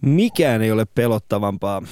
Mikään 0.00 0.62
ei 0.62 0.72
ole 0.72 0.84
pelottavampaa 0.84 1.82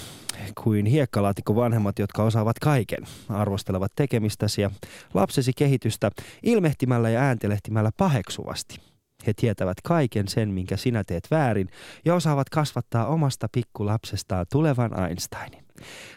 kuin 0.63 0.87
hiekkalaatikko 0.87 1.57
vanhemmat, 1.57 1.99
jotka 1.99 2.23
osaavat 2.23 2.59
kaiken, 2.59 3.05
arvostelevat 3.29 3.93
tekemistäsi 3.97 4.61
ja 4.61 4.71
lapsesi 5.15 5.53
kehitystä 5.57 6.11
ilmehtimällä 6.43 7.11
ja 7.11 7.21
ääntelehtimällä 7.21 7.91
paheksuvasti. 7.97 8.77
He 9.27 9.33
tietävät 9.35 9.81
kaiken 9.85 10.29
sen, 10.29 10.49
minkä 10.49 10.77
sinä 10.77 11.05
teet 11.05 11.29
väärin, 11.31 11.69
ja 12.05 12.15
osaavat 12.15 12.51
kasvattaa 12.51 13.07
omasta 13.07 13.49
pikkulapsestaan 13.53 14.47
tulevan 14.53 15.01
Einsteinin. 15.09 15.65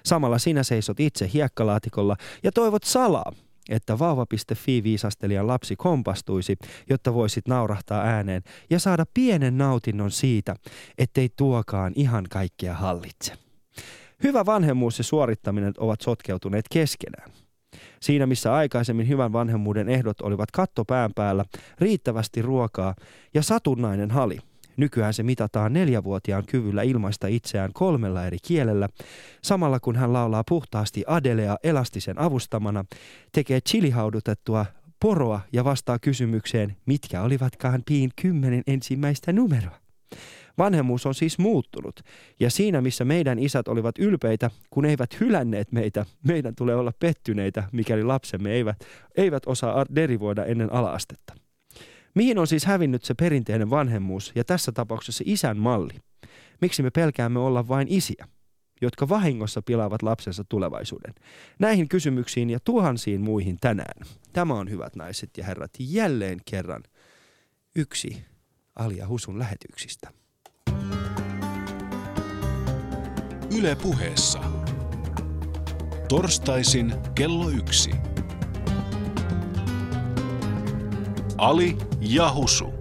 Samalla 0.05 0.37
sinä 0.37 0.63
seisot 0.63 0.99
itse 0.99 1.29
hiekkalaatikolla 1.33 2.15
ja 2.43 2.51
toivot 2.51 2.83
salaa, 2.83 3.31
että 3.71 3.99
vauva.fi 3.99 4.83
viisastelijan 4.83 5.47
lapsi 5.47 5.75
kompastuisi, 5.75 6.57
jotta 6.89 7.13
voisit 7.13 7.47
naurahtaa 7.47 8.01
ääneen 8.01 8.41
ja 8.69 8.79
saada 8.79 9.05
pienen 9.13 9.57
nautinnon 9.57 10.11
siitä, 10.11 10.55
ettei 10.97 11.29
tuokaan 11.37 11.93
ihan 11.95 12.25
kaikkea 12.29 12.73
hallitse. 12.73 13.33
Hyvä 14.23 14.45
vanhemmuus 14.45 14.97
ja 14.97 15.03
suorittaminen 15.03 15.73
ovat 15.77 16.01
sotkeutuneet 16.01 16.65
keskenään. 16.71 17.31
Siinä 18.01 18.25
missä 18.25 18.53
aikaisemmin 18.53 19.07
hyvän 19.07 19.33
vanhemmuuden 19.33 19.89
ehdot 19.89 20.21
olivat 20.21 20.51
katto 20.51 20.85
pään 20.85 21.11
päällä, 21.15 21.45
riittävästi 21.79 22.41
ruokaa 22.41 22.95
ja 23.33 23.43
satunnainen 23.43 24.11
hali, 24.11 24.39
Nykyään 24.77 25.13
se 25.13 25.23
mitataan 25.23 25.73
neljävuotiaan 25.73 26.45
kyvyllä 26.45 26.81
ilmaista 26.81 27.27
itseään 27.27 27.73
kolmella 27.73 28.25
eri 28.25 28.37
kielellä, 28.47 28.89
samalla 29.41 29.79
kun 29.79 29.95
hän 29.95 30.13
laulaa 30.13 30.43
puhtaasti 30.49 31.03
Adelea 31.07 31.57
elastisen 31.63 32.19
avustamana, 32.19 32.85
tekee 33.31 33.61
chilihaudutettua 33.61 34.65
poroa 34.99 35.41
ja 35.53 35.63
vastaa 35.63 35.99
kysymykseen, 35.99 36.77
mitkä 36.85 37.21
olivatkaan 37.21 37.83
piin 37.85 38.09
kymmenen 38.21 38.63
ensimmäistä 38.67 39.33
numeroa. 39.33 39.81
Vanhemmuus 40.57 41.05
on 41.05 41.15
siis 41.15 41.37
muuttunut, 41.37 41.99
ja 42.39 42.49
siinä 42.49 42.81
missä 42.81 43.05
meidän 43.05 43.39
isät 43.39 43.67
olivat 43.67 43.99
ylpeitä, 43.99 44.51
kun 44.69 44.85
eivät 44.85 45.19
hylänneet 45.19 45.71
meitä, 45.71 46.05
meidän 46.27 46.55
tulee 46.55 46.75
olla 46.75 46.93
pettyneitä, 46.99 47.63
mikäli 47.71 48.03
lapsemme 48.03 48.51
eivät, 48.51 48.85
eivät 49.17 49.43
osaa 49.45 49.85
derivoida 49.95 50.45
ennen 50.45 50.73
alaastetta. 50.73 51.33
Mihin 52.15 52.37
on 52.37 52.47
siis 52.47 52.65
hävinnyt 52.65 53.03
se 53.03 53.13
perinteinen 53.13 53.69
vanhemmuus 53.69 54.31
ja 54.35 54.43
tässä 54.43 54.71
tapauksessa 54.71 55.23
isän 55.27 55.57
malli? 55.57 55.93
Miksi 56.61 56.83
me 56.83 56.89
pelkäämme 56.89 57.39
olla 57.39 57.67
vain 57.67 57.87
isiä, 57.89 58.27
jotka 58.81 59.09
vahingossa 59.09 59.61
pilaavat 59.61 60.01
lapsensa 60.01 60.43
tulevaisuuden? 60.49 61.13
Näihin 61.59 61.89
kysymyksiin 61.89 62.49
ja 62.49 62.59
tuhansiin 62.63 63.21
muihin 63.21 63.57
tänään. 63.61 64.07
Tämä 64.33 64.53
on 64.53 64.69
hyvät 64.69 64.95
naiset 64.95 65.29
ja 65.37 65.43
herrat 65.43 65.71
jälleen 65.79 66.39
kerran 66.45 66.83
yksi 67.75 68.25
Alia 68.75 69.07
Husun 69.07 69.39
lähetyksistä. 69.39 70.11
Yle 73.57 73.75
puheessa. 73.75 74.39
Torstaisin 76.09 76.93
kello 77.15 77.49
yksi. 77.49 78.10
Ali 81.41 81.77
ja 81.99 82.33
Husu. 82.33 82.73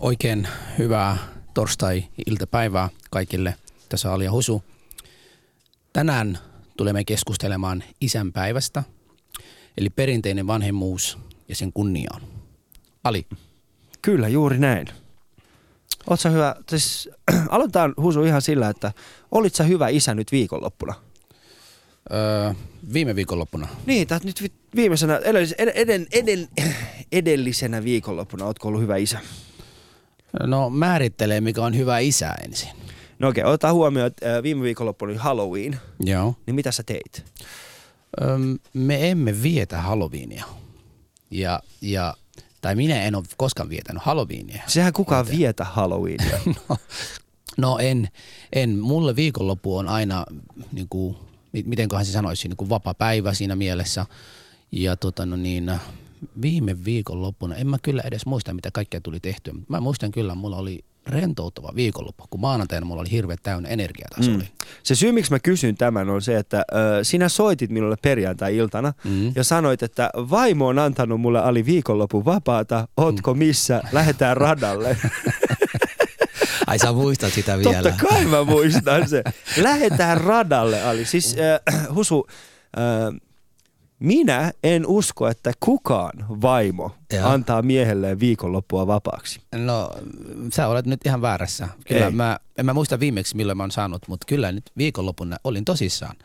Oikein 0.00 0.48
hyvää 0.78 1.16
torstai-iltapäivää 1.54 2.88
kaikille. 3.10 3.54
Tässä 3.88 4.12
Ali 4.12 4.24
ja 4.24 4.32
Husu. 4.32 4.62
Tänään 5.92 6.38
tulemme 6.76 7.04
keskustelemaan 7.04 7.84
isänpäivästä, 8.00 8.82
eli 9.78 9.90
perinteinen 9.90 10.46
vanhemmuus 10.46 11.18
ja 11.48 11.56
sen 11.56 11.72
kunniaan. 11.72 12.22
Ali. 13.04 13.26
Kyllä, 14.02 14.28
juuri 14.28 14.58
näin. 14.58 14.86
Oletko 16.06 16.30
hyvä, 16.30 16.56
siis 16.68 17.10
aloitetaan 17.48 17.94
Husu 17.96 18.24
ihan 18.24 18.42
sillä, 18.42 18.68
että 18.68 18.92
olit 19.32 19.54
sä 19.54 19.64
hyvä 19.64 19.88
isä 19.88 20.14
nyt 20.14 20.32
viikonloppuna? 20.32 20.94
Öö, 22.12 22.52
viime 22.92 23.16
viikonloppuna. 23.16 23.68
Niin, 23.86 24.06
tai 24.06 24.20
nyt 24.24 24.52
viimeisenä, 24.76 25.16
edellis, 25.16 25.54
eden, 25.58 26.06
eden, 26.12 26.48
edellisenä 27.12 27.84
viikonloppuna, 27.84 28.44
ootko 28.44 28.68
ollut 28.68 28.82
hyvä 28.82 28.96
isä? 28.96 29.20
No 30.42 30.70
määrittelee, 30.70 31.40
mikä 31.40 31.62
on 31.62 31.76
hyvä 31.76 31.98
isä 31.98 32.34
ensin. 32.44 32.68
No 33.18 33.28
okei, 33.28 33.42
okay, 33.42 33.52
otetaan 33.52 33.74
huomioon, 33.74 34.06
että 34.06 34.42
viime 34.42 34.62
viikonloppuna 34.62 35.10
oli 35.12 35.18
Halloween. 35.18 35.80
Joo. 36.00 36.34
Niin 36.46 36.54
mitä 36.54 36.72
sä 36.72 36.82
teit? 36.82 37.24
Öm, 38.22 38.58
me 38.74 39.10
emme 39.10 39.42
vietä 39.42 39.80
Halloweenia. 39.80 40.44
Ja, 41.30 41.60
ja, 41.80 42.14
tai 42.60 42.74
minä 42.74 43.02
en 43.02 43.14
ole 43.14 43.24
koskaan 43.36 43.68
vietänyt 43.68 44.02
Halloweenia. 44.02 44.62
Sehän 44.66 44.92
kukaan 44.92 45.26
Joten... 45.26 45.38
vietä 45.38 45.64
Halloweenia. 45.64 46.38
no, 46.68 46.76
no 47.56 47.78
en, 47.78 48.08
en. 48.52 48.78
Mulle 48.78 49.16
viikonloppu 49.16 49.76
on 49.76 49.88
aina 49.88 50.24
niin 50.72 50.86
kuin, 50.90 51.16
mitenköhän 51.64 52.06
se 52.06 52.12
sanoisi, 52.12 52.48
niin 52.48 52.56
kuin 52.56 52.70
vapaa 52.70 52.94
päivä 52.94 53.34
siinä 53.34 53.56
mielessä. 53.56 54.06
Ja 54.72 54.96
tota, 54.96 55.26
no 55.26 55.36
niin, 55.36 55.72
viime 56.42 56.84
viikon 56.84 57.22
loppuna, 57.22 57.56
en 57.56 57.66
mä 57.66 57.78
kyllä 57.82 58.02
edes 58.04 58.26
muista, 58.26 58.54
mitä 58.54 58.70
kaikkea 58.70 59.00
tuli 59.00 59.20
tehtyä. 59.20 59.54
Mä 59.68 59.80
muistan 59.80 60.10
kyllä, 60.12 60.34
mulla 60.34 60.56
oli 60.56 60.84
rentouttava 61.06 61.72
viikonloppu, 61.76 62.24
kun 62.30 62.40
maanantaina 62.40 62.86
mulla 62.86 63.00
oli 63.00 63.10
hirveä 63.10 63.36
täynnä 63.42 63.68
energiaa 63.68 64.08
taas 64.14 64.28
mm. 64.28 64.34
oli. 64.34 64.48
Se 64.82 64.94
syy, 64.94 65.12
miksi 65.12 65.32
mä 65.32 65.38
kysyn 65.38 65.76
tämän, 65.76 66.10
on 66.10 66.22
se, 66.22 66.36
että 66.36 66.58
ö, 66.58 67.04
sinä 67.04 67.28
soitit 67.28 67.70
minulle 67.70 67.96
perjantai-iltana 68.02 68.92
mm. 69.04 69.32
ja 69.34 69.44
sanoit, 69.44 69.82
että 69.82 70.10
vaimo 70.16 70.66
on 70.66 70.78
antanut 70.78 71.20
mulle 71.20 71.40
ali 71.40 71.66
viikonlopun 71.66 72.24
vapaata, 72.24 72.88
ootko 72.96 73.34
mm. 73.34 73.38
missä, 73.38 73.82
lähdetään 73.92 74.36
radalle. 74.36 74.96
Ai 76.74 76.78
sä 76.78 76.92
muistat 76.92 77.32
sitä 77.32 77.58
vielä. 77.58 77.82
Totta 77.82 78.06
kai 78.08 78.24
mä 78.24 78.44
muistan 78.44 79.08
se. 79.08 79.22
Lähetään 79.56 80.20
radalle, 80.20 80.82
Ali. 80.82 81.04
Siis 81.04 81.36
äh, 81.38 81.88
Husu, 81.94 82.26
äh, 82.78 83.20
minä 83.98 84.52
en 84.64 84.86
usko, 84.86 85.28
että 85.28 85.52
kukaan 85.60 86.26
vaimo 86.28 86.96
Joo. 87.12 87.28
antaa 87.28 87.62
miehelleen 87.62 88.20
viikonloppua 88.20 88.86
vapaaksi. 88.86 89.40
No, 89.54 89.90
sä 90.52 90.68
olet 90.68 90.86
nyt 90.86 91.00
ihan 91.06 91.22
väärässä. 91.22 91.68
Kyllä 91.88 92.06
Ei. 92.06 92.12
mä, 92.12 92.38
en 92.58 92.66
mä 92.66 92.74
muista 92.74 93.00
viimeksi 93.00 93.36
milloin 93.36 93.56
mä 93.56 93.62
oon 93.62 93.70
saanut, 93.70 94.08
mutta 94.08 94.24
kyllä 94.28 94.52
nyt 94.52 94.70
viikonloppuna 94.76 95.36
olin 95.44 95.64
tosissaan. 95.64 96.16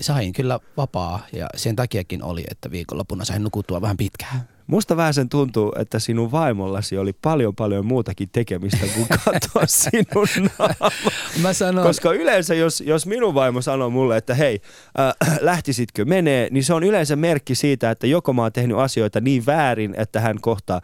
Sain 0.00 0.32
kyllä 0.32 0.60
vapaa 0.76 1.26
ja 1.32 1.46
sen 1.56 1.76
takiakin 1.76 2.22
oli, 2.22 2.44
että 2.50 2.70
viikonloppuna 2.70 3.24
sain 3.24 3.42
nukuttua 3.42 3.80
vähän 3.80 3.96
pitkään. 3.96 4.48
Musta 4.66 4.96
vähän 4.96 5.14
sen 5.14 5.28
tuntuu, 5.28 5.72
että 5.78 5.98
sinun 5.98 6.32
vaimollasi 6.32 6.98
oli 6.98 7.12
paljon 7.12 7.54
paljon 7.54 7.86
muutakin 7.86 8.28
tekemistä 8.32 8.86
kuin 8.94 9.06
katsoa 9.24 9.66
sinun 9.82 10.50
Mä 11.42 11.52
sanon... 11.52 11.84
Koska 11.84 12.12
yleensä 12.12 12.54
jos, 12.54 12.80
jos 12.80 13.06
minun 13.06 13.34
vaimo 13.34 13.60
sanoo 13.60 13.90
mulle, 13.90 14.16
että 14.16 14.34
hei, 14.34 14.60
äh, 15.00 15.38
lähtisitkö 15.40 16.04
menee, 16.04 16.48
niin 16.50 16.64
se 16.64 16.74
on 16.74 16.84
yleensä 16.84 17.16
merkki 17.16 17.54
siitä, 17.54 17.90
että 17.90 18.06
joko 18.06 18.32
mä 18.32 18.42
oon 18.42 18.52
tehnyt 18.52 18.78
asioita 18.78 19.20
niin 19.20 19.46
väärin, 19.46 19.94
että 19.96 20.20
hän 20.20 20.40
kohta 20.40 20.74
äh, 20.74 20.80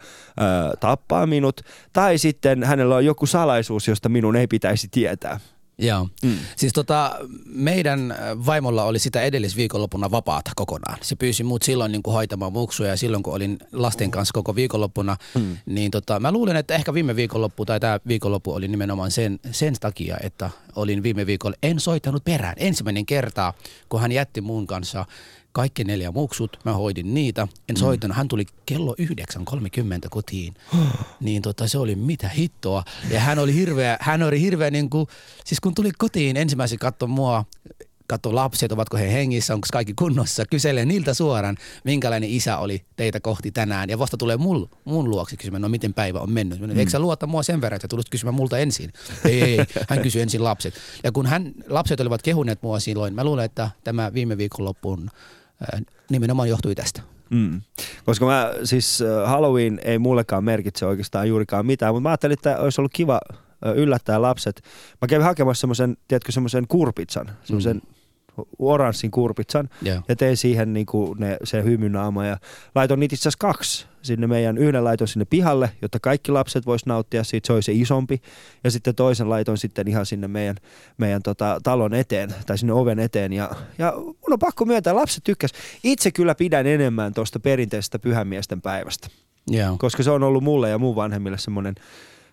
tappaa 0.79 1.25
minut, 1.25 1.61
tai 1.93 2.17
sitten 2.17 2.63
hänellä 2.63 2.95
on 2.95 3.05
joku 3.05 3.25
salaisuus, 3.25 3.87
josta 3.87 4.09
minun 4.09 4.35
ei 4.35 4.47
pitäisi 4.47 4.87
tietää. 4.91 5.39
Joo. 5.77 6.07
Mm. 6.23 6.37
Siis 6.55 6.73
tota, 6.73 7.19
meidän 7.45 8.15
vaimolla 8.45 8.83
oli 8.83 8.99
sitä 8.99 9.21
edellisviikonloppuna 9.21 10.11
vapaata 10.11 10.51
kokonaan. 10.55 10.97
Se 11.01 11.15
pyysi 11.15 11.43
muut 11.43 11.63
silloin 11.63 11.91
niin 11.91 12.03
kuin 12.03 12.13
hoitamaan 12.13 12.53
muksuja 12.53 12.89
ja 12.89 12.97
silloin 12.97 13.23
kun 13.23 13.33
olin 13.33 13.57
lasten 13.71 14.11
kanssa 14.11 14.33
koko 14.33 14.55
viikonloppuna, 14.55 15.17
mm. 15.35 15.57
niin 15.65 15.91
tota, 15.91 16.19
mä 16.19 16.31
luulen, 16.31 16.55
että 16.55 16.75
ehkä 16.75 16.93
viime 16.93 17.15
viikonloppu 17.15 17.65
tai 17.65 17.79
tämä 17.79 17.99
viikonloppu 18.07 18.53
oli 18.53 18.67
nimenomaan 18.67 19.11
sen, 19.11 19.39
sen 19.51 19.75
takia, 19.79 20.17
että 20.23 20.49
olin 20.75 21.03
viime 21.03 21.25
viikolla, 21.25 21.57
en 21.63 21.79
soittanut 21.79 22.23
perään. 22.23 22.55
Ensimmäinen 22.57 23.05
kerta, 23.05 23.53
kun 23.89 24.01
hän 24.01 24.11
jätti 24.11 24.41
mun 24.41 24.67
kanssa 24.67 25.05
kaikki 25.53 25.83
neljä 25.83 26.11
muksut, 26.11 26.57
mä 26.65 26.73
hoidin 26.73 27.13
niitä, 27.13 27.41
en 27.41 27.75
mm. 27.75 27.79
soittanut, 27.79 28.17
hän 28.17 28.27
tuli 28.27 28.45
kello 28.65 28.95
9.30 29.01 30.09
kotiin, 30.09 30.53
niin 31.19 31.41
tota, 31.41 31.67
se 31.67 31.77
oli 31.77 31.95
mitä 31.95 32.29
hittoa. 32.29 32.83
Ja 33.09 33.19
hän 33.19 33.39
oli 33.39 33.53
hirveä, 33.53 33.97
hän 34.01 34.23
oli 34.23 34.41
hirveä 34.41 34.71
niin 34.71 34.89
kuin, 34.89 35.07
siis 35.45 35.59
kun 35.59 35.75
tuli 35.75 35.91
kotiin 35.97 36.37
ensimmäisen 36.37 36.79
katto 36.79 37.07
mua, 37.07 37.45
katso 38.07 38.35
lapset, 38.35 38.71
ovatko 38.71 38.97
he 38.97 39.13
hengissä, 39.13 39.53
onko 39.53 39.67
kaikki 39.71 39.93
kunnossa, 39.93 40.45
kyselee 40.49 40.85
niiltä 40.85 41.13
suoraan, 41.13 41.57
minkälainen 41.83 42.29
isä 42.29 42.57
oli 42.57 42.85
teitä 42.95 43.19
kohti 43.19 43.51
tänään. 43.51 43.89
Ja 43.89 43.99
vasta 43.99 44.17
tulee 44.17 44.37
mul, 44.37 44.65
mun 44.85 45.09
luokse 45.09 45.37
kysymään, 45.37 45.61
no 45.61 45.69
miten 45.69 45.93
päivä 45.93 46.19
on 46.19 46.31
mennyt. 46.31 46.59
Mm. 46.59 46.79
Eikö 46.79 46.91
sä 46.91 46.99
luota 46.99 47.27
mua 47.27 47.43
sen 47.43 47.61
verran, 47.61 47.75
että 47.75 47.87
tulit 47.87 48.09
kysymään 48.09 48.35
multa 48.35 48.57
ensin? 48.57 48.93
ei, 49.25 49.43
ei, 49.43 49.57
hän 49.89 50.01
kysyi 50.01 50.21
ensin 50.21 50.43
lapset. 50.43 50.73
Ja 51.03 51.11
kun 51.11 51.25
hän, 51.25 51.51
lapset 51.67 51.99
olivat 51.99 52.21
kehuneet 52.21 52.63
mua 52.63 52.79
silloin, 52.79 53.13
mä 53.13 53.23
luulen, 53.23 53.45
että 53.45 53.69
tämä 53.83 54.13
viime 54.13 54.37
viikonloppuun 54.37 55.09
nimenomaan 56.09 56.49
johtui 56.49 56.75
tästä. 56.75 57.01
Mm. 57.29 57.61
Koska 58.05 58.25
mä, 58.25 58.51
siis 58.63 59.03
Halloween 59.25 59.79
ei 59.83 59.99
mullekaan 59.99 60.43
merkitse 60.43 60.85
oikeastaan 60.85 61.29
juurikaan 61.29 61.65
mitään, 61.65 61.93
mutta 61.93 62.03
mä 62.03 62.09
ajattelin, 62.09 62.33
että 62.33 62.57
olisi 62.57 62.81
ollut 62.81 62.93
kiva 62.93 63.19
yllättää 63.75 64.21
lapset. 64.21 64.61
Mä 65.01 65.07
kävin 65.07 65.25
hakemassa 65.25 65.61
semmoisen, 65.61 65.97
tiedätkö, 66.07 66.31
semmoisen 66.31 66.67
kurpitsan, 66.67 67.31
semmoisen 67.43 67.81
mm. 68.37 68.43
oranssin 68.59 69.11
kurpitsan 69.11 69.69
Joo. 69.81 70.01
ja 70.07 70.15
tein 70.15 70.37
siihen 70.37 70.73
niin 70.73 70.85
kuin 70.85 71.19
ne, 71.19 71.37
se 71.43 71.63
hymynaama 71.63 72.25
ja 72.25 72.37
laitoin 72.75 72.99
niitä 72.99 73.15
itse 73.15 73.21
asiassa 73.21 73.47
kaksi 73.47 73.87
sinne 74.03 74.27
meidän, 74.27 74.57
yhden 74.57 74.83
laitoin 74.83 75.07
sinne 75.07 75.25
pihalle, 75.25 75.69
jotta 75.81 75.99
kaikki 75.99 76.31
lapset 76.31 76.65
vois 76.65 76.85
nauttia 76.85 77.23
siitä, 77.23 77.47
se 77.47 77.53
oli 77.53 77.61
se 77.61 77.71
isompi 77.71 78.21
ja 78.63 78.71
sitten 78.71 78.95
toisen 78.95 79.29
laitoin 79.29 79.57
sitten 79.57 79.87
ihan 79.87 80.05
sinne 80.05 80.27
meidän, 80.27 80.55
meidän 80.97 81.23
tota, 81.23 81.59
talon 81.63 81.93
eteen 81.93 82.33
tai 82.47 82.57
sinne 82.57 82.73
oven 82.73 82.99
eteen 82.99 83.33
ja, 83.33 83.49
ja 83.77 83.93
mun 83.95 84.33
on 84.33 84.39
pakko 84.39 84.65
myöntää, 84.65 84.95
lapset 84.95 85.23
tykkäs. 85.23 85.51
Itse 85.83 86.11
kyllä 86.11 86.35
pidän 86.35 86.67
enemmän 86.67 87.13
tuosta 87.13 87.39
perinteisestä 87.39 87.99
pyhämiesten 87.99 88.61
päivästä 88.61 89.07
Joo. 89.47 89.75
koska 89.79 90.03
se 90.03 90.11
on 90.11 90.23
ollut 90.23 90.43
mulle 90.43 90.69
ja 90.69 90.77
mun 90.77 90.95
vanhemmille 90.95 91.37
semmoinen 91.37 91.75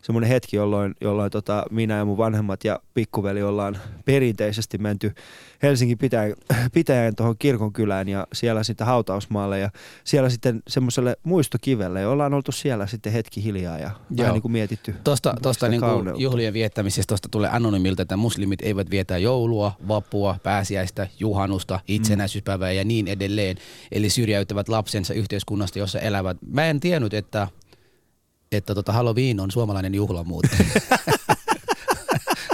semmoinen 0.02 0.31
hetki, 0.31 0.56
jolloin, 0.56 0.94
jolloin 1.00 1.31
tota, 1.31 1.64
minä 1.70 1.97
ja 1.97 2.05
mun 2.05 2.19
vanhemmat 2.19 2.64
ja 2.64 2.81
pikkuveli 2.94 3.43
ollaan 3.43 3.79
perinteisesti 4.05 4.79
menty 4.79 5.12
Helsingin 5.62 5.99
pitäjän, 5.99 6.35
pitäjän 6.75 7.17
tuohon 7.17 7.38
kirkon 7.38 7.73
kylään 7.73 8.08
ja 8.08 8.26
siellä 8.32 8.62
sitten 8.62 8.87
hautausmaalle 8.87 9.58
ja 9.58 9.70
siellä 10.05 10.31
sitten 10.31 10.62
semmoiselle 10.69 11.17
muistokivelle 11.23 12.00
ja 12.00 12.11
ollaan 12.11 12.35
oltu 12.35 12.52
siellä 12.52 12.87
sitten 12.87 13.12
hetki 13.12 13.44
hiljaa 13.44 13.79
ja 13.79 13.91
vähän 14.19 14.32
niin 14.32 14.43
kuin 14.43 14.52
mietitty 14.52 14.94
Tuosta, 15.05 15.35
tuosta 15.43 15.69
niin 15.69 15.81
kauneutta. 15.81 16.23
juhlien 16.23 16.53
viettämisestä 16.55 17.08
tuosta 17.11 17.29
tulee 17.29 17.50
anonymilta, 17.53 18.03
että 18.03 18.17
muslimit 18.17 18.62
eivät 18.62 18.91
vietä 18.91 19.19
joulua, 19.19 19.73
vappua, 19.88 20.37
pääsiäistä, 20.43 21.06
juhannusta, 21.20 21.81
itsenäisyyspäivää 21.88 22.73
ja 22.73 22.85
niin 22.85 23.08
edelleen. 23.08 23.56
Eli 23.93 24.11
syrjäyttävät 24.11 24.69
lapsensa 24.69 25.14
yhteiskunnasta, 25.14 25.79
jossa 25.79 26.00
elävät. 26.00 26.37
Mä 26.46 26.67
en 26.67 26.81
tiennyt, 26.81 27.14
että, 27.14 27.49
että 28.52 28.75
tota 28.75 28.93
Halloween 28.93 29.41
on 29.41 29.50
suomalainen 29.50 29.94
juhla 29.94 30.25
muuten. 30.25 30.50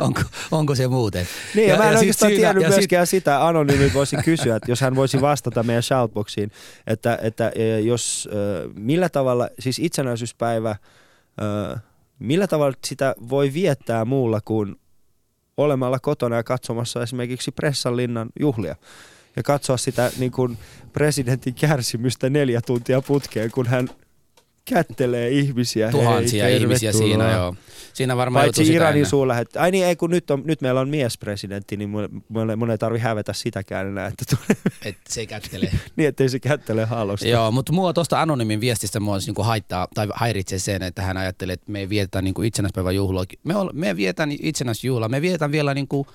onko, 0.00 0.20
onko 0.50 0.74
se 0.74 0.88
muuten? 0.88 1.26
Niin, 1.54 1.68
ja, 1.68 1.74
ja 1.74 1.78
mä 1.78 1.84
en 1.84 1.90
sit 1.90 1.98
oikeastaan 1.98 2.30
siinä- 2.30 2.40
tiennyt 2.40 2.62
ja 2.62 2.68
sit- 2.70 2.76
myöskään 2.76 3.06
sitä, 3.06 3.46
anonyymi 3.46 3.94
voisi 3.94 4.16
kysyä, 4.24 4.56
että 4.56 4.70
jos 4.70 4.80
hän 4.80 4.96
voisi 4.96 5.20
vastata 5.20 5.62
meidän 5.62 5.82
shoutboxiin, 5.82 6.50
että, 6.86 7.18
että 7.22 7.52
e, 7.54 7.80
jos, 7.80 8.28
ö, 8.32 8.68
millä 8.74 9.08
tavalla, 9.08 9.48
siis 9.58 9.78
itsenäisyyspäivä, 9.78 10.76
ö, 11.72 11.76
millä 12.18 12.46
tavalla 12.46 12.76
sitä 12.86 13.14
voi 13.28 13.52
viettää 13.54 14.04
muulla 14.04 14.40
kuin 14.44 14.76
olemalla 15.56 15.98
kotona 15.98 16.36
ja 16.36 16.42
katsomassa 16.44 17.02
esimerkiksi 17.02 17.50
Pressanlinnan 17.50 18.28
juhlia 18.40 18.76
ja 19.36 19.42
katsoa 19.42 19.76
sitä 19.76 20.10
niin 20.18 20.32
kuin 20.32 20.58
presidentin 20.92 21.54
kärsimystä 21.54 22.30
neljä 22.30 22.60
tuntia 22.60 23.02
putkeen, 23.02 23.50
kun 23.50 23.66
hän 23.66 23.88
kättelee 24.68 25.30
ihmisiä. 25.30 25.90
Tuhansia 25.90 26.44
Hei, 26.44 26.56
ihmisiä 26.56 26.92
siinä, 26.92 27.32
joo. 27.32 27.54
Siinä 27.92 28.16
varmaan 28.16 28.44
Paitsi 28.44 28.72
Iranin 28.72 29.06
suurlähet. 29.06 29.56
Ai 29.56 29.70
niin, 29.70 29.86
ei 29.86 29.96
kun 29.96 30.10
nyt, 30.10 30.30
on, 30.30 30.42
nyt 30.44 30.60
meillä 30.60 30.80
on 30.80 30.88
miespresidentti, 30.88 31.76
niin 31.76 31.90
mun, 31.90 32.22
mun, 32.56 32.70
ei 32.70 32.78
tarvi 32.78 32.98
hävetä 32.98 33.32
sitäkään 33.32 33.86
enää, 33.86 34.06
että 34.06 34.24
tulee, 34.36 34.76
Et 34.84 34.96
se 35.08 35.20
ei 35.20 35.26
kättele. 35.26 35.70
niin 35.96 36.08
ettei 36.08 36.28
se 36.28 36.38
kättele 36.38 36.84
halosta. 36.84 37.28
Joo, 37.28 37.50
mutta 37.50 37.72
mua 37.72 37.92
tuosta 37.92 38.20
anonymin 38.20 38.60
viestistä 38.60 39.00
mua 39.00 39.18
niinku 39.18 39.42
haittaa 39.42 39.88
tai 39.94 40.08
häiritsee 40.14 40.58
sen, 40.58 40.82
että 40.82 41.02
hän 41.02 41.16
ajattelee, 41.16 41.52
että 41.52 41.72
me 41.72 41.78
ei 41.78 41.88
vietetä 41.88 42.22
niinku 42.22 42.42
itsenäispäivän 42.42 42.94
juhlaa. 42.94 43.24
Me, 43.44 43.56
ol, 43.56 43.70
me 43.72 43.96
vietän 43.96 44.32
itsenäisjuhlaa, 44.40 45.08
me 45.08 45.22
vietän 45.22 45.52
vielä 45.52 45.74
niinku 45.74 46.06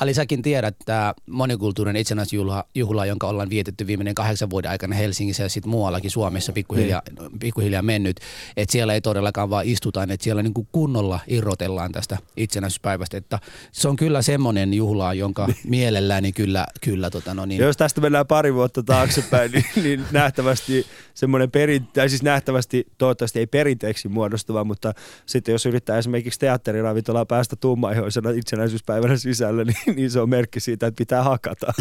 Ali, 0.00 0.14
säkin 0.14 0.42
tiedät, 0.42 0.76
että 0.80 1.14
monikulttuurinen 1.26 2.00
itsenäisjuhla, 2.00 2.64
juhla, 2.74 3.06
jonka 3.06 3.26
ollaan 3.26 3.50
vietetty 3.50 3.86
viimeinen 3.86 4.14
kahdeksan 4.14 4.50
vuoden 4.50 4.70
aikana 4.70 4.94
Helsingissä 4.94 5.42
ja 5.42 5.48
sitten 5.48 5.70
muuallakin 5.70 6.10
Suomessa 6.10 6.52
pikkuhiljaa, 6.52 7.02
pikkuhiljaa 7.40 7.82
mennyt, 7.82 8.20
että 8.56 8.72
siellä 8.72 8.94
ei 8.94 9.00
todellakaan 9.00 9.50
vaan 9.50 9.66
istuta, 9.66 10.02
että 10.02 10.24
siellä 10.24 10.42
niinku 10.42 10.68
kunnolla 10.72 11.20
irrotellaan 11.26 11.92
tästä 11.92 12.18
itsenäisyyspäivästä, 12.36 13.16
että 13.16 13.38
se 13.72 13.88
on 13.88 13.96
kyllä 13.96 14.22
semmoinen 14.22 14.74
juhla, 14.74 15.14
jonka 15.14 15.48
mielelläni 15.64 16.32
kyllä, 16.32 16.66
kyllä 16.80 17.10
tota 17.10 17.34
no 17.34 17.46
niin, 17.46 17.60
jos 17.60 17.76
tästä 17.76 18.00
mennään 18.00 18.26
pari 18.26 18.54
vuotta 18.54 18.82
taaksepäin, 18.82 19.52
niin, 19.52 19.64
niin 19.82 20.04
nähtävästi 20.12 20.86
semmoinen 21.14 21.50
perin, 21.50 21.86
tai 21.86 22.08
siis 22.08 22.22
nähtävästi 22.22 22.86
toivottavasti 22.98 23.38
ei 23.38 23.46
perinteeksi 23.46 24.08
muodostuva, 24.08 24.64
mutta 24.64 24.92
sitten 25.26 25.52
jos 25.52 25.66
yrittää 25.66 25.98
esimerkiksi 25.98 26.40
teatteriravintolaa 26.40 27.26
päästä 27.26 27.56
tummaihoisena 27.56 28.30
itsenäisyyspäivänä 28.30 29.16
sisällä, 29.16 29.64
niin, 29.64 29.87
niin 29.96 30.10
se 30.10 30.20
on 30.20 30.28
merkki 30.28 30.60
siitä, 30.60 30.86
että 30.86 30.98
pitää 30.98 31.22
hakata, 31.22 31.72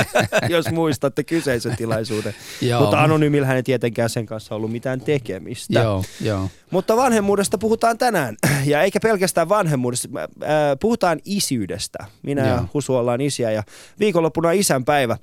jos 0.48 0.70
muistatte 0.70 1.24
kyseisen 1.24 1.76
tilaisuuden. 1.76 2.34
Joo. 2.60 2.80
Mutta 2.80 3.02
anonyymillähän 3.02 3.56
ei 3.56 3.62
tietenkään 3.62 4.10
sen 4.10 4.26
kanssa 4.26 4.54
ollut 4.54 4.72
mitään 4.72 5.00
tekemistä. 5.00 5.80
Joo, 5.80 6.04
joo. 6.20 6.48
Mutta 6.70 6.96
vanhemmuudesta 6.96 7.58
puhutaan 7.58 7.98
tänään, 7.98 8.36
ja 8.64 8.82
eikä 8.82 9.00
pelkästään 9.00 9.48
vanhemmuudesta, 9.48 10.08
äh, 10.22 10.48
puhutaan 10.80 11.20
isyydestä. 11.24 11.98
Minä 12.22 12.46
ja 12.46 12.54
Joo. 12.54 12.64
Husu 12.74 12.94
ollaan 12.94 13.20
isiä 13.20 13.50
ja 13.50 13.62
viikonloppuna 13.98 14.48
on 14.48 14.54
isänpäivä. 14.54 15.16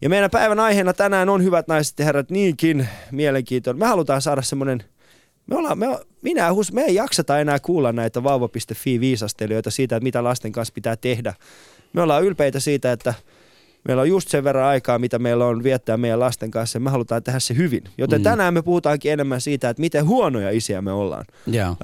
Ja 0.00 0.08
meidän 0.08 0.30
päivän 0.30 0.60
aiheena 0.60 0.92
tänään 0.92 1.28
on, 1.28 1.42
hyvät 1.42 1.68
naiset 1.68 1.98
ja 1.98 2.04
herrat, 2.04 2.30
niinkin 2.30 2.88
mielenkiintoinen. 3.10 3.78
Me 3.78 3.86
halutaan 3.86 4.22
saada 4.22 4.42
semmoinen, 4.42 4.84
me 5.46 5.56
ollaan, 5.56 5.78
me, 5.78 5.86
minä 6.22 6.42
ja 6.42 6.52
Husu, 6.52 6.74
me 6.74 6.82
ei 6.82 6.94
jakseta 6.94 7.38
enää 7.38 7.58
kuulla 7.58 7.92
näitä 7.92 8.22
vauva.fi 8.22 9.00
viisastelijoita 9.00 9.70
siitä, 9.70 9.96
että 9.96 10.04
mitä 10.04 10.24
lasten 10.24 10.52
kanssa 10.52 10.74
pitää 10.74 10.96
tehdä. 10.96 11.34
Me 11.92 12.02
ollaan 12.02 12.24
ylpeitä 12.24 12.60
siitä, 12.60 12.92
että 12.92 13.14
Meillä 13.84 14.00
on 14.00 14.08
just 14.08 14.28
sen 14.28 14.44
verran 14.44 14.64
aikaa, 14.68 14.98
mitä 14.98 15.18
meillä 15.18 15.46
on 15.46 15.62
viettää 15.62 15.96
meidän 15.96 16.20
lasten 16.20 16.50
kanssa 16.50 16.76
ja 16.76 16.80
me 16.80 16.90
halutaan 16.90 17.22
tehdä 17.22 17.38
se 17.38 17.56
hyvin. 17.56 17.84
Joten 17.98 18.20
Mm. 18.20 18.24
tänään 18.24 18.54
me 18.54 18.62
puhutaankin 18.62 19.12
enemmän 19.12 19.40
siitä, 19.40 19.68
että 19.70 19.80
miten 19.80 20.06
huonoja 20.06 20.50
isiä 20.50 20.82
me 20.82 20.92
ollaan. 20.92 21.24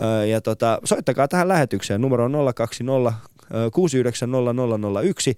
Öö, 0.03 0.27
Ja 0.27 0.41
tota, 0.41 0.79
soittakaa 0.85 1.29
tähän 1.29 1.49
lähetykseen. 1.49 2.01
Numero 2.01 2.25
on 2.25 2.33
020 2.55 3.13
ö, 3.55 3.71
69001 3.73 5.37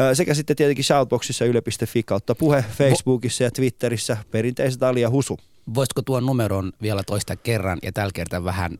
Öö, 0.00 0.14
sekä 0.14 0.34
sitten 0.34 0.56
tietenkin 0.56 0.84
shoutboxissa 0.84 1.44
yle.fi 1.44 2.02
kautta 2.02 2.34
puhe, 2.34 2.64
Facebookissa 2.78 3.44
ja 3.44 3.50
Twitterissä 3.50 4.16
perinteiset 4.30 4.82
Ali 4.82 5.00
ja 5.00 5.10
Husu. 5.10 5.38
Voisitko 5.74 6.02
tuon 6.02 6.26
numeron 6.26 6.72
vielä 6.82 7.02
toista 7.06 7.36
kerran 7.36 7.78
ja 7.82 7.92
tällä 7.92 8.10
kertaa 8.14 8.44
vähän 8.44 8.78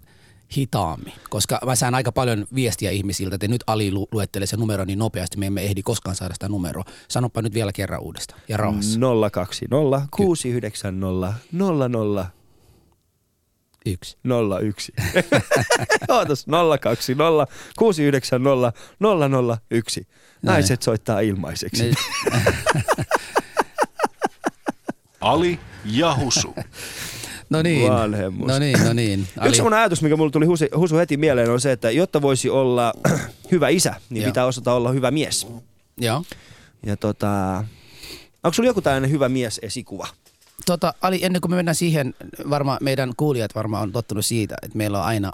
hitaammin? 0.56 1.12
Koska 1.30 1.58
mä 1.66 1.74
saan 1.74 1.94
aika 1.94 2.12
paljon 2.12 2.46
viestiä 2.54 2.90
ihmisiltä, 2.90 3.34
että 3.34 3.48
nyt 3.48 3.64
Ali 3.66 3.90
lu- 3.92 4.08
luettelee 4.12 4.46
se 4.46 4.56
numero 4.56 4.84
niin 4.84 4.98
nopeasti, 4.98 5.36
me 5.38 5.46
emme 5.46 5.62
ehdi 5.62 5.82
koskaan 5.82 6.16
saada 6.16 6.34
sitä 6.34 6.48
numeroa. 6.48 6.84
Sanopa 7.08 7.42
nyt 7.42 7.54
vielä 7.54 7.72
kerran 7.72 8.00
uudestaan 8.00 8.40
ja 8.48 8.56
rauhassa. 8.56 8.98
020 9.32 10.08
690 10.10 11.34
00 11.52 12.26
Yksi. 13.86 14.16
01. 14.62 14.92
Ootas, 16.08 16.46
020 16.80 17.46
690 17.78 18.72
001. 19.70 20.06
Naiset 20.42 20.82
soittaa 20.82 21.20
ilmaiseksi. 21.20 21.82
Ne, 21.84 21.94
Ali 25.20 25.60
ja 25.84 26.16
Husu. 26.16 26.54
no 27.50 27.62
niin, 27.62 27.92
Vanhemmuus. 27.92 28.48
no 28.52 28.58
niin, 28.58 28.84
no 28.84 28.92
niin. 28.92 29.28
Yksi 29.46 29.56
semmoinen 29.56 29.80
ajatus, 29.80 30.02
mikä 30.02 30.16
mulle 30.16 30.30
tuli 30.30 30.46
husu, 30.46 30.64
husu 30.76 30.96
heti 30.96 31.16
mieleen, 31.16 31.50
on 31.50 31.60
se, 31.60 31.72
että 31.72 31.90
jotta 31.90 32.22
voisi 32.22 32.50
olla 32.50 32.92
hyvä 33.52 33.68
isä, 33.68 33.94
niin 34.10 34.22
Joo. 34.22 34.30
pitää 34.30 34.46
osata 34.46 34.72
olla 34.72 34.92
hyvä 34.92 35.10
mies. 35.10 35.46
Joo. 35.98 36.24
Ja 36.86 36.96
tota, 36.96 37.64
onko 38.44 38.52
sulla 38.54 38.68
joku 38.68 38.80
tällainen 38.80 39.10
hyvä 39.10 39.28
mies 39.28 39.60
esikuva? 39.62 40.06
Tota, 40.66 40.94
Ali, 41.02 41.24
ennen 41.24 41.40
kuin 41.40 41.50
me 41.50 41.56
mennään 41.56 41.74
siihen, 41.74 42.14
varmaan 42.50 42.78
meidän 42.80 43.12
kuulijat 43.16 43.54
varmaan 43.54 43.82
on 43.82 43.92
tottunut 43.92 44.24
siitä, 44.24 44.56
että 44.62 44.78
meillä 44.78 44.98
on 44.98 45.04
aina 45.04 45.32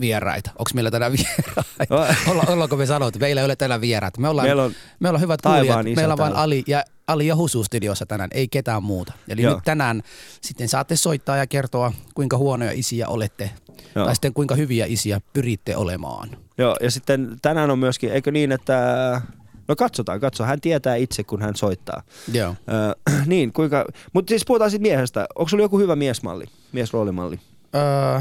vieraita. 0.00 0.50
Onko 0.50 0.70
meillä 0.74 0.90
tänään 0.90 1.12
vieraita? 1.12 1.64
Olla, 2.30 2.44
ollaanko 2.48 2.76
me 2.76 2.86
sanottu? 2.86 3.18
Meillä 3.18 3.40
ei 3.40 3.44
ole 3.44 3.56
tänään 3.56 3.80
vieraita. 3.80 4.20
Me 4.20 4.28
ollaan, 4.28 4.48
Meillä 4.48 4.62
on 4.62 4.72
meillä 5.00 5.16
on 5.16 5.20
hyvät 5.20 5.42
kuulijat. 5.42 5.84
Meillä 5.96 6.14
on 6.14 6.18
vain. 6.18 6.36
Ali 6.36 6.64
ja, 6.66 6.84
Ali 7.06 7.26
ja 7.26 7.36
Husu 7.36 7.64
studiossa 7.64 8.06
tänään, 8.06 8.30
ei 8.32 8.48
ketään 8.48 8.82
muuta. 8.82 9.12
Eli 9.28 9.42
Joo. 9.42 9.54
nyt 9.54 9.64
tänään 9.64 10.02
sitten 10.40 10.68
saatte 10.68 10.96
soittaa 10.96 11.36
ja 11.36 11.46
kertoa, 11.46 11.92
kuinka 12.14 12.36
huonoja 12.36 12.72
isiä 12.72 13.08
olette. 13.08 13.50
Joo. 13.94 14.04
Tai 14.04 14.14
sitten 14.14 14.34
kuinka 14.34 14.54
hyviä 14.54 14.86
isiä 14.88 15.20
pyritte 15.32 15.76
olemaan. 15.76 16.28
Joo, 16.58 16.76
ja 16.80 16.90
sitten 16.90 17.36
tänään 17.42 17.70
on 17.70 17.78
myöskin, 17.78 18.12
eikö 18.12 18.30
niin, 18.30 18.52
että... 18.52 19.20
No 19.68 19.76
katsotaan, 19.76 20.20
katso. 20.20 20.44
Hän 20.44 20.60
tietää 20.60 20.96
itse, 20.96 21.24
kun 21.24 21.42
hän 21.42 21.56
soittaa. 21.56 22.02
Joo. 22.32 22.54
Öö, 22.72 23.14
niin, 23.26 23.52
kuinka... 23.52 23.84
Mutta 24.12 24.30
siis 24.30 24.44
puhutaan 24.46 24.70
sitten 24.70 24.90
miehestä. 24.90 25.26
Onko 25.34 25.48
sulla 25.48 25.64
joku 25.64 25.78
hyvä 25.78 25.96
miesmalli, 25.96 26.44
miesroolimalli? 26.72 27.40
Öö, 27.74 28.20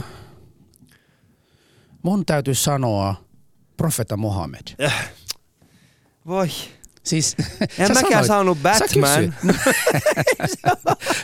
mun 2.08 2.26
täytyy 2.26 2.56
sanoa 2.56 3.16
Profeta 3.78 4.18
Mohammed. 4.18 4.92
Voi. 6.28 6.50
Siis, 7.04 7.36
En 7.62 7.94
mäkään 7.94 8.04
sanoit- 8.04 8.28
saanut 8.28 8.58
Batman. 8.64 9.34
kysyit. 9.34 9.54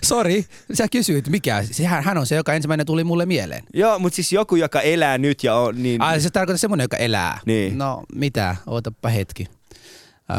Sori, 0.05 0.45
sä 0.73 0.87
kysyit 0.87 1.27
mikä. 1.27 1.63
Sehän, 1.71 2.03
hän 2.03 2.17
on 2.17 2.25
se, 2.27 2.35
joka 2.35 2.53
ensimmäinen 2.53 2.85
tuli 2.85 3.03
mulle 3.03 3.25
mieleen. 3.25 3.63
Joo, 3.73 3.99
mutta 3.99 4.15
siis 4.15 4.33
joku, 4.33 4.55
joka 4.55 4.81
elää 4.81 5.17
nyt 5.17 5.43
ja 5.43 5.55
on 5.55 5.83
niin... 5.83 6.01
Ai 6.01 6.21
se 6.21 6.29
tarkoittaa 6.29 6.57
semmoinen, 6.57 6.83
joka 6.83 6.97
elää. 6.97 7.39
Niin. 7.45 7.77
No 7.77 8.03
mitä, 8.15 8.55
ootapa 8.67 9.09
hetki. 9.09 9.47
Öö, 10.31 10.37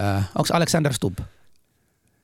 öö, 0.00 0.16
Onko 0.16 0.48
Alexander 0.52 0.92
Stubb? 0.92 1.18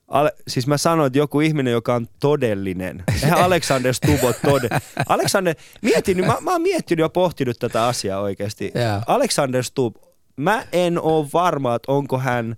Ale, 0.09 0.33
siis 0.49 0.67
mä 0.67 0.77
sanoin, 0.77 1.07
että 1.07 1.19
joku 1.19 1.41
ihminen, 1.41 1.73
joka 1.73 1.95
on 1.95 2.09
todellinen. 2.21 3.05
Eihän 3.23 3.39
Alexander 3.45 3.95
Stubb 3.95 4.25
ole 4.25 4.35
todellinen. 4.45 4.81
Alexander, 5.09 5.55
mietin, 5.83 6.27
mä, 6.27 6.37
mä 6.41 6.53
oon 6.53 6.63
miettinyt 6.63 7.03
ja 7.03 7.09
pohtinut 7.09 7.59
tätä 7.59 7.87
asiaa 7.87 8.21
oikeasti. 8.21 8.73
Joo. 8.75 9.01
Alexander 9.07 9.65
Stubb, 9.65 9.97
mä 10.37 10.65
en 10.73 11.01
ole 11.01 11.27
varma, 11.33 11.75
että 11.75 11.93
onko 11.93 12.19
hän 12.19 12.57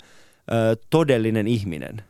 ö, 0.53 0.77
todellinen 0.91 1.49
ihminen. 1.49 2.03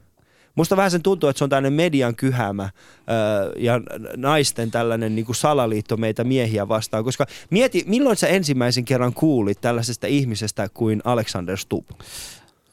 Musta 0.54 0.76
vähän 0.76 0.90
sen 0.90 1.02
tuntuu, 1.02 1.28
että 1.28 1.38
se 1.38 1.44
on 1.44 1.50
tämmöinen 1.50 1.72
median 1.72 2.16
kyhämä 2.16 2.62
ö, 2.62 3.52
ja 3.56 3.80
naisten 4.16 4.70
tällainen 4.70 5.16
niin 5.16 5.26
kuin 5.26 5.36
salaliitto 5.36 5.96
meitä 5.96 6.24
miehiä 6.24 6.68
vastaan. 6.68 7.04
Koska 7.04 7.26
mieti, 7.50 7.84
milloin 7.86 8.16
sä 8.16 8.28
ensimmäisen 8.28 8.84
kerran 8.84 9.14
kuulit 9.14 9.60
tällaisesta 9.60 10.06
ihmisestä 10.06 10.68
kuin 10.74 11.00
Alexander 11.04 11.56
Stubb? 11.56 11.90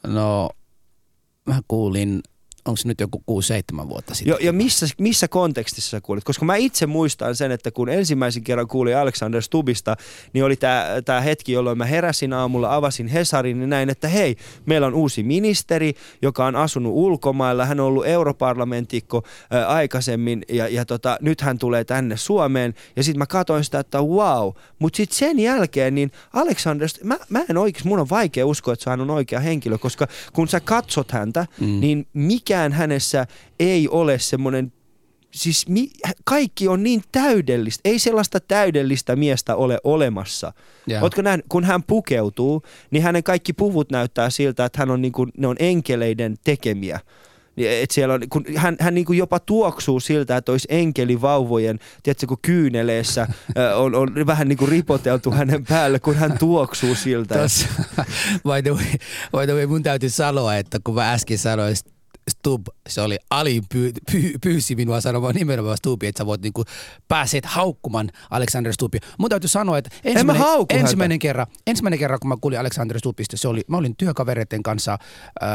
No, 0.06 0.50
mä 1.46 1.60
kuulin 1.68 2.22
onko 2.68 2.76
se 2.76 2.88
nyt 2.88 3.00
joku 3.00 3.22
6-7 3.84 3.88
vuotta 3.88 4.14
sitten. 4.14 4.30
Jo, 4.30 4.38
ja 4.40 4.52
missä, 4.52 4.86
missä 4.98 5.28
kontekstissa 5.28 5.90
sä 5.90 6.00
kuulit? 6.00 6.24
Koska 6.24 6.44
mä 6.44 6.56
itse 6.56 6.86
muistan 6.86 7.36
sen, 7.36 7.52
että 7.52 7.70
kun 7.70 7.88
ensimmäisen 7.88 8.44
kerran 8.44 8.68
kuulin 8.68 8.96
Alexander 8.96 9.42
Stubista, 9.42 9.96
niin 10.32 10.44
oli 10.44 10.56
tämä 11.04 11.20
hetki, 11.20 11.52
jolloin 11.52 11.78
mä 11.78 11.84
heräsin 11.84 12.32
aamulla, 12.32 12.74
avasin 12.74 13.08
Hesarin 13.08 13.60
ja 13.60 13.66
näin, 13.66 13.90
että 13.90 14.08
hei, 14.08 14.36
meillä 14.66 14.86
on 14.86 14.94
uusi 14.94 15.22
ministeri, 15.22 15.94
joka 16.22 16.46
on 16.46 16.56
asunut 16.56 16.92
ulkomailla, 16.94 17.64
hän 17.64 17.80
on 17.80 17.86
ollut 17.86 18.06
europarlamentikko 18.06 19.22
ää, 19.50 19.68
aikaisemmin 19.68 20.42
ja, 20.48 20.68
ja 20.68 20.84
tota, 20.84 21.18
nyt 21.20 21.40
hän 21.40 21.58
tulee 21.58 21.84
tänne 21.84 22.16
Suomeen 22.16 22.74
ja 22.96 23.02
sitten 23.02 23.18
mä 23.18 23.26
katsoin 23.26 23.64
sitä, 23.64 23.80
että 23.80 24.02
wow, 24.02 24.52
mutta 24.78 24.96
sitten 24.96 25.18
sen 25.18 25.38
jälkeen 25.38 25.94
niin 25.94 26.12
Alexander, 26.32 26.88
mä, 27.04 27.18
mä 27.28 27.40
en 27.50 27.56
oikein, 27.56 27.88
mun 27.88 27.98
on 27.98 28.10
vaikea 28.10 28.46
uskoa, 28.46 28.74
että 28.74 28.90
hän 28.90 29.00
on 29.00 29.10
oikea 29.10 29.40
henkilö, 29.40 29.78
koska 29.78 30.08
kun 30.32 30.48
sä 30.48 30.60
katsot 30.60 31.12
häntä, 31.12 31.46
mm. 31.60 31.80
niin 31.80 32.06
mikä 32.12 32.57
mikään 32.58 32.72
hänessä 32.72 33.26
ei 33.60 33.88
ole 33.88 34.18
semmoinen 34.18 34.72
siis 35.30 35.68
mi, 35.68 35.90
kaikki 36.24 36.68
on 36.68 36.82
niin 36.82 37.02
täydellistä. 37.12 37.80
Ei 37.84 37.98
sellaista 37.98 38.40
täydellistä 38.40 39.16
miestä 39.16 39.56
ole 39.56 39.78
olemassa. 39.84 40.52
Yeah. 40.90 41.02
Ootko 41.02 41.22
näin, 41.22 41.42
kun 41.48 41.64
hän 41.64 41.82
pukeutuu, 41.82 42.62
niin 42.90 43.02
hänen 43.02 43.22
kaikki 43.22 43.52
puvut 43.52 43.90
näyttää 43.90 44.30
siltä, 44.30 44.64
että 44.64 44.78
hän 44.78 44.90
on 44.90 45.02
niin 45.02 45.12
kuin, 45.12 45.30
ne 45.38 45.46
on 45.46 45.56
enkeleiden 45.58 46.36
tekemiä. 46.44 47.00
Et 47.56 47.90
siellä 47.90 48.14
on, 48.14 48.20
kun 48.30 48.44
hän, 48.56 48.76
hän 48.80 48.94
niin 48.94 49.04
kuin 49.04 49.18
jopa 49.18 49.40
tuoksuu 49.40 50.00
siltä, 50.00 50.36
että 50.36 50.52
olisi 50.52 50.68
enkelivauvojen, 50.70 51.78
tiedätkö, 52.02 52.26
kun 52.26 52.38
kyyneleessä 52.42 53.26
on, 53.76 53.94
on 53.94 54.26
vähän 54.26 54.48
niin 54.48 54.58
kuin 54.58 54.68
ripoteltu 54.68 55.30
hänen 55.30 55.64
päälle, 55.64 55.98
kun 55.98 56.14
hän 56.14 56.38
tuoksuu 56.38 56.94
siltä. 56.94 57.34
Tossa, 57.34 57.66
by, 58.48 58.62
the 58.62 58.70
way, 58.70 58.86
by 59.32 59.46
the 59.46 59.54
way, 59.54 59.66
mun 59.66 59.82
täytyy 59.82 60.10
sanoa, 60.10 60.56
että 60.56 60.78
kun 60.84 60.94
mä 60.94 61.12
äsken 61.12 61.38
sanoin, 61.38 61.76
Stub, 62.30 62.66
se 62.88 63.00
oli 63.00 63.18
Ali 63.30 63.60
py, 63.72 63.92
py, 64.12 64.32
pyysi 64.42 64.76
minua 64.76 65.00
sanomaan 65.00 65.34
nimenomaan 65.34 65.76
Stubi, 65.76 66.06
että 66.06 66.18
sä 66.18 66.26
voit 66.26 66.42
niinku 66.42 66.64
pääset 67.08 67.46
haukkumaan 67.46 68.10
Alexander 68.30 68.72
Stubia. 68.72 69.00
Mun 69.18 69.30
täytyy 69.30 69.48
sanoa, 69.48 69.78
että 69.78 69.90
ensimmäinen, 70.04 70.46
ensimmäinen, 70.70 71.18
kerran, 71.18 71.46
ensimmäinen 71.66 71.98
kerran, 71.98 72.20
kun 72.20 72.28
mä 72.28 72.36
kuulin 72.40 72.60
Alexander 72.60 72.98
Stubista, 72.98 73.36
se 73.36 73.48
oli, 73.48 73.62
mä 73.68 73.76
olin 73.76 73.96
työkavereiden 73.96 74.62
kanssa 74.62 74.92
äh, 75.42 75.48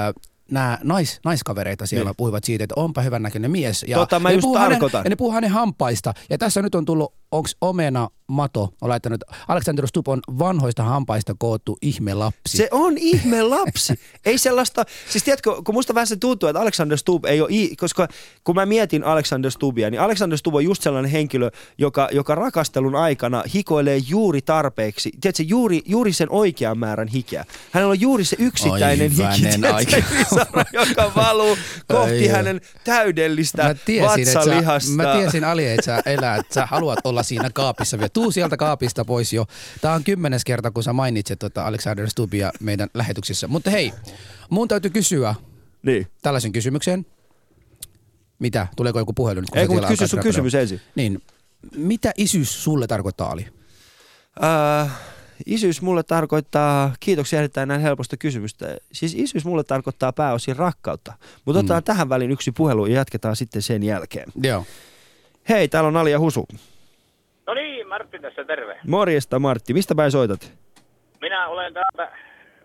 nämä 0.52 0.78
nais, 0.84 1.20
naiskavereita 1.26 1.86
siellä 1.86 2.10
niin. 2.10 2.16
puhuivat 2.18 2.44
siitä, 2.44 2.64
että 2.64 2.74
onpa 2.78 3.02
hyvän 3.02 3.22
näköinen 3.22 3.52
mies. 3.52 3.86
Ja 3.88 3.98
tota, 3.98 4.20
mä 4.20 4.32
just 4.32 4.48
tarkoitan. 4.54 5.00
Hänen, 5.00 5.06
ja 5.06 5.10
ne 5.10 5.16
puhuu 5.16 5.34
hänen 5.34 5.50
hampaista. 5.50 6.14
Ja 6.30 6.38
tässä 6.38 6.62
nyt 6.62 6.76
on 6.76 6.86
tullut, 6.86 7.14
onko 7.34 7.50
Omena 7.62 8.10
Mato 8.28 8.74
on 8.82 8.90
laittanut, 8.90 9.24
Alexander 9.48 9.88
Stup 9.88 10.08
on 10.08 10.20
vanhoista 10.40 10.84
hampaista 10.84 11.36
koottu 11.38 11.78
ihmelapsi. 11.82 12.58
Se 12.58 12.68
on 12.72 12.98
ihmelapsi. 12.98 13.94
ei 14.26 14.38
sellaista, 14.38 14.86
siis 15.10 15.24
tiedätkö, 15.24 15.52
kun 15.66 15.76
musta 15.76 15.96
vähän 15.96 16.08
se 16.08 16.16
tuntuu, 16.16 16.50
että 16.50 16.62
Alexander 16.62 16.98
Stubb 16.98 17.26
ei 17.26 17.42
ole, 17.42 17.50
koska 17.80 18.08
kun 18.44 18.56
mä 18.56 18.66
mietin 18.66 19.04
Alexander 19.04 19.52
Stubbia, 19.52 19.90
niin 19.90 20.02
Alexander 20.02 20.38
Stubb 20.38 20.56
on 20.56 20.64
just 20.64 20.84
sellainen 20.84 21.12
henkilö, 21.12 21.50
joka, 21.78 22.10
joka 22.12 22.36
rakastelun 22.36 22.96
aikana 22.96 23.44
hikoilee 23.54 23.98
juuri 24.08 24.42
tarpeeksi, 24.42 25.12
tiedätkö, 25.22 25.44
juuri, 25.44 25.82
juuri 25.86 26.14
sen 26.14 26.28
oikean 26.32 26.78
määrän 26.78 27.08
hikeä. 27.08 27.46
Hänellä 27.72 27.92
on 27.92 28.02
juuri 28.02 28.26
se 28.26 28.36
yksittäinen 28.40 29.12
hiki, 29.12 29.44
joka 30.80 31.12
valuu 31.16 31.58
kohti 31.88 32.14
Ai 32.14 32.28
hänen 32.28 32.62
täydellistä 32.84 33.64
mä 33.64 33.74
tiesin, 33.74 34.26
vatsalihasta. 34.34 34.90
Sä, 34.90 34.96
mä 34.96 35.16
tiesin 35.16 35.44
Ali, 35.44 35.68
että 35.68 35.86
sä 35.86 36.02
elät, 36.06 36.40
että 36.40 36.54
sä 36.54 36.66
haluat 36.66 37.00
olla 37.04 37.23
siinä 37.24 37.50
kaapissa 37.54 37.98
vielä 37.98 38.10
tuu 38.10 38.32
sieltä 38.32 38.58
kaapista 38.58 39.06
pois 39.06 39.34
jo. 39.34 39.46
Tämä 39.82 39.94
on 39.94 40.04
kymmenes 40.04 40.46
kerta, 40.46 40.72
kun 40.72 40.84
sä 40.84 40.94
mainitset 40.94 41.40
tuota 41.40 41.68
Alexander 41.68 42.10
Stubia 42.10 42.52
meidän 42.60 42.90
lähetyksissä. 42.94 43.48
Mutta 43.48 43.70
hei, 43.70 43.94
mun 44.50 44.68
täytyy 44.68 44.92
kysyä 44.92 45.36
niin. 45.84 46.08
tällaisen 46.22 46.52
kysymyksen. 46.52 47.06
Mitä? 48.40 48.68
Tuleeko 48.76 49.00
joku 49.00 49.14
puhelu 49.14 49.42
nyt? 49.42 49.50
Kun 49.50 49.60
Ei, 49.60 49.68
kun 49.68 49.86
kysy 49.88 50.08
sun 50.08 50.20
kysymys 50.20 50.56
ensin. 50.56 50.82
Niin. 50.96 51.22
Mitä 51.76 52.12
isyys 52.18 52.64
sulle 52.64 52.88
tarkoittaa, 52.88 53.32
Ali? 53.32 53.48
Uh, 54.40 54.92
isyys 55.46 55.82
mulle 55.82 56.04
tarkoittaa, 56.04 56.94
kiitoksia 57.00 57.40
erittäin 57.40 57.68
näin 57.68 57.82
helposta 57.82 58.18
kysymystä. 58.18 58.78
Siis 58.92 59.14
isyys 59.14 59.46
mulle 59.46 59.64
tarkoittaa 59.64 60.14
pääosin 60.14 60.56
rakkautta. 60.56 61.14
Mutta 61.46 61.60
mm. 61.62 61.66
otetaan 61.66 61.84
tähän 61.84 62.10
väliin 62.10 62.32
yksi 62.32 62.52
puhelu 62.52 62.86
ja 62.86 62.96
jatketaan 62.96 63.36
sitten 63.36 63.62
sen 63.62 63.84
jälkeen. 63.84 64.32
Joo. 64.44 64.66
Hei, 65.50 65.68
täällä 65.68 65.88
on 65.88 65.98
Alia 65.98 66.20
Husu. 66.20 66.48
Martti 67.94 68.20
tässä, 68.20 68.44
terve. 68.44 68.80
Morjesta 68.88 69.40
Martti, 69.40 69.74
mistä 69.74 69.96
päin 69.96 70.12
soitat? 70.12 70.54
Minä 71.22 71.48
olen 71.48 71.74
täältä 71.74 72.18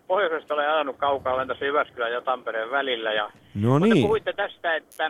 pohjoisesta 0.06 0.54
olen 0.54 0.70
ajanut 0.70 0.96
kaukaa, 0.96 1.34
olen 1.34 1.48
tässä 1.48 1.64
Jyväskylän 1.64 2.12
ja 2.12 2.20
Tampereen 2.20 2.70
välillä. 2.70 3.12
Ja 3.12 3.30
no 3.54 3.78
niin. 3.78 4.02
puhuitte 4.02 4.32
tästä, 4.32 4.76
että 4.76 5.08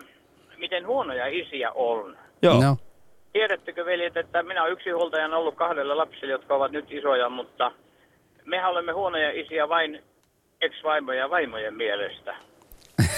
miten 0.57 0.87
huonoja 0.87 1.27
isiä 1.27 1.73
on. 1.73 2.17
Joo. 2.43 2.63
No. 2.63 2.77
Tiedättekö 3.33 3.85
veljet, 3.85 4.17
että 4.17 4.43
minä 4.43 4.63
olen 4.63 4.73
yksinhuoltajan 4.73 5.35
ollut 5.35 5.55
kahdella 5.55 5.97
lapsella, 5.97 6.33
jotka 6.33 6.55
ovat 6.55 6.73
nyt 6.73 6.93
isoja, 6.93 7.29
mutta 7.29 7.73
mehän 8.45 8.71
olemme 8.71 8.93
huonoja 8.93 9.31
isiä 9.31 9.69
vain 9.69 10.03
ex-vaimojen 10.61 11.21
ja 11.21 11.31
vaimojen 11.31 11.75
mielestä. 11.75 12.35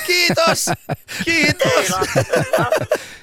Kiitos! 0.06 0.70
Kiitos! 1.24 1.90
lapset 2.58 3.19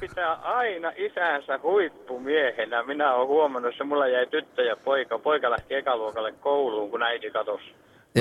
pitää 0.00 0.34
aina 0.34 0.92
isänsä 0.96 1.60
huippumiehenä. 1.62 2.82
Minä 2.82 3.14
olen 3.14 3.28
huomannut, 3.28 3.72
että 3.72 3.84
mulla 3.84 4.06
jäi 4.06 4.26
tyttö 4.26 4.62
ja 4.62 4.76
poika. 4.76 5.18
Poika 5.18 5.50
lähti 5.50 5.74
ekaluokalle 5.74 6.32
kouluun, 6.32 6.90
kun 6.90 7.02
äiti 7.02 7.30
katosi. 7.30 7.74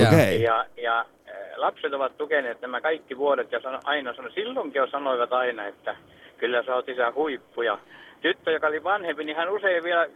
Okay. 0.08 0.34
Ja, 0.34 0.66
ja 0.78 1.00
äh, 1.00 1.36
lapset 1.56 1.94
ovat 1.94 2.18
tukeneet 2.18 2.62
nämä 2.62 2.82
kaikki 2.82 3.18
vuodet 3.18 3.52
ja 3.52 3.60
sano, 3.60 3.80
aina 3.84 4.14
sano, 4.14 4.30
silloinkin 4.30 4.80
jo 4.80 4.88
sanoivat 4.88 5.34
aina, 5.34 5.66
että 5.66 5.96
kyllä 6.38 6.64
sä 6.64 6.76
oot 6.76 6.90
isä 6.90 7.12
huippu. 7.16 7.62
Ja 7.62 7.78
tyttö, 8.22 8.52
joka 8.52 8.68
oli 8.68 8.84
vanhempi, 8.84 9.24
niin 9.24 9.38
hän 9.38 9.50
usein 9.50 9.84
vielä, 9.84 10.08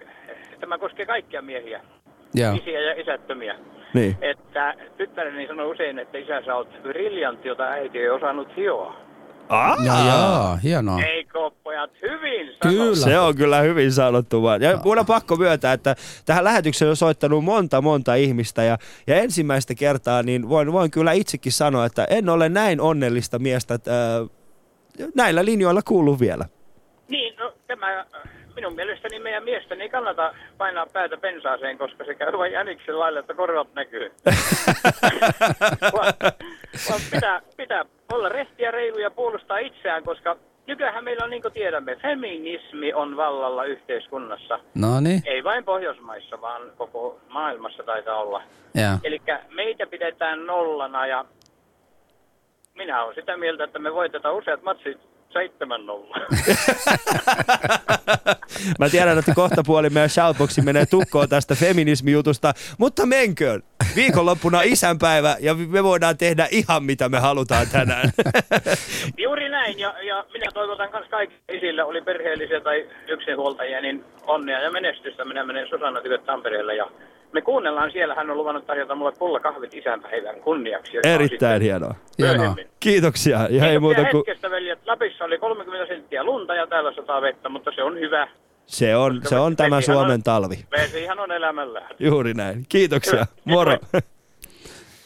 tämä 0.60 0.78
koskee 0.78 1.06
kaikkia 1.06 1.42
miehiä, 1.42 1.82
yeah. 2.40 2.56
isiä 2.56 2.80
ja 2.80 3.02
isättömiä. 3.02 3.56
Niin. 3.94 4.18
Että 4.22 4.74
tyttäreni 4.98 5.48
sanoi 5.48 5.72
usein, 5.72 6.00
että 6.00 6.18
isä 6.18 6.42
sä 6.46 6.56
oot 6.56 6.84
briljantti, 6.84 7.48
jota 7.48 7.64
äiti 7.64 8.00
ei 8.00 8.10
osannut 8.10 8.56
hioa. 8.56 9.11
Ah. 9.52 9.86
Ja, 9.86 10.06
ja, 10.06 10.58
hienoa. 10.64 11.02
Eikö 11.02 11.52
pojat 11.64 11.92
hyvin 12.02 12.48
sanottu? 12.48 12.68
Kyllä. 12.68 12.96
Se 12.96 13.20
on 13.20 13.36
kyllä 13.36 13.62
hyvin 13.62 13.92
sanottu 13.92 14.44
vaan. 14.44 14.62
Ja 14.62 14.80
mun 14.86 15.00
on 15.00 15.06
pakko 15.06 15.36
myöntää, 15.36 15.74
että 15.74 15.96
tähän 16.26 16.44
lähetykseen 16.44 16.90
on 16.90 16.96
soittanut 16.96 17.44
monta 17.44 17.82
monta 17.82 18.16
ihmistä 18.16 18.64
ja, 18.64 18.78
ja 19.08 19.16
ensimmäistä 19.16 19.76
kertaa 19.76 20.24
niin 20.24 20.50
voin, 20.50 20.72
voin 20.72 20.92
kyllä 20.92 21.12
itsekin 21.12 21.52
sanoa, 21.52 21.86
että 21.86 22.06
en 22.10 22.30
ole 22.30 22.50
näin 22.50 22.82
onnellista 22.82 23.40
miestä, 23.40 23.74
että 23.74 24.18
äh, 24.18 25.10
näillä 25.16 25.46
linjoilla 25.46 25.82
kuuluu 25.82 26.20
vielä. 26.20 26.46
Niin, 27.08 27.36
no 27.38 27.54
tämä 27.68 28.06
minun 28.56 28.76
mielestäni 28.76 29.20
meidän 29.20 29.44
miesten 29.44 29.82
ei 29.82 29.90
kannata 29.90 30.34
painaa 30.58 30.86
päätä 30.94 31.18
pensaaseen, 31.18 31.78
koska 31.78 32.06
se 32.06 32.16
käy 32.16 32.32
vain 32.38 32.52
jäniksen 32.52 33.00
lailla, 33.00 33.20
että 33.20 33.34
korvat 33.34 33.74
näkyy. 33.74 34.12
vaan, 35.98 36.14
vaan 36.90 37.02
pitää, 37.12 37.42
pitää 37.58 37.86
olla 38.12 38.30
rehtiä, 38.30 38.72
reilu 38.72 38.98
ja 38.98 39.12
puolustaa 39.12 39.58
itseään, 39.58 40.04
koska 40.04 40.38
nykyään 40.68 41.04
meillä 41.04 41.24
on, 41.24 41.30
niin 41.30 41.42
kuin 41.42 41.54
tiedämme, 41.54 41.96
feminismi 41.96 42.94
on 42.94 43.18
vallalla 43.18 43.66
yhteiskunnassa. 43.66 44.60
No 44.76 45.00
niin. 45.00 45.22
Ei 45.26 45.44
vain 45.44 45.64
Pohjoismaissa, 45.64 46.42
vaan 46.42 46.62
koko 46.78 47.20
maailmassa 47.30 47.84
taitaa 47.84 48.18
olla. 48.18 48.44
Eli 49.04 49.22
meitä 49.50 49.88
pidetään 49.88 50.46
nollana 50.46 51.08
ja 51.08 51.26
minä 52.76 53.04
olen 53.04 53.16
sitä 53.16 53.38
mieltä, 53.38 53.64
että 53.64 53.80
me 53.80 53.94
voitetaan 53.94 54.36
useat 54.36 54.62
matsit 54.62 54.98
7-0. 55.32 55.34
Mä 58.80 58.90
tiedän, 58.90 59.18
että 59.18 59.34
kohta 59.36 59.62
puoli 59.66 59.90
meidän 59.90 60.10
shoutboxi 60.10 60.62
menee 60.62 60.86
tukkoon 60.86 61.30
tästä 61.30 61.56
feminismijutusta, 61.56 62.54
mutta 62.78 63.06
menköön. 63.06 63.62
Viikonloppuna 63.96 64.62
isänpäivä 64.62 65.36
ja 65.40 65.54
me 65.54 65.84
voidaan 65.84 66.18
tehdä 66.18 66.48
ihan 66.52 66.84
mitä 66.84 67.10
me 67.10 67.20
halutaan 67.20 67.68
tänään. 67.72 68.10
Juuri 69.18 69.50
näin 69.50 69.80
ja, 69.80 69.96
ja 70.04 70.26
minä 70.34 70.46
toivotan 70.54 70.90
myös 70.94 71.08
kaikille 71.10 71.42
isille, 71.58 71.84
oli 71.84 72.02
perheellisiä 72.02 72.62
tai 72.62 72.88
yksinhuoltajia, 73.08 73.82
niin 73.82 74.04
onnea 74.28 74.62
ja 74.62 74.72
menestystä. 74.72 75.26
Minä 75.26 75.46
menen 75.46 75.68
Susanna 75.70 76.02
Tyköt 76.02 76.26
Tampereelle 76.26 76.76
ja 76.76 76.86
me 77.34 77.42
kuunnellaan 77.42 77.92
siellä. 77.92 78.16
Hän 78.16 78.30
on 78.30 78.38
luvannut 78.38 78.66
tarjota 78.66 78.96
mulle 78.96 79.12
pullakahvit 79.20 79.74
isänpäivän 79.74 80.40
kunniaksi. 80.42 80.98
Erittäin 81.04 81.62
hienoa. 81.62 81.96
hienoa. 82.20 82.56
Kiitoksia. 82.80 83.38
Ja 83.38 83.48
Kiitoksia 83.48 83.72
ei 83.72 83.80
muuta 83.80 84.06
kuin... 84.12 84.24
hetkestä, 84.28 84.52
veljet. 84.52 84.80
Lapissa 84.86 85.26
oli 85.26 85.38
30 85.38 85.94
senttiä 85.94 86.24
lunta 86.24 86.56
ja 86.56 86.68
täällä 86.68 86.94
sataa 86.96 87.22
vettä, 87.22 87.50
mutta 87.50 87.72
se 87.76 87.84
on 87.84 88.00
hyvä. 88.00 88.28
Se 88.72 88.96
on, 88.96 89.14
Koska 89.16 89.30
se 89.30 89.40
on 89.40 89.56
tämä 89.56 89.78
vesihan 89.78 89.98
Suomen 89.98 90.14
on- 90.14 90.24
talvi. 90.24 90.66
Vesihan 90.72 91.20
on 91.20 91.32
elämänlähde. 91.32 91.96
Juuri 92.00 92.34
näin. 92.34 92.66
Kiitoksia. 92.70 93.28
Moro. 93.46 93.78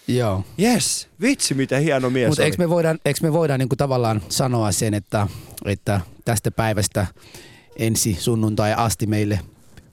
Joo. 0.07 0.43
Yes, 0.62 1.07
vitsi 1.22 1.53
mitä 1.53 1.77
hieno 1.77 2.10
mies 2.10 2.27
Mutta 2.29 2.43
eikö 2.43 2.57
me 2.60 2.69
voida, 2.69 2.95
eikö 3.05 3.19
me 3.24 3.34
voida 3.34 3.57
niinku 3.57 3.75
tavallaan 3.75 4.22
sanoa 4.29 4.72
sen, 4.72 4.93
että, 4.93 5.27
että 5.65 6.01
tästä 6.25 6.51
päivästä 6.51 7.05
ensi 7.79 8.13
sunnuntai 8.19 8.74
asti 8.77 9.05
meille 9.07 9.39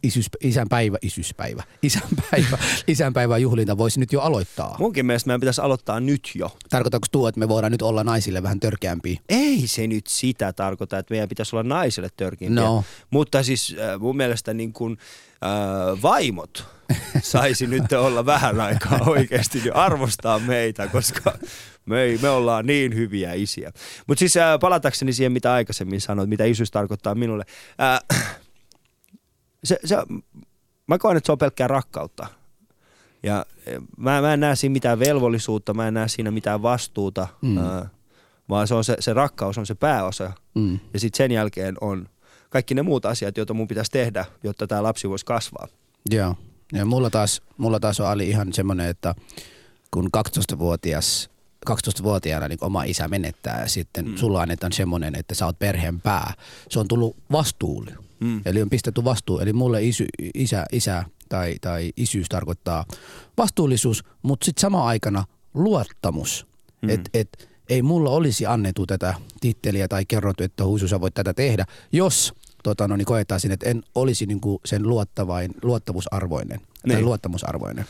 isyys, 0.02 0.30
isänpäivä, 0.40 0.98
isyyspäivä, 1.02 1.62
isänpäivä, 1.82 2.58
isänpäivä 2.88 3.38
juhlinta 3.38 3.78
voisi 3.78 4.00
nyt 4.00 4.12
jo 4.12 4.20
aloittaa. 4.20 4.76
Munkin 4.78 5.06
mielestä 5.06 5.28
meidän 5.28 5.40
pitäisi 5.40 5.60
aloittaa 5.60 6.00
nyt 6.00 6.30
jo. 6.34 6.56
Tarkoittaako 6.70 7.06
tuo, 7.12 7.28
että 7.28 7.38
me 7.38 7.48
voidaan 7.48 7.72
nyt 7.72 7.82
olla 7.82 8.04
naisille 8.04 8.42
vähän 8.42 8.60
törkeämpiä? 8.60 9.20
Ei 9.28 9.62
se 9.66 9.86
nyt 9.86 10.06
sitä 10.06 10.52
tarkoita, 10.52 10.98
että 10.98 11.14
meidän 11.14 11.28
pitäisi 11.28 11.56
olla 11.56 11.68
naisille 11.68 12.08
törkeimpiä. 12.16 12.64
No. 12.64 12.84
Mutta 13.10 13.42
siis 13.42 13.76
äh, 13.78 14.00
mun 14.00 14.16
mielestä 14.16 14.54
niin 14.54 14.72
kuin, 14.72 14.98
äh, 15.44 16.02
vaimot 16.02 16.64
saisi 17.22 17.66
nyt 17.66 17.92
olla 17.92 18.26
vähän 18.26 18.60
aikaa 18.60 19.00
oikeasti 19.06 19.60
niin 19.60 19.76
arvostaa 19.76 20.38
meitä, 20.38 20.88
koska 20.88 21.38
me, 21.86 22.02
ei, 22.02 22.18
me 22.22 22.28
ollaan 22.28 22.66
niin 22.66 22.94
hyviä 22.94 23.32
isiä. 23.32 23.72
Mutta 24.06 24.18
siis 24.18 24.36
äh, 24.36 24.58
palatakseni 24.60 25.12
siihen, 25.12 25.32
mitä 25.32 25.52
aikaisemmin 25.52 26.00
sanoit, 26.00 26.28
mitä 26.28 26.44
isyys 26.44 26.70
tarkoittaa 26.70 27.14
minulle. 27.14 27.44
Äh, 27.80 28.38
se, 29.64 29.78
se, 29.84 29.96
mä 30.86 30.98
koen, 30.98 31.16
että 31.16 31.26
se 31.26 31.32
on 31.32 31.38
pelkkää 31.38 31.68
rakkautta. 31.68 32.26
Ja 33.22 33.46
eh, 33.66 33.78
mä, 33.96 34.20
mä 34.20 34.34
en 34.34 34.40
näe 34.40 34.56
siinä 34.56 34.72
mitään 34.72 34.98
velvollisuutta, 34.98 35.74
mä 35.74 35.88
en 35.88 35.94
näe 35.94 36.08
siinä 36.08 36.30
mitään 36.30 36.62
vastuuta, 36.62 37.28
Mm. 37.42 37.58
äh, 37.58 37.90
vaan 38.48 38.68
se, 38.68 38.74
on 38.74 38.84
se, 38.84 38.96
se 39.00 39.12
rakkaus 39.12 39.58
on 39.58 39.66
se 39.66 39.74
pääosa. 39.74 40.32
Mm. 40.54 40.78
Ja 40.94 41.00
sitten 41.00 41.16
sen 41.18 41.32
jälkeen 41.32 41.74
on 41.80 42.08
kaikki 42.50 42.74
ne 42.74 42.82
muut 42.82 43.04
asiat, 43.06 43.36
joita 43.36 43.54
mun 43.54 43.68
pitäisi 43.68 43.90
tehdä, 43.90 44.24
jotta 44.42 44.66
tämä 44.66 44.82
lapsi 44.82 45.08
voisi 45.08 45.26
kasvaa. 45.26 45.68
Joo. 46.10 46.34
Ja 46.72 46.84
mulla 46.84 47.10
taas, 47.10 47.42
mulla 47.56 47.80
taas 47.80 48.00
on 48.00 48.06
Ali 48.06 48.28
ihan 48.28 48.52
semmoinen, 48.52 48.86
että 48.88 49.14
kun 49.90 50.10
12-vuotias 50.16 51.30
12-vuotiaana 51.70 52.48
niin 52.48 52.58
oma 52.60 52.82
isä 52.84 53.08
menettää 53.08 53.60
ja 53.60 53.68
sitten 53.68 54.08
mm. 54.08 54.16
sulla 54.16 54.42
annetaan 54.42 54.72
semmoinen, 54.72 55.14
että 55.14 55.34
sä 55.34 55.46
oot 55.46 55.58
perheen 55.58 56.00
pää. 56.00 56.34
Se 56.70 56.78
on 56.80 56.88
tullut 56.88 57.16
vastuulle. 57.32 57.94
Mm. 58.22 58.40
Eli 58.44 58.62
on 58.62 58.70
pistetty 58.70 59.04
vastuu. 59.04 59.38
Eli 59.38 59.52
mulle 59.52 59.84
isy, 59.84 60.06
isä, 60.34 60.64
isä 60.72 61.04
tai, 61.28 61.54
tai 61.60 61.92
isyys 61.96 62.28
tarkoittaa 62.28 62.84
vastuullisuus, 63.38 64.04
mutta 64.22 64.44
sitten 64.44 64.60
sama 64.60 64.86
aikana 64.86 65.24
luottamus. 65.54 66.46
Mm. 66.82 66.88
Että 66.88 67.10
et, 67.14 67.48
ei 67.68 67.82
mulla 67.82 68.10
olisi 68.10 68.46
annettu 68.46 68.86
tätä 68.86 69.14
titteliä 69.40 69.88
tai 69.88 70.04
kerrottu, 70.04 70.42
että 70.42 70.64
Huisu 70.64 70.88
sä 70.88 71.00
voit 71.00 71.14
tätä 71.14 71.34
tehdä, 71.34 71.64
jos 71.92 72.34
tota, 72.62 72.88
no, 72.88 72.96
niin 72.96 73.06
koetaan 73.06 73.40
sinne, 73.40 73.54
että 73.54 73.70
en 73.70 73.82
olisi 73.94 74.26
niinku 74.26 74.60
sen 74.64 74.88
luottavain, 74.88 75.54
luottamusarvoinen 75.62 76.58
niin. 76.58 76.68
tai 76.88 76.96
Niin. 76.96 77.04
luottamusarvoinen. 77.04 77.84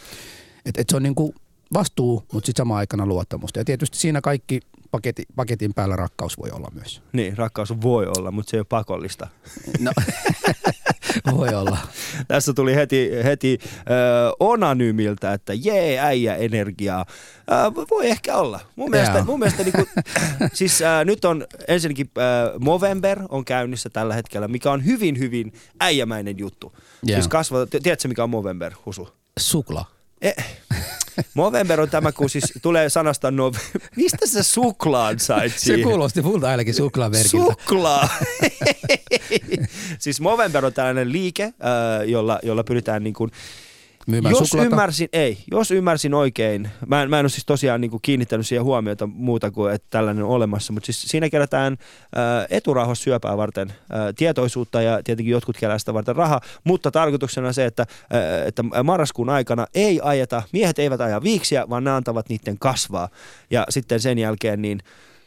Et, 0.65 0.79
et 0.79 0.89
se 0.91 0.97
on 0.97 1.03
niinku 1.03 1.35
vastuu, 1.75 2.23
mutta 2.33 2.47
sitten 2.47 2.61
samaan 2.61 2.79
aikana 2.79 3.07
luottamusta. 3.07 3.61
Ja 3.61 3.65
tietysti 3.65 3.99
siinä 3.99 4.21
kaikki 4.21 4.61
paketti, 4.93 5.23
paketin 5.37 5.75
päällä 5.75 5.97
rakkaus 5.97 6.39
voi 6.39 6.51
olla 6.51 6.69
myös. 6.75 7.03
Niin, 7.13 7.39
rakkaus 7.39 7.81
voi 7.83 8.07
olla, 8.17 8.31
mutta 8.31 8.51
se 8.51 8.57
ei 8.57 8.61
ole 8.61 8.67
pakollista. 8.69 9.29
No, 9.81 9.93
voi 11.37 11.49
olla. 11.49 11.79
Tässä 12.29 12.53
tuli 12.53 12.75
heti, 12.75 13.11
heti 13.25 13.59
äh, 13.63 13.77
Onanymiltä, 14.41 15.33
että 15.33 15.53
jee, 15.55 15.99
äijä 15.99 16.37
energiaa. 16.37 17.05
Äh, 17.53 17.87
voi 17.91 18.11
ehkä 18.11 18.37
olla. 18.37 18.61
Mun 18.77 18.91
mielestä, 18.91 19.25
mun 19.25 19.39
mielestä 19.39 19.63
niinku, 19.63 19.87
siis 20.53 20.83
äh, 20.83 21.05
nyt 21.05 21.25
on 21.25 21.47
ensinnäkin 21.69 22.11
äh, 22.19 22.61
Movember 22.61 23.19
on 23.29 23.45
käynnissä 23.45 23.91
tällä 23.91 24.15
hetkellä, 24.15 24.49
mikä 24.49 24.71
on 24.71 24.85
hyvin, 24.85 25.19
hyvin 25.19 25.53
äijämäinen 25.81 26.39
juttu. 26.39 26.73
Joo. 27.03 27.17
Siis 27.17 27.29
kasva, 27.29 27.67
tiedätkö 27.67 28.09
mikä 28.09 28.25
on 28.25 28.31
Movember, 28.31 28.73
Husu? 28.87 29.09
Sukla. 29.39 29.85
Eh, 30.23 30.35
Movember 31.35 31.81
on 31.81 31.91
tämä, 31.91 32.13
kun 32.13 32.31
siis 32.31 32.53
tulee 32.63 32.89
sanasta 32.89 33.31
no... 33.31 33.53
Mistä 33.97 34.27
sä 34.27 34.43
suklaan 34.43 35.19
sait 35.19 35.53
Se 35.53 35.59
siihen? 35.59 35.83
kuulosti 35.83 36.23
multa 36.23 36.49
ainakin 36.49 36.75
suklaamerkiltä. 36.75 37.29
Suklaa! 37.31 38.09
siis 39.99 40.21
Movember 40.21 40.65
on 40.65 40.73
tällainen 40.73 41.13
liike, 41.13 41.43
äh, 41.45 41.53
jolla, 42.09 42.39
jolla 42.43 42.65
pyritään 42.65 43.05
niin 43.05 43.15
kuin, 43.15 43.31
Myymään 44.07 44.33
jos 44.33 44.49
suklaata. 44.49 44.71
ymmärsin, 44.71 45.09
ei, 45.13 45.39
jos 45.51 45.71
ymmärsin 45.71 46.15
oikein, 46.15 46.71
mä 46.87 47.03
en, 47.03 47.11
mä 47.11 47.19
en 47.19 47.25
ole 47.25 47.31
siis 47.31 47.47
tosiaan 47.47 47.81
niin 47.81 47.91
kuin 47.91 48.01
kiinnittänyt 48.03 48.47
siihen 48.47 48.65
huomiota 48.65 49.07
muuta 49.07 49.51
kuin, 49.51 49.73
että 49.73 49.87
tällainen 49.91 50.25
on 50.25 50.31
olemassa, 50.31 50.73
mutta 50.73 50.87
siis 50.87 51.03
siinä 51.03 51.31
kerätään 51.31 51.73
äh, 51.73 52.47
eturauhassyöpää 52.51 53.37
varten 53.37 53.69
äh, 53.71 53.77
tietoisuutta 54.17 54.83
ja 54.83 55.03
tietenkin 55.05 55.33
jotkut 55.33 55.57
kerää 55.57 55.79
sitä 55.79 55.95
varten 55.95 56.17
rahaa, 56.17 56.41
mutta 56.65 56.91
tarkoituksena 56.91 57.47
on 57.47 57.55
se, 57.55 57.65
että, 57.65 57.87
äh, 58.15 58.47
että 58.47 58.63
marraskuun 58.85 59.31
aikana 59.31 59.67
ei 59.75 60.01
ajeta, 60.03 60.43
miehet 60.53 60.79
eivät 60.79 61.01
aja 61.01 61.23
viiksiä, 61.23 61.69
vaan 61.71 61.85
ne 61.85 61.91
antavat 61.91 62.29
niiden 62.29 62.59
kasvaa 62.59 63.09
ja 63.51 63.67
sitten 63.69 64.01
sen 64.01 64.19
jälkeen 64.19 64.63
niin 64.63 64.81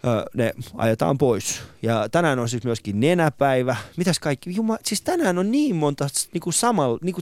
ö, 0.06 0.26
ne 0.34 0.54
ajetaan 0.78 1.18
pois. 1.18 1.62
Ja 1.82 2.10
tänään 2.10 2.40
on 2.40 2.50
siis 2.50 2.64
myöskin 2.64 3.00
nenäpäivä. 3.00 3.76
Mitäs 3.98 4.20
kaikki? 4.20 4.56
Juma, 4.56 4.78
siis 4.84 5.02
tänään 5.02 5.38
on 5.38 5.52
niin 5.52 5.76
monta 5.76 6.08
niinku 6.34 6.52
samalla, 6.52 7.00
niinku 7.02 7.22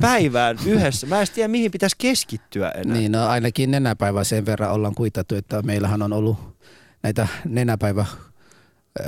päivään 0.00 0.58
yhdessä. 0.66 1.06
Mä 1.06 1.20
en 1.20 1.26
tiedä, 1.34 1.48
mihin 1.48 1.70
pitäisi 1.70 1.96
keskittyä 1.98 2.70
enää. 2.70 2.96
Niin, 2.96 3.12
no 3.12 3.28
ainakin 3.28 3.70
nenäpäivä 3.70 4.24
sen 4.24 4.46
verran 4.46 4.72
ollaan 4.72 4.94
kuitattu, 4.94 5.34
että 5.34 5.62
meillähän 5.62 6.02
on 6.02 6.12
ollut 6.12 6.38
näitä 7.02 7.28
nenäpäivä 7.44 8.06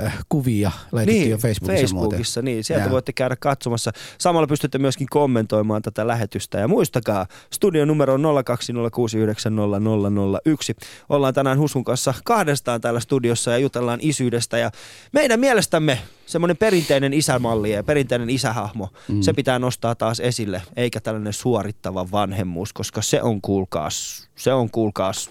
äh, 0.03 0.17
kuvia 0.29 0.71
laitettu 0.91 1.19
Niin, 1.19 1.29
jo 1.29 1.37
Facebookissa, 1.37 1.81
Facebookissa 1.81 2.41
niin. 2.41 2.63
Sieltä 2.63 2.85
Joo. 2.85 2.91
voitte 2.91 3.13
käydä 3.13 3.35
katsomassa. 3.35 3.91
Samalla 4.17 4.47
pystytte 4.47 4.77
myöskin 4.77 5.07
kommentoimaan 5.09 5.81
tätä 5.81 6.07
lähetystä. 6.07 6.59
Ja 6.59 6.67
muistakaa, 6.67 7.25
studion 7.53 7.87
numero 7.87 8.13
on 8.13 8.21
020690001. 8.21 8.25
Ollaan 11.09 11.33
tänään 11.33 11.59
Husun 11.59 11.83
kanssa 11.83 12.13
kahdestaan 12.25 12.81
täällä 12.81 12.99
studiossa 12.99 13.51
ja 13.51 13.57
jutellaan 13.57 13.99
isyydestä. 14.01 14.57
Ja 14.57 14.71
meidän 15.11 15.39
mielestämme 15.39 15.99
semmoinen 16.25 16.57
perinteinen 16.57 17.13
isämalli 17.13 17.71
ja 17.71 17.83
perinteinen 17.83 18.29
isähahmo, 18.29 18.89
mm. 19.07 19.21
se 19.21 19.33
pitää 19.33 19.59
nostaa 19.59 19.95
taas 19.95 20.19
esille, 20.19 20.61
eikä 20.75 20.99
tällainen 20.99 21.33
suorittava 21.33 22.11
vanhemmuus, 22.11 22.73
koska 22.73 23.01
se 23.01 23.21
on 23.21 23.41
kuulkaas, 23.41 24.27
se 24.35 24.53
on 24.53 24.69
kuulkaas 24.69 25.29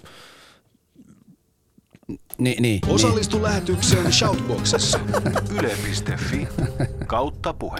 Niin, 2.07 2.19
niin, 2.37 2.61
niin. 2.61 2.79
Osallistu 2.87 3.43
lähetykseen 3.43 4.13
Shoutboxissa. 4.13 4.99
Yle.fi 5.59 6.47
kautta 7.07 7.53
puhe. 7.53 7.79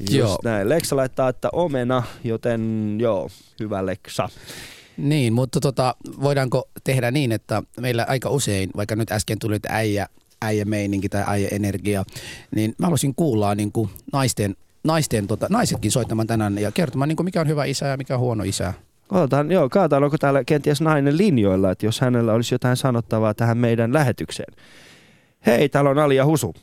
Just 0.00 0.12
Joo. 0.12 0.38
näin. 0.44 0.68
Leksa 0.68 0.96
laittaa, 0.96 1.28
että 1.28 1.48
omena, 1.52 2.02
joten 2.24 2.96
joo, 3.00 3.30
hyvä 3.60 3.86
Leksa. 3.86 4.28
Niin, 4.96 5.32
mutta 5.32 5.60
tota, 5.60 5.96
voidaanko 6.22 6.68
tehdä 6.84 7.10
niin, 7.10 7.32
että 7.32 7.62
meillä 7.80 8.06
aika 8.08 8.30
usein, 8.30 8.70
vaikka 8.76 8.96
nyt 8.96 9.12
äsken 9.12 9.38
tuli 9.38 9.56
että 9.56 9.68
äijä, 9.72 10.08
äijä 10.42 10.64
meininki 10.64 11.08
tai 11.08 11.24
äijä 11.26 11.48
energia, 11.52 12.04
niin 12.56 12.74
mä 12.78 12.86
haluaisin 12.86 13.14
kuulla 13.14 13.54
niin 13.54 13.72
kuin 13.72 13.90
naisten, 14.12 14.56
naisten 14.84 15.26
tota, 15.26 15.46
naisetkin 15.50 15.90
soittamaan 15.90 16.26
tänään 16.26 16.58
ja 16.58 16.72
kertomaan, 16.72 17.08
niin 17.08 17.16
kuin 17.16 17.24
mikä 17.24 17.40
on 17.40 17.48
hyvä 17.48 17.64
isä 17.64 17.86
ja 17.86 17.96
mikä 17.96 18.14
on 18.14 18.20
huono 18.20 18.44
isä. 18.44 18.74
Katsotaan, 19.12 19.50
joo, 19.50 19.68
katsotaan, 19.68 20.04
onko 20.04 20.16
täällä 20.20 20.44
kenties 20.44 20.80
nainen 20.80 21.18
linjoilla, 21.18 21.70
että 21.70 21.86
jos 21.86 22.00
hänellä 22.00 22.32
olisi 22.32 22.54
jotain 22.54 22.76
sanottavaa 22.76 23.34
tähän 23.34 23.58
meidän 23.58 23.92
lähetykseen. 23.92 24.54
Hei, 25.46 25.68
täällä 25.68 25.90
on 25.90 25.98
Ali 25.98 26.16
ja 26.16 26.26
Husu. 26.26 26.54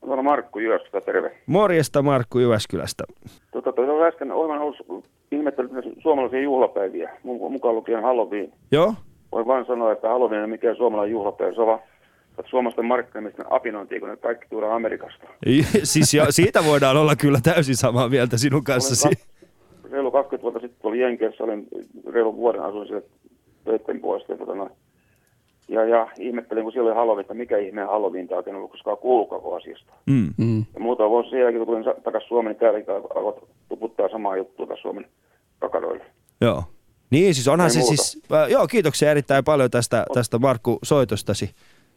Täällä 0.00 0.18
on 0.18 0.24
Markku 0.24 0.58
Jyväskylä, 0.58 1.00
terve. 1.00 1.30
Morjesta 1.46 2.02
Markku 2.02 2.38
Jyväskylästä. 2.38 3.04
Tota, 3.52 3.72
toi 3.72 4.08
äsken 4.08 4.32
Oivan 4.32 4.58
ollut 4.58 5.04
ihmettelyt 5.32 5.72
näitä 5.72 5.88
suomalaisia 6.02 6.40
juhlapäiviä, 6.40 7.10
mu- 7.10 7.50
mukaan 7.50 7.74
lukien 7.74 8.02
Halloween. 8.02 8.52
Joo? 8.72 8.94
Voin 9.32 9.46
vain 9.46 9.66
sanoa, 9.66 9.92
että 9.92 10.08
Halloween 10.08 10.38
ei 10.38 10.44
ole 10.44 10.50
mikään 10.50 10.76
suomalainen 10.76 11.12
juhlapäivä, 11.12 11.54
se 11.54 11.60
on 11.60 11.66
vaan 11.66 11.80
suomalaisten 12.50 12.84
markkinoimisten 12.84 13.52
apinointia, 13.52 14.00
kun 14.00 14.08
ne 14.08 14.16
kaikki 14.16 14.46
tuodaan 14.50 14.72
Amerikasta. 14.72 15.26
siis 15.82 16.14
jo, 16.14 16.26
siitä 16.30 16.64
voidaan 16.64 16.96
olla 16.96 17.16
kyllä 17.16 17.38
täysin 17.42 17.76
samaa 17.76 18.08
mieltä 18.08 18.36
sinun 18.36 18.64
kanssasi. 18.64 19.08
kak- 19.08 19.37
reilu 19.90 20.10
20 20.10 20.42
vuotta 20.42 20.60
sitten 20.60 20.88
oli 20.88 21.00
Jenkeissä, 21.00 21.44
olin 21.44 21.68
reilu 22.06 22.36
vuoden 22.36 22.62
asuin 22.62 22.88
siellä 22.88 23.06
töiden 23.64 24.00
puolesta. 24.00 24.32
Ja, 24.32 24.38
tota, 24.38 24.70
ja, 25.68 25.84
ja 25.84 26.08
ihmettelin, 26.18 26.62
kun 26.62 26.72
siellä 26.72 26.88
oli 26.88 26.96
Halloween, 26.96 27.20
että 27.20 27.34
mikä 27.34 27.58
ihmeen 27.58 27.86
Halloween 27.86 28.28
tämä 28.28 28.36
oikein 28.36 28.56
on, 28.56 28.68
koska 28.68 28.96
kuulukaan 28.96 29.42
koko 29.42 29.56
asiasta. 29.56 29.92
Mm. 30.06 30.28
Mm. 30.36 30.64
Ja 30.74 30.80
muutama 30.80 31.10
vuosi 31.10 31.30
sen 31.30 31.40
jälkeen, 31.40 31.66
kun 31.66 31.74
tulin 31.74 32.02
takaisin 32.04 32.28
Suomeen, 32.28 32.52
niin 32.52 32.60
täälläkin 32.60 32.94
alkoivat 32.94 33.44
tuputtaa 33.68 34.08
samaa 34.08 34.36
juttua 34.36 34.66
tässä 34.66 34.82
Suomen 34.82 35.06
kakaroille. 35.58 36.04
Joo. 36.40 36.62
Niin, 37.10 37.34
siis 37.34 37.48
onhan 37.48 37.66
Ei 37.66 37.70
se 37.70 37.78
muuta. 37.78 37.96
siis... 37.96 38.22
Äh, 38.32 38.50
joo, 38.50 38.66
kiitoksia 38.66 39.10
erittäin 39.10 39.44
paljon 39.44 39.70
tästä, 39.70 40.04
tästä 40.14 40.38
Markku 40.38 40.78
soitostasi. 40.82 41.50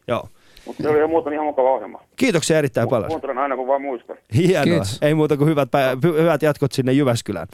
Joo. 0.08 0.28
Mutta 0.66 0.82
se 0.82 0.88
oli 0.88 0.98
ihan 0.98 1.10
muuten 1.10 1.32
ihan 1.32 1.46
mukava 1.46 1.70
ohjelma. 1.70 2.00
Kiitoksia 2.16 2.58
erittäin 2.58 2.88
paljon. 2.88 3.08
Kuuntelen 3.08 3.38
aina, 3.38 3.56
kun 3.56 3.66
vaan 3.66 3.82
muistan. 3.82 4.16
Hienoa. 4.34 4.64
Kiitos. 4.64 4.98
Ei 5.02 5.14
muuta 5.14 5.36
kuin 5.36 5.48
hyvät, 5.48 5.68
pä- 5.68 6.20
hyvät 6.20 6.42
jatkot 6.42 6.72
sinne 6.72 6.92
Jyväskylään. 6.92 7.48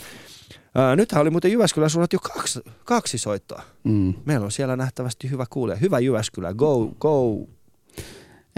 Ää, 0.75 0.97
nythän 0.97 1.23
oli 1.23 1.31
muuten 1.31 1.53
Jyväskylän 1.53 1.91
suunnat 1.91 2.13
jo 2.13 2.19
kaksi, 2.19 2.61
kaksi 2.85 3.19
soittoa. 3.19 3.63
Mm. 3.85 4.15
Meillä 4.25 4.45
on 4.45 4.51
siellä 4.53 4.77
nähtävästi 4.77 5.31
hyvä 5.31 5.45
kuulija. 5.51 5.77
Hyvä 5.77 5.99
Jyväskylä. 5.99 6.55
Go, 6.55 6.87
go. 7.01 7.47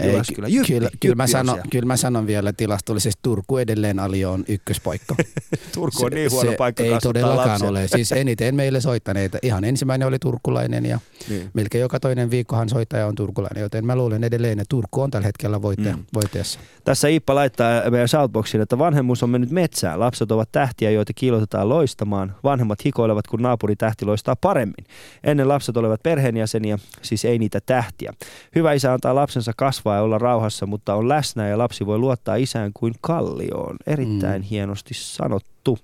Jyväskylä. 0.05 0.47
Jyppi, 0.47 0.73
kyllä, 0.73 0.89
kyllä, 0.99 1.15
mä 1.15 1.23
Jyppi 1.23 1.37
on 1.39 1.45
sanon, 1.45 1.59
kyllä 1.69 1.85
mä 1.85 1.97
sanon 1.97 2.27
vielä 2.27 2.53
tilastollisesti, 2.53 3.19
Turku 3.23 3.57
edelleen 3.57 3.99
Ali 3.99 4.25
on 4.25 4.43
ykköspaikka. 4.47 5.15
Turku 5.73 6.05
on 6.05 6.11
niin 6.11 6.31
huono 6.31 6.51
se 6.51 6.57
paikka 6.57 6.83
Ei 6.83 6.97
todellakaan 7.03 7.47
lapsia. 7.51 7.69
ole. 7.69 7.87
Siis 7.87 8.11
eniten 8.21 8.55
meille 8.55 8.81
soittaneita. 8.81 9.37
Ihan 9.41 9.63
ensimmäinen 9.63 10.07
oli 10.07 10.19
turkulainen 10.19 10.85
ja 10.85 10.99
Niin. 11.29 11.49
melkein 11.53 11.81
joka 11.81 11.99
toinen 11.99 12.31
viikkohan 12.31 12.69
soittaja 12.69 13.07
on 13.07 13.15
turkulainen, 13.15 13.61
joten 13.61 13.85
mä 13.85 13.95
luulen 13.95 14.23
edelleen, 14.23 14.59
että 14.59 14.69
Turku 14.69 15.01
on 15.01 15.11
tällä 15.11 15.25
hetkellä 15.25 15.61
voittaja, 15.61 15.95
mm. 15.97 16.03
voittajassa. 16.13 16.59
Tässä 16.83 17.07
Iippa 17.07 17.35
laittaa 17.35 17.89
meidän 17.89 18.07
shoutboxiin, 18.07 18.61
että 18.61 18.77
vanhemmuus 18.77 19.23
on 19.23 19.29
mennyt 19.29 19.51
metsään. 19.51 19.99
Lapset 19.99 20.31
ovat 20.31 20.49
tähtiä, 20.51 20.91
joita 20.91 21.13
kiilotetaan 21.15 21.69
loistamaan. 21.69 22.35
Vanhemmat 22.43 22.85
hikoilevat, 22.85 23.27
kun 23.27 23.41
naapuri 23.41 23.75
tähti 23.75 24.05
loistaa 24.05 24.35
paremmin. 24.35 24.85
Ennen 25.23 25.47
lapset 25.47 25.77
olivat 25.77 26.03
perheenjäseniä, 26.03 26.79
siis 27.01 27.25
ei 27.25 27.39
niitä 27.39 27.59
tähtiä. 27.65 28.13
Hyvä 28.55 28.73
isä 28.73 28.93
antaa 28.93 29.15
lapsensa 29.15 29.51
kasvaa 29.57 29.90
ja 29.95 30.01
olla 30.01 30.17
rauhassa, 30.17 30.65
mutta 30.65 30.95
on 30.95 31.09
läsnä 31.09 31.47
ja 31.47 31.57
lapsi 31.57 31.85
voi 31.85 31.97
luottaa 31.97 32.35
isään 32.35 32.71
kuin 32.73 32.93
kallioon. 33.01 33.75
Erittäin 33.87 34.41
mm. 34.41 34.45
hienosti 34.45 34.93
sanottu. 34.93 35.79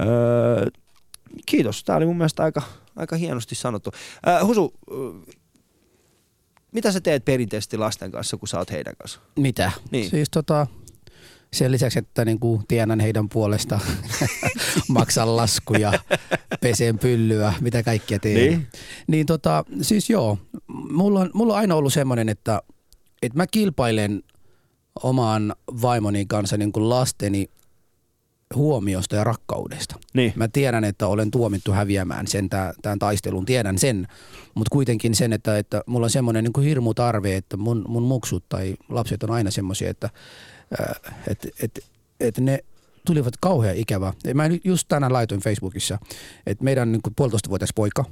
Öö, 0.00 0.66
kiitos. 1.46 1.84
Tämä 1.84 1.96
oli 1.96 2.06
mun 2.06 2.16
mielestä 2.16 2.42
aika, 2.42 2.62
aika 2.96 3.16
hienosti 3.16 3.54
sanottu. 3.54 3.90
Öö, 4.26 4.44
Husu, 4.44 4.74
öö, 4.90 5.34
mitä 6.72 6.92
sä 6.92 7.00
teet 7.00 7.24
perinteisesti 7.24 7.76
lasten 7.76 8.10
kanssa, 8.10 8.36
kun 8.36 8.48
sä 8.48 8.58
oot 8.58 8.70
heidän 8.70 8.96
kanssa? 8.98 9.20
Mitä? 9.36 9.72
Niin. 9.90 10.10
Siis 10.10 10.30
tota, 10.30 10.66
sen 11.52 11.72
lisäksi, 11.72 11.98
että 11.98 12.24
niin 12.24 12.40
kuin 12.40 12.62
tienan 12.68 13.00
heidän 13.00 13.28
puolesta, 13.28 13.80
maksan 14.88 15.36
laskuja, 15.36 15.92
pesen 16.60 16.98
pyllyä, 16.98 17.54
mitä 17.60 17.82
kaikkia 17.82 18.18
teen. 18.18 18.36
Niin. 18.36 18.66
niin 19.06 19.26
tota, 19.26 19.64
siis 19.82 20.10
joo, 20.10 20.38
mulla 20.90 21.20
on, 21.20 21.30
mulla 21.34 21.52
on 21.52 21.58
aina 21.58 21.74
ollut 21.74 21.92
semmoinen, 21.92 22.28
että, 22.28 22.62
että 23.26 23.38
mä 23.38 23.46
kilpailen 23.46 24.22
oman 25.02 25.54
vaimoni 25.82 26.26
kanssa 26.26 26.56
niin 26.56 26.72
kuin 26.72 26.88
lasteni 26.88 27.50
huomiosta 28.54 29.16
ja 29.16 29.24
rakkaudesta. 29.24 29.96
Niin. 30.14 30.32
Mä 30.36 30.48
tiedän, 30.48 30.84
että 30.84 31.06
olen 31.06 31.30
tuomittu 31.30 31.72
häviämään 31.72 32.26
sen 32.26 32.48
tämän 32.82 32.98
taistelun, 32.98 33.46
tiedän 33.46 33.78
sen, 33.78 34.06
mutta 34.54 34.72
kuitenkin 34.72 35.14
sen, 35.14 35.32
että, 35.32 35.58
että 35.58 35.82
mulla 35.86 36.06
on 36.06 36.10
semmoinen 36.10 36.44
niin 36.44 36.52
kuin 36.52 36.66
hirmu 36.66 36.94
tarve, 36.94 37.36
että 37.36 37.56
mun, 37.56 37.84
mun 37.88 38.02
muksut 38.02 38.44
tai 38.48 38.74
lapset 38.88 39.22
on 39.22 39.30
aina 39.30 39.50
semmoisia, 39.50 39.90
että 39.90 40.10
äh, 40.80 41.14
et, 41.28 41.48
et, 41.62 41.84
et 42.20 42.38
ne 42.38 42.58
tulivat 43.06 43.34
kauhean 43.40 43.76
ikävä. 43.76 44.12
Mä 44.34 44.44
just 44.64 44.88
tänään 44.88 45.12
laitoin 45.12 45.40
Facebookissa, 45.40 45.98
että 46.46 46.64
meidän 46.64 46.92
niin 46.92 47.02
kuin 47.02 47.14
puolitoista 47.16 47.48
vuotias 47.48 47.70
poika, 47.74 48.04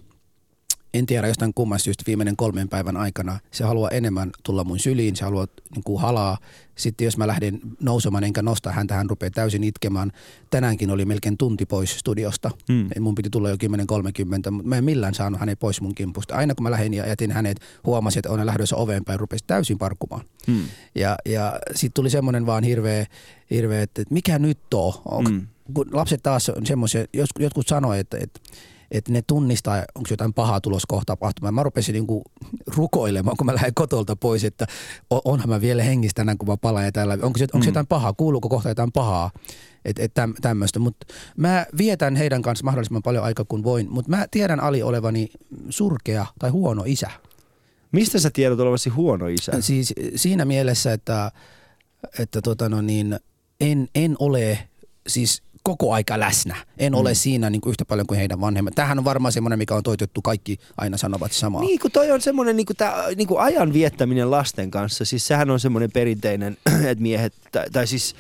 en 0.95 1.07
tiedä 1.07 1.29
jostain 1.29 1.55
kummasta 1.55 1.85
syystä 1.85 2.05
viimeinen 2.07 2.37
kolmen 2.37 2.69
päivän 2.69 2.97
aikana, 2.97 3.39
se 3.51 3.65
haluaa 3.65 3.91
enemmän 3.91 4.31
tulla 4.43 4.65
mun 4.65 4.79
syliin, 4.79 5.17
se 5.17 5.25
haluaa 5.25 5.47
niin 5.75 5.85
kuin 5.85 6.01
halaa. 6.03 6.39
Sitten 6.75 7.05
jos 7.05 7.19
mä 7.19 7.27
lähden 7.27 7.61
nousemaan 7.81 8.25
enkä 8.25 8.43
nosta 8.43 8.73
häntä, 8.73 8.95
hän 8.95 9.11
rupeaa 9.11 9.31
täysin 9.31 9.65
itkemään. 9.65 10.13
Tänäänkin 10.51 10.91
oli 10.91 11.05
melkein 11.05 11.39
tunti 11.39 11.67
pois 11.67 11.99
studiosta. 11.99 12.51
Mm. 12.69 12.89
Mun 13.01 13.15
piti 13.15 13.31
tulla 13.31 13.51
jo 13.51 13.57
10.30, 13.57 14.51
mutta 14.51 14.51
mä 14.51 14.77
en 14.77 14.85
millään 14.85 15.15
saanut 15.15 15.41
hänet 15.41 15.59
pois 15.59 15.81
mun 15.81 15.95
kimpusta. 15.95 16.35
Aina 16.35 16.55
kun 16.55 16.63
mä 16.63 16.71
lähdin 16.71 16.95
ja 16.95 17.07
jätin 17.07 17.31
hänet, 17.31 17.61
huomasin, 17.87 18.19
että 18.19 18.31
on 18.31 18.47
lähdössä 18.47 18.77
oveen 18.77 19.05
päin, 19.05 19.21
rupesi 19.21 19.45
täysin 19.47 19.79
parkkumaan. 19.79 20.25
Mm. 20.47 20.65
Ja, 20.95 21.17
ja 21.25 21.59
sitten 21.75 21.95
tuli 21.95 22.11
semmoinen 22.11 22.47
vaan 22.47 22.65
hirveä, 22.65 23.07
hirveä 23.51 23.83
että, 23.83 24.03
että 24.03 24.15
mikä 24.15 24.39
nyt 24.39 24.59
on? 24.75 25.25
Mm. 25.31 25.47
kun 25.75 25.87
lapset 25.93 26.23
taas 26.23 26.49
on 26.49 26.67
semmoisia, 26.67 27.05
jotkut 27.39 27.67
sanoi, 27.67 27.99
että, 27.99 28.19
että 28.21 28.41
että 28.93 29.13
ne 29.13 29.23
tunnistaa, 29.27 29.77
onko 29.95 30.07
jotain 30.11 30.35
pahaa 30.35 30.61
tulos 30.61 30.87
kohta 30.87 31.07
tapahtumaan. 31.07 31.55
Mä 31.55 31.63
rupesin 31.63 31.93
niinku 31.93 32.23
rukoilemaan, 32.77 33.37
kun 33.37 33.47
mä 33.47 33.55
lähden 33.55 33.75
kotolta 33.75 34.17
pois, 34.17 34.45
että 34.45 34.67
onhan 35.25 35.49
mä 35.49 35.61
vielä 35.61 35.83
hengissä 35.83 36.15
tänään, 36.15 36.39
kun 36.39 36.49
mä 36.49 36.57
palaan 36.57 36.85
ja 36.85 36.93
täällä. 36.93 37.19
Onko, 37.23 37.39
se, 37.39 37.45
onko 37.45 37.65
Mm. 37.65 37.69
jotain 37.69 37.87
pahaa, 37.87 38.13
kuuluuko 38.13 38.49
kohta 38.49 38.69
jotain 38.69 38.93
pahaa, 38.93 39.31
että 39.85 40.03
et 40.03 40.15
täm, 40.15 40.35
tämmöistä. 40.41 40.79
Mutta 40.79 41.07
mä 41.37 41.67
vietän 41.79 42.17
heidän 42.17 42.43
kanssa 42.43 42.65
mahdollisimman 42.65 43.03
paljon 43.03 43.25
aikaa 43.25 43.45
kuin 43.49 43.65
voin, 43.65 43.87
mutta 43.91 44.11
mä 44.11 44.27
tiedän 44.31 44.61
Ali 44.61 44.83
olevani 44.83 45.29
surkea 45.71 46.27
tai 46.39 46.51
huono 46.51 46.83
isä. 46.87 47.11
Mistä 47.93 48.21
sä 48.21 48.31
tiedät 48.31 48.61
olevasi 48.61 48.91
huono 48.91 49.27
isä? 49.27 49.53
Siis 49.61 49.95
siinä 50.17 50.45
mielessä, 50.45 50.93
että, 50.93 51.33
että 52.19 52.43
tota 52.43 52.69
no 52.69 52.81
niin, 52.81 53.21
en, 53.61 53.89
en 53.95 54.17
ole 54.19 54.59
siis 55.07 55.43
koko 55.63 55.93
aika 55.93 56.21
läsnä. 56.21 56.57
En 56.79 56.93
mm. 56.93 56.99
ole 56.99 57.15
siinä 57.15 57.51
niin 57.51 57.61
kuin 57.61 57.71
yhtä 57.71 57.85
paljon 57.85 58.07
kuin 58.07 58.19
heidän 58.19 58.41
vanhemmat. 58.41 58.75
Tämähän 58.75 58.99
on 58.99 59.05
varmaan 59.05 59.33
semmoinen, 59.33 59.59
mikä 59.59 59.75
on 59.75 59.83
toitettu. 59.83 60.23
Kaikki 60.23 60.59
aina 60.77 60.97
sanovat 60.97 61.33
samaa. 61.33 61.61
Niin 61.61 61.79
kuin 61.79 61.93
toi 61.93 62.11
on 62.11 62.21
semmoinen 62.21 62.57
niin 62.57 62.67
kuin 62.67 62.77
tää, 62.77 62.95
niin 63.17 63.29
kuin 63.29 63.41
ajan 63.41 63.73
viettäminen 63.73 64.31
lasten 64.31 64.71
kanssa. 64.71 65.05
Siis 65.05 65.27
sehän 65.27 65.51
on 65.51 65.61
semmoinen 65.61 65.91
perinteinen, 65.93 66.57
että 66.91 67.03
miehet, 67.03 67.35
tai, 67.53 67.71
tai 67.71 67.87
siis 67.87 68.15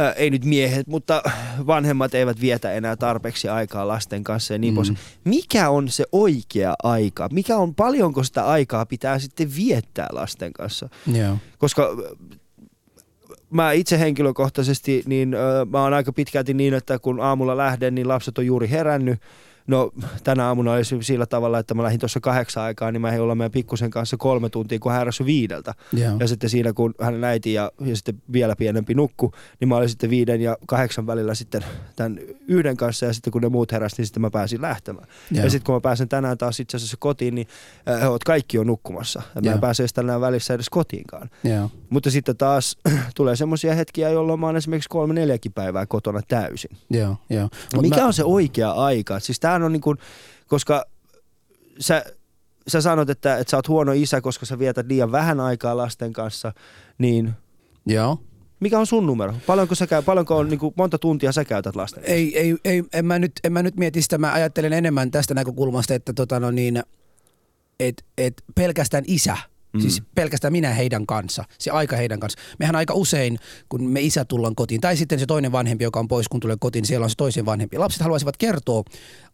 äh, 0.00 0.14
ei 0.16 0.30
nyt 0.30 0.44
miehet, 0.44 0.86
mutta 0.86 1.22
vanhemmat 1.66 2.14
eivät 2.14 2.40
vietä 2.40 2.72
enää 2.72 2.96
tarpeeksi 2.96 3.48
aikaa 3.48 3.88
lasten 3.88 4.24
kanssa 4.24 4.54
ja 4.54 4.58
niin 4.58 4.74
mm. 4.74 4.76
pois. 4.76 4.92
Mikä 5.24 5.70
on 5.70 5.88
se 5.88 6.04
oikea 6.12 6.74
aika? 6.82 7.28
Mikä 7.32 7.56
on, 7.56 7.74
paljonko 7.74 8.24
sitä 8.24 8.46
aikaa 8.46 8.86
pitää 8.86 9.18
sitten 9.18 9.56
viettää 9.56 10.06
lasten 10.12 10.52
kanssa? 10.52 10.88
Joo. 11.06 11.36
koska 11.58 11.88
mä 13.54 13.72
itse 13.72 13.98
henkilökohtaisesti, 13.98 15.02
niin 15.06 15.36
mä 15.70 15.82
oon 15.82 15.94
aika 15.94 16.12
pitkälti 16.12 16.54
niin, 16.54 16.74
että 16.74 16.98
kun 16.98 17.20
aamulla 17.20 17.56
lähden, 17.56 17.94
niin 17.94 18.08
lapset 18.08 18.38
on 18.38 18.46
juuri 18.46 18.70
herännyt. 18.70 19.20
No 19.66 19.90
tänä 20.24 20.46
aamuna 20.46 20.72
oli 20.72 21.02
sillä 21.02 21.26
tavalla, 21.26 21.58
että 21.58 21.74
mä 21.74 21.82
lähdin 21.82 22.00
tuossa 22.00 22.20
kahdeksan 22.20 22.62
aikaa, 22.62 22.92
niin 22.92 23.00
mä 23.00 23.08
ehdin 23.08 23.22
olla 23.22 23.34
meidän 23.34 23.50
pikkusen 23.50 23.90
kanssa 23.90 24.16
kolme 24.16 24.48
tuntia, 24.48 24.78
kun 24.78 24.92
hän 24.92 24.98
heräsi 24.98 25.24
viideltä. 25.24 25.74
Joo. 25.92 26.16
Ja 26.20 26.28
sitten 26.28 26.50
siinä, 26.50 26.72
kun 26.72 26.94
hänen 27.00 27.24
äiti 27.24 27.52
ja, 27.52 27.72
ja 27.80 27.96
sitten 27.96 28.22
vielä 28.32 28.56
pienempi 28.56 28.94
nukku, 28.94 29.32
niin 29.60 29.68
mä 29.68 29.76
olin 29.76 29.88
sitten 29.88 30.10
viiden 30.10 30.40
ja 30.40 30.56
kahdeksan 30.66 31.06
välillä 31.06 31.34
sitten 31.34 31.64
tämän 31.96 32.18
yhden 32.48 32.76
kanssa 32.76 33.06
ja 33.06 33.12
sitten 33.12 33.32
kun 33.32 33.42
ne 33.42 33.48
muut 33.48 33.72
heräsi, 33.72 33.96
niin 33.98 34.06
sitten 34.06 34.20
mä 34.20 34.30
pääsin 34.30 34.62
lähtemään. 34.62 35.06
Joo. 35.30 35.44
Ja 35.44 35.50
sitten 35.50 35.66
kun 35.66 35.74
mä 35.74 35.80
pääsen 35.80 36.08
tänään 36.08 36.38
taas 36.38 36.60
itse 36.60 36.76
asiassa 36.76 36.96
kotiin, 37.00 37.34
niin 37.34 37.46
äh, 37.88 38.00
he 38.00 38.08
ovat 38.08 38.24
kaikki 38.24 38.58
on 38.58 38.66
nukkumassa. 38.66 39.22
Ja 39.34 39.42
mä 39.42 39.52
en 39.52 39.60
pääse 39.60 39.82
edes 39.82 39.92
tänään 39.92 40.20
välissä 40.20 40.54
edes 40.54 40.70
kotiinkaan. 40.70 41.30
Joo. 41.44 41.70
Mutta 41.90 42.10
sitten 42.10 42.36
taas 42.36 42.76
tulee 43.16 43.36
semmoisia 43.36 43.74
hetkiä, 43.74 44.10
jolloin 44.10 44.40
mä 44.40 44.46
oon 44.46 44.56
esimerkiksi 44.56 44.88
kolme 44.88 45.14
neljäkin 45.14 45.52
päivää 45.52 45.86
kotona 45.86 46.20
täysin. 46.28 46.70
Joo. 46.90 47.16
Joo. 47.30 47.48
Mut 47.74 47.82
mikä 47.82 48.06
on 48.06 48.12
se 48.12 48.24
oikea 48.24 48.70
aika? 48.70 49.20
Siis 49.20 49.40
tämähän 49.54 49.66
on 49.66 49.72
niin 49.72 49.80
kuin, 49.80 49.98
koska 50.46 50.84
sä, 51.78 52.04
sä 52.68 52.80
sanot, 52.80 53.10
että, 53.10 53.38
että 53.38 53.50
sä 53.50 53.56
oot 53.56 53.68
huono 53.68 53.92
isä, 53.92 54.20
koska 54.20 54.46
sä 54.46 54.58
vietät 54.58 54.86
liian 54.86 55.12
vähän 55.12 55.40
aikaa 55.40 55.76
lasten 55.76 56.12
kanssa, 56.12 56.52
niin 56.98 57.32
Joo. 57.86 58.18
mikä 58.60 58.78
on 58.78 58.86
sun 58.86 59.06
numero? 59.06 59.34
Paljonko, 59.46 59.74
sä 59.74 59.86
käy, 59.86 60.02
paljonko 60.02 60.36
on, 60.36 60.48
niin 60.48 60.58
kuin, 60.58 60.74
monta 60.76 60.98
tuntia 60.98 61.32
sä 61.32 61.44
käytät 61.44 61.76
lasten 61.76 62.02
kanssa? 62.02 62.14
Ei, 62.14 62.38
ei, 62.38 62.56
ei 62.64 62.84
en, 62.92 63.06
mä 63.06 63.18
nyt, 63.18 63.32
en 63.44 63.52
mä 63.52 63.62
nyt 63.62 63.76
mieti 63.76 64.02
sitä, 64.02 64.18
mä 64.18 64.32
ajattelen 64.32 64.72
enemmän 64.72 65.10
tästä 65.10 65.34
näkökulmasta, 65.34 65.94
että 65.94 66.12
tota 66.12 66.40
no 66.40 66.50
niin, 66.50 66.82
et, 67.80 68.04
et 68.18 68.42
pelkästään 68.54 69.04
isä, 69.06 69.36
mm. 69.74 69.80
siis 69.80 70.02
pelkästään 70.14 70.52
minä 70.52 70.70
heidän 70.70 71.06
kanssa, 71.06 71.44
se 71.58 71.70
aika 71.70 71.96
heidän 71.96 72.20
kanssa. 72.20 72.38
Mehän 72.58 72.76
aika 72.76 72.94
usein, 72.94 73.38
kun 73.68 73.84
me 73.84 74.00
isä 74.00 74.24
tullaan 74.24 74.54
kotiin, 74.54 74.80
tai 74.80 74.96
sitten 74.96 75.18
se 75.18 75.26
toinen 75.26 75.52
vanhempi, 75.52 75.84
joka 75.84 76.00
on 76.00 76.08
pois, 76.08 76.28
kun 76.28 76.40
tulee 76.40 76.56
kotiin, 76.60 76.82
niin 76.82 76.88
siellä 76.88 77.04
on 77.04 77.10
se 77.10 77.16
toisen 77.16 77.46
vanhempi. 77.46 77.78
Lapset 77.78 78.02
haluaisivat 78.02 78.36
kertoa 78.36 78.84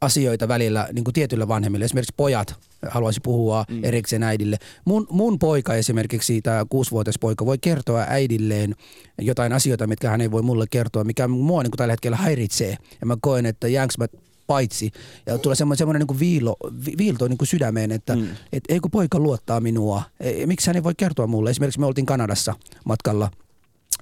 asioita 0.00 0.48
välillä 0.48 0.88
niin 0.92 1.04
kuin 1.04 1.14
tietyille 1.14 1.48
vanhemmille. 1.48 1.84
Esimerkiksi 1.84 2.14
pojat 2.16 2.54
haluaisi 2.88 3.20
puhua 3.22 3.64
mm. 3.68 3.84
erikseen 3.84 4.22
äidille. 4.22 4.56
Mun, 4.84 5.06
mun 5.10 5.38
poika 5.38 5.74
esimerkiksi, 5.74 6.42
tämä 6.42 6.66
kuusivuotias 6.68 7.18
poika, 7.20 7.46
voi 7.46 7.58
kertoa 7.58 8.04
äidilleen 8.08 8.74
jotain 9.18 9.52
asioita, 9.52 9.86
mitkä 9.86 10.10
hän 10.10 10.20
ei 10.20 10.30
voi 10.30 10.42
mulle 10.42 10.66
kertoa, 10.70 11.04
mikä 11.04 11.28
mua 11.28 11.62
niin 11.62 11.70
kuin 11.70 11.78
tällä 11.78 11.92
hetkellä 11.92 12.16
häiritsee. 12.16 12.76
Ja 13.00 13.06
mä 13.06 13.16
koen, 13.20 13.46
että 13.46 13.68
jäänkö 13.68 13.94
mä 13.98 14.06
paitsi. 14.50 14.90
Ja 15.26 15.38
tulee 15.38 15.56
semmoinen, 15.56 15.78
semmoinen 15.78 16.00
niin 16.00 16.06
kuin 16.06 16.20
viilo, 16.20 16.56
vi, 16.86 16.94
viilto 16.98 17.28
niin 17.28 17.38
kuin 17.38 17.48
sydämeen, 17.48 17.92
että 17.92 18.16
mm. 18.16 18.26
et, 18.52 18.64
ei 18.68 18.80
kun 18.80 18.90
poika 18.90 19.18
luottaa 19.18 19.60
minua. 19.60 20.02
E, 20.20 20.46
miksi 20.46 20.66
hän 20.66 20.76
ei 20.76 20.84
voi 20.84 20.94
kertoa 20.96 21.26
mulle? 21.26 21.50
Esimerkiksi 21.50 21.80
me 21.80 21.86
oltiin 21.86 22.06
Kanadassa 22.06 22.54
matkalla 22.84 23.30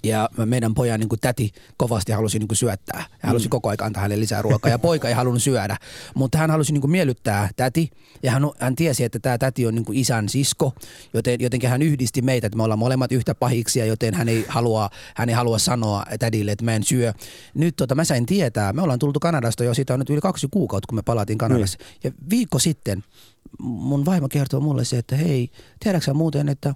ja 0.02 0.30
meidän 0.44 0.74
pojan 0.74 1.00
niin 1.00 1.08
kuin 1.08 1.20
täti 1.20 1.52
kovasti 1.76 2.12
halusi 2.12 2.38
niin 2.38 2.48
kuin 2.48 2.56
syöttää. 2.56 3.04
Hän 3.10 3.28
halusi 3.28 3.48
koko 3.48 3.68
ajan 3.68 3.78
antaa 3.82 4.02
hänelle 4.02 4.20
lisää 4.20 4.42
ruokaa 4.42 4.70
ja 4.70 4.78
poika 4.78 5.08
ei 5.08 5.14
halunnut 5.14 5.42
syödä. 5.42 5.76
Mutta 6.14 6.38
hän 6.38 6.50
halusi 6.50 6.72
niin 6.72 6.80
kuin 6.80 6.90
miellyttää 6.90 7.50
täti 7.56 7.90
ja 8.22 8.30
hän, 8.30 8.42
hän 8.58 8.76
tiesi, 8.76 9.04
että 9.04 9.18
tämä 9.18 9.38
täti 9.38 9.66
on 9.66 9.74
niin 9.74 9.84
kuin 9.84 9.98
isän 9.98 10.28
sisko, 10.28 10.72
joten 11.14 11.40
jotenkin 11.40 11.70
hän 11.70 11.82
yhdisti 11.82 12.22
meitä, 12.22 12.46
että 12.46 12.56
me 12.56 12.62
ollaan 12.62 12.78
molemmat 12.78 13.12
yhtä 13.12 13.34
pahiksia, 13.34 13.86
joten 13.86 14.14
hän 14.14 14.28
ei 14.28 14.44
halua, 14.48 14.90
hän 15.14 15.28
ei 15.28 15.34
halua 15.34 15.58
sanoa 15.58 16.04
tädille, 16.18 16.52
että 16.52 16.64
mä 16.64 16.74
en 16.74 16.82
syö. 16.82 17.12
Nyt 17.54 17.76
tota, 17.76 17.94
mä 17.94 18.04
sain 18.04 18.26
tietää, 18.26 18.72
me 18.72 18.82
ollaan 18.82 18.98
tultu 18.98 19.20
Kanadasta 19.20 19.64
jo, 19.64 19.74
siitä 19.74 19.94
on 19.94 19.98
nyt 19.98 20.10
yli 20.10 20.20
kaksi 20.20 20.48
kuukautta, 20.50 20.86
kun 20.86 20.98
me 20.98 21.02
palatiin 21.02 21.38
Kanadassa. 21.38 21.78
Ja 22.04 22.10
viikko 22.30 22.58
sitten 22.58 23.04
mun 23.58 24.04
vaimo 24.04 24.28
kertoo 24.28 24.60
mulle 24.60 24.84
se, 24.84 24.98
että 24.98 25.16
hei, 25.16 25.50
tiedätkö 25.84 26.14
muuten, 26.14 26.48
että, 26.48 26.74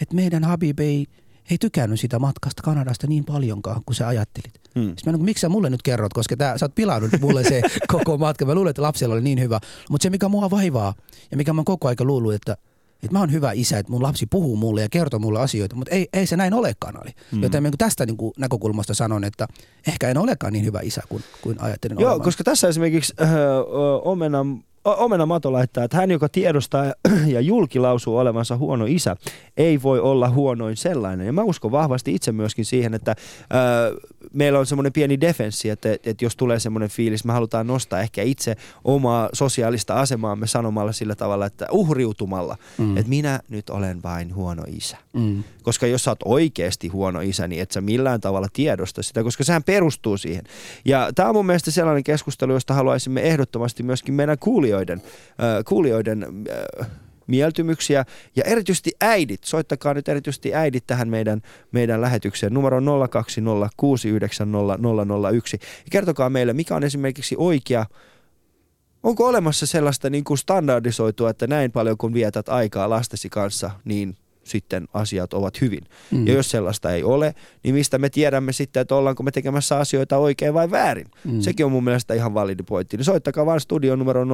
että 0.00 0.14
meidän 0.14 0.44
Habib 0.44 0.80
ei, 0.80 1.06
ei 1.50 1.58
tykännyt 1.58 2.00
sitä 2.00 2.18
matkasta 2.18 2.62
Kanadasta 2.62 3.06
niin 3.06 3.24
paljonkaan 3.24 3.82
kuin 3.86 3.96
sä 3.96 4.08
ajattelit. 4.08 4.60
Hmm. 4.74 4.84
Mm. 4.84 4.88
Sitten 4.88 5.12
mä, 5.12 5.16
niin, 5.16 5.24
miksi 5.24 5.40
sä 5.40 5.48
mulle 5.48 5.70
nyt 5.70 5.82
kerrot, 5.82 6.12
koska 6.12 6.36
tää, 6.36 6.58
sä 6.58 6.64
oot 6.64 6.74
pilannut 6.74 7.12
mulle 7.20 7.44
se 7.44 7.62
koko 7.92 8.18
matka. 8.18 8.44
Mä 8.44 8.54
luulen, 8.54 8.70
että 8.70 8.82
lapsella 8.82 9.14
oli 9.14 9.22
niin 9.22 9.40
hyvä. 9.40 9.60
Mutta 9.90 10.02
se, 10.02 10.10
mikä 10.10 10.28
mua 10.28 10.50
vaivaa 10.50 10.94
ja 11.30 11.36
mikä 11.36 11.52
mä 11.52 11.58
oon 11.58 11.64
koko 11.64 11.88
aika 11.88 12.04
luullut, 12.04 12.34
että 12.34 12.56
että 13.02 13.12
mä 13.12 13.20
oon 13.20 13.32
hyvä 13.32 13.52
isä, 13.52 13.78
että 13.78 13.92
mun 13.92 14.02
lapsi 14.02 14.26
puhuu 14.26 14.56
mulle 14.56 14.82
ja 14.82 14.88
kertoo 14.88 15.20
mulle 15.20 15.40
asioita, 15.40 15.76
mutta 15.76 15.94
ei, 15.94 16.08
ei 16.12 16.26
se 16.26 16.36
näin 16.36 16.54
olekaan 16.54 17.02
oli. 17.02 17.10
Mm. 17.32 17.42
Joten 17.42 17.62
niin 17.62 17.78
tästä 17.78 18.06
niin 18.06 18.16
kuin 18.16 18.32
näkökulmasta 18.38 18.94
sanon, 18.94 19.24
että 19.24 19.48
ehkä 19.86 20.08
en 20.08 20.18
olekaan 20.18 20.52
niin 20.52 20.64
hyvä 20.64 20.80
isä 20.80 21.02
kuin, 21.08 21.24
kuin 21.42 21.60
ajattelin 21.60 22.00
Joo, 22.00 22.10
olevan. 22.10 22.24
koska 22.24 22.44
tässä 22.44 22.68
esimerkiksi 22.68 23.14
äh, 23.22 23.30
Omenan 24.04 24.64
Omena 24.84 25.26
Mato 25.26 25.52
laittaa, 25.52 25.84
että 25.84 25.96
hän, 25.96 26.10
joka 26.10 26.28
tiedostaa 26.28 26.84
ja 27.34 27.40
julkilausuu 27.40 28.16
olevansa 28.16 28.56
huono 28.56 28.84
isä, 28.88 29.16
ei 29.56 29.82
voi 29.82 30.00
olla 30.00 30.30
huonoin 30.30 30.76
sellainen. 30.76 31.26
Ja 31.26 31.32
mä 31.32 31.42
uskon 31.42 31.72
vahvasti 31.72 32.14
itse 32.14 32.32
myöskin 32.32 32.64
siihen, 32.64 32.94
että 32.94 33.16
ää, 33.50 33.60
meillä 34.34 34.58
on 34.58 34.66
semmoinen 34.66 34.92
pieni 34.92 35.20
defenssi, 35.20 35.70
että, 35.70 35.92
että 35.92 36.24
jos 36.24 36.36
tulee 36.36 36.60
semmoinen 36.60 36.88
fiilis, 36.88 37.24
me 37.24 37.32
halutaan 37.32 37.66
nostaa 37.66 38.00
ehkä 38.00 38.22
itse 38.22 38.56
omaa 38.84 39.28
sosiaalista 39.32 39.94
asemaamme 39.94 40.46
sanomalla 40.46 40.92
sillä 40.92 41.14
tavalla, 41.14 41.46
että 41.46 41.66
uhriutumalla, 41.70 42.56
mm. 42.78 42.96
että 42.96 43.08
minä 43.08 43.40
nyt 43.48 43.70
olen 43.70 44.02
vain 44.02 44.34
huono 44.34 44.62
isä. 44.66 44.96
Mm. 45.12 45.44
Koska 45.62 45.86
jos 45.86 46.04
sä 46.04 46.10
oot 46.10 46.22
oikeasti 46.24 46.88
huono 46.88 47.20
isä, 47.20 47.48
niin 47.48 47.62
et 47.62 47.70
sä 47.70 47.80
millään 47.80 48.20
tavalla 48.20 48.48
tiedosta 48.52 49.02
sitä, 49.02 49.22
koska 49.22 49.44
sehän 49.44 49.64
perustuu 49.64 50.16
siihen. 50.16 50.44
Ja 50.84 51.10
tämä 51.14 51.28
on 51.28 51.34
mun 51.34 51.46
mielestä 51.46 51.70
sellainen 51.70 52.04
keskustelu, 52.04 52.52
josta 52.52 52.74
haluaisimme 52.74 53.20
ehdottomasti 53.20 53.82
myöskin 53.82 54.14
meidän 54.14 54.38
kuulijoiden, 54.38 55.02
äh, 55.28 55.64
kuulijoiden 55.64 56.26
äh, 56.80 56.86
mieltymyksiä. 57.30 58.04
Ja 58.36 58.44
erityisesti 58.44 58.90
äidit, 59.00 59.44
soittakaa 59.44 59.94
nyt 59.94 60.08
erityisesti 60.08 60.54
äidit 60.54 60.86
tähän 60.86 61.08
meidän, 61.08 61.42
meidän 61.72 62.00
lähetykseen. 62.00 62.54
Numero 62.54 62.80
020690001 62.80 62.84
ja 65.54 65.90
kertokaa 65.90 66.30
meille, 66.30 66.52
mikä 66.52 66.76
on 66.76 66.84
esimerkiksi 66.84 67.34
oikea 67.38 67.86
Onko 69.02 69.26
olemassa 69.26 69.66
sellaista 69.66 70.10
niin 70.10 70.24
kuin 70.24 70.38
standardisoitua, 70.38 71.30
että 71.30 71.46
näin 71.46 71.72
paljon 71.72 71.98
kun 71.98 72.14
vietät 72.14 72.48
aikaa 72.48 72.90
lastesi 72.90 73.28
kanssa, 73.28 73.70
niin 73.84 74.16
sitten 74.50 74.88
asiat 74.92 75.34
ovat 75.34 75.60
hyvin. 75.60 75.80
Mm. 76.10 76.26
Ja 76.26 76.34
jos 76.34 76.50
sellaista 76.50 76.92
ei 76.92 77.02
ole, 77.02 77.34
niin 77.62 77.74
mistä 77.74 77.98
me 77.98 78.10
tiedämme 78.10 78.52
sitten, 78.52 78.80
että 78.80 78.94
ollaanko 78.94 79.22
me 79.22 79.30
tekemässä 79.30 79.76
asioita 79.76 80.18
oikein 80.18 80.54
vai 80.54 80.70
väärin. 80.70 81.06
Mm. 81.24 81.40
Sekin 81.40 81.66
on 81.66 81.72
mun 81.72 81.84
mielestä 81.84 82.14
ihan 82.14 82.34
validi 82.34 82.62
pointti. 82.62 82.96
Niin 82.96 83.04
soittakaa 83.04 83.46
vaan 83.46 83.60
studion 83.60 83.98
numero 83.98 84.24
020690001. 84.24 84.28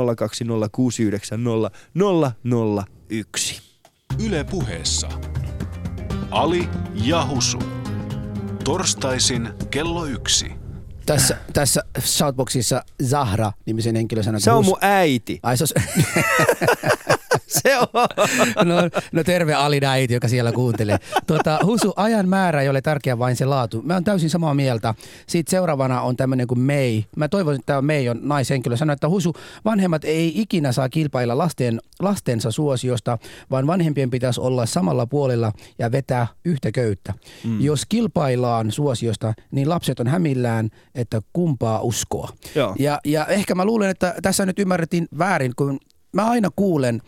Yle 4.25 4.45
puheessa. 4.45 5.09
Ali 6.31 6.69
Jahusu. 6.95 7.59
Torstaisin 8.65 9.49
kello 9.71 10.05
yksi. 10.05 10.53
Tässä, 11.07 11.37
tässä 11.53 11.83
Shoutboxissa 12.01 12.85
Zahra 13.05 13.53
nimisen 13.67 13.97
henkilö 13.97 14.23
sanoi, 14.23 14.41
Se 14.41 14.53
on 14.53 14.65
mun 14.65 14.79
äiti. 14.81 15.41
Ai 15.43 15.57
se 15.57 15.65
on... 15.65 15.83
Se 17.63 17.79
on. 17.79 17.87
No, 18.65 18.77
no 19.13 19.25
terve 19.25 19.55
Alina 19.55 19.91
äiti, 19.91 20.15
joka 20.15 20.29
siellä 20.29 20.53
kuuntelee. 20.53 20.99
Tuota, 21.27 21.59
Husu, 21.65 21.93
ajan 21.97 22.29
määrä 22.29 22.63
ei 22.63 22.69
ole 22.69 22.81
tärkeä, 22.83 23.19
vain 23.19 23.37
se 23.37 23.45
laatu. 23.45 23.83
Mä 23.83 23.95
oon 23.95 24.05
täysin 24.05 24.31
samaa 24.31 24.55
mieltä. 24.55 24.95
Sitten 25.27 25.51
seuraavana 25.51 26.01
on 26.01 26.17
tämmöinen 26.17 26.47
kuin 26.47 26.61
May. 26.61 27.03
Mä 27.17 27.29
toivon, 27.29 27.55
että 27.55 27.67
tämä 27.67 27.83
May 27.83 28.09
on 28.09 28.21
naishenkilö. 28.23 28.77
Sanoi, 28.77 28.93
että 28.93 29.09
Husu, 29.09 29.35
vanhemmat 29.65 30.05
ei 30.05 30.41
ikinä 30.41 30.73
saa 30.73 30.89
kilpailla 30.89 31.39
lasten, 31.39 31.81
lastensa 32.01 32.51
suosiosta, 32.51 33.19
vaan 33.51 33.67
vanhempien 33.67 34.11
pitäisi 34.11 34.41
olla 34.41 34.67
samalla 34.67 35.07
puolella 35.07 35.53
ja 35.79 35.93
vetää 35.93 36.27
yhtä 36.45 36.73
köyttä. 36.73 37.15
Mm. 37.45 37.61
Jos 37.61 37.87
kilpaillaan 37.87 38.73
suosiosta, 38.73 39.35
niin 39.51 39.69
lapset 39.69 40.01
on 40.01 40.07
hämillään, 40.07 40.71
että 40.95 41.23
kumpaa 41.33 41.81
uskoa. 41.81 42.29
Joo. 42.55 42.75
Ja, 42.79 43.01
ja 43.05 43.27
ehkä 43.27 43.55
mä 43.55 43.65
luulen, 43.65 43.91
että 43.91 44.15
tässä 44.23 44.47
nyt 44.47 44.59
ymmärrettiin 44.59 45.09
väärin, 45.19 45.53
kun 45.57 45.79
mä 46.13 46.31
aina 46.31 46.49
kuulen, 46.57 47.03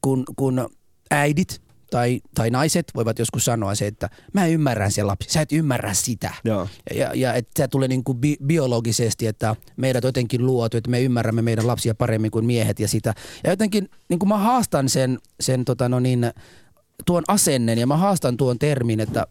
kun, 0.00 0.24
kun 0.36 0.68
äidit 1.10 1.62
tai, 1.90 2.20
tai 2.34 2.50
naiset 2.50 2.86
voivat 2.94 3.18
joskus 3.18 3.44
sanoa 3.44 3.74
se, 3.74 3.86
että 3.86 4.10
mä 4.32 4.46
ymmärrän 4.46 4.92
sen 4.92 5.06
lapsi, 5.06 5.30
sä 5.30 5.40
et 5.40 5.52
ymmärrä 5.52 5.94
sitä. 5.94 6.34
Joo. 6.44 6.68
Ja, 6.94 7.10
ja 7.14 7.34
että 7.34 7.50
se 7.62 7.68
tulee 7.68 7.88
niin 7.88 8.04
kuin 8.04 8.18
bi- 8.18 8.46
biologisesti, 8.46 9.26
että 9.26 9.56
meidät 9.76 10.04
jotenkin 10.04 10.46
luotu, 10.46 10.76
että 10.76 10.90
me 10.90 11.02
ymmärrämme 11.02 11.42
meidän 11.42 11.66
lapsia 11.66 11.94
paremmin 11.94 12.30
kuin 12.30 12.44
miehet 12.44 12.80
ja 12.80 12.88
sitä. 12.88 13.14
Ja 13.44 13.50
jotenkin 13.50 13.88
niin 14.08 14.18
kuin 14.18 14.28
mä 14.28 14.38
haastan 14.38 14.88
sen, 14.88 15.18
sen 15.40 15.64
tota 15.64 15.88
no 15.88 16.00
niin, 16.00 16.32
tuon 17.06 17.22
asennen 17.28 17.78
ja 17.78 17.86
mä 17.86 17.96
haastan 17.96 18.36
tuon 18.36 18.58
termin, 18.58 19.00
että 19.00 19.26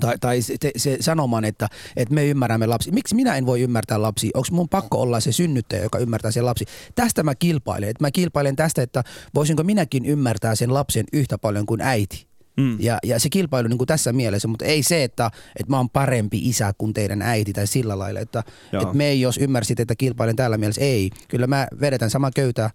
tai, 0.00 0.18
tai 0.20 0.42
se, 0.42 0.56
se 0.76 0.96
sanoman, 1.00 1.44
että, 1.44 1.68
että 1.96 2.14
me 2.14 2.26
ymmärrämme 2.26 2.66
lapsi. 2.66 2.90
Miksi 2.90 3.14
minä 3.14 3.36
en 3.36 3.46
voi 3.46 3.60
ymmärtää 3.60 4.02
lapsi? 4.02 4.30
Onko 4.34 4.48
mun 4.50 4.68
pakko 4.68 5.00
olla 5.00 5.20
se 5.20 5.32
synnyttäjä, 5.32 5.82
joka 5.82 5.98
ymmärtää 5.98 6.30
sen 6.30 6.46
lapsi? 6.46 6.64
Tästä 6.94 7.22
mä 7.22 7.34
kilpailen. 7.34 7.88
Että 7.88 8.04
mä 8.04 8.10
kilpailen 8.10 8.56
tästä, 8.56 8.82
että 8.82 9.04
voisinko 9.34 9.62
minäkin 9.62 10.04
ymmärtää 10.04 10.54
sen 10.54 10.74
lapsen 10.74 11.04
yhtä 11.12 11.38
paljon 11.38 11.66
kuin 11.66 11.80
äiti. 11.80 12.26
Mm. 12.56 12.76
Ja, 12.80 12.98
ja 13.04 13.20
se 13.20 13.28
kilpailu 13.28 13.68
niin 13.68 13.78
kuin 13.78 13.88
tässä 13.88 14.12
mielessä, 14.12 14.48
mutta 14.48 14.64
ei 14.64 14.82
se, 14.82 15.04
että, 15.04 15.30
että 15.56 15.70
mä 15.70 15.76
oon 15.76 15.90
parempi 15.90 16.48
isä 16.48 16.72
kuin 16.78 16.94
teidän 16.94 17.22
äiti 17.22 17.52
tai 17.52 17.66
sillä 17.66 17.98
lailla. 17.98 18.20
Että, 18.20 18.42
että 18.72 18.94
me 18.94 19.06
ei, 19.06 19.20
jos 19.20 19.38
ymmärsit, 19.38 19.80
että 19.80 19.94
kilpailen 19.94 20.36
tällä 20.36 20.58
mielessä, 20.58 20.80
ei. 20.80 21.10
Kyllä 21.28 21.46
mä 21.46 21.66
vedetän 21.80 22.10
sama 22.10 22.30
köytä 22.30 22.70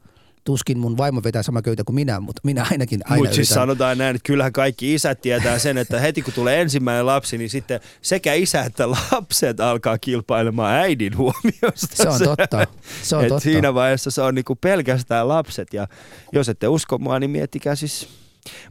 tuskin 0.49 0.79
mun 0.79 0.97
vaimo 0.97 1.21
vetää 1.23 1.43
sama 1.43 1.61
köytä 1.61 1.83
kuin 1.83 1.95
minä, 1.95 2.19
mutta 2.19 2.41
minä 2.43 2.65
ainakin 2.71 3.01
aina 3.03 3.17
Mutta 3.17 3.35
siis 3.35 3.49
sanotaan 3.49 3.97
näin, 3.97 4.15
että 4.15 4.25
kyllähän 4.25 4.53
kaikki 4.53 4.93
isät 4.93 5.21
tietää 5.21 5.59
sen, 5.59 5.77
että 5.77 5.99
heti 5.99 6.21
kun 6.21 6.33
tulee 6.33 6.61
ensimmäinen 6.61 7.05
lapsi, 7.05 7.37
niin 7.37 7.49
sitten 7.49 7.79
sekä 8.01 8.33
isä 8.33 8.61
että 8.61 8.91
lapset 8.91 9.59
alkaa 9.59 9.97
kilpailemaan 9.97 10.75
äidin 10.75 11.17
huomiosta. 11.17 11.95
Se 12.03 12.09
on 12.09 12.19
totta. 12.19 12.67
Se 13.01 13.15
on 13.15 13.23
Et 13.23 13.29
totta. 13.29 13.43
Siinä 13.43 13.73
vaiheessa 13.73 14.11
se 14.11 14.21
on 14.21 14.35
niinku 14.35 14.55
pelkästään 14.55 15.27
lapset 15.27 15.73
ja 15.73 15.87
jos 16.31 16.49
ette 16.49 16.67
usko 16.67 16.97
mua, 16.97 17.19
niin 17.19 17.31
miettikää 17.31 17.75
siis. 17.75 18.09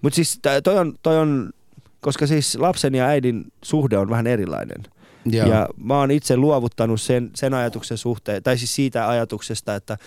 Mutta 0.02 0.14
siis 0.14 0.40
toi 0.62 0.78
on, 0.78 0.94
toi 1.02 1.18
on, 1.18 1.50
koska 2.00 2.26
siis 2.26 2.56
lapsen 2.56 2.94
ja 2.94 3.06
äidin 3.06 3.44
suhde 3.64 3.98
on 3.98 4.10
vähän 4.10 4.26
erilainen. 4.26 4.82
Joo. 5.24 5.48
Ja 5.48 5.68
mä 5.76 5.98
oon 5.98 6.10
itse 6.10 6.36
luovuttanut 6.36 7.00
sen, 7.00 7.30
sen 7.34 7.54
ajatuksen 7.54 7.98
suhteen, 7.98 8.42
tai 8.42 8.58
siis 8.58 8.74
siitä 8.74 9.08
ajatuksesta, 9.08 9.74
että 9.74 9.98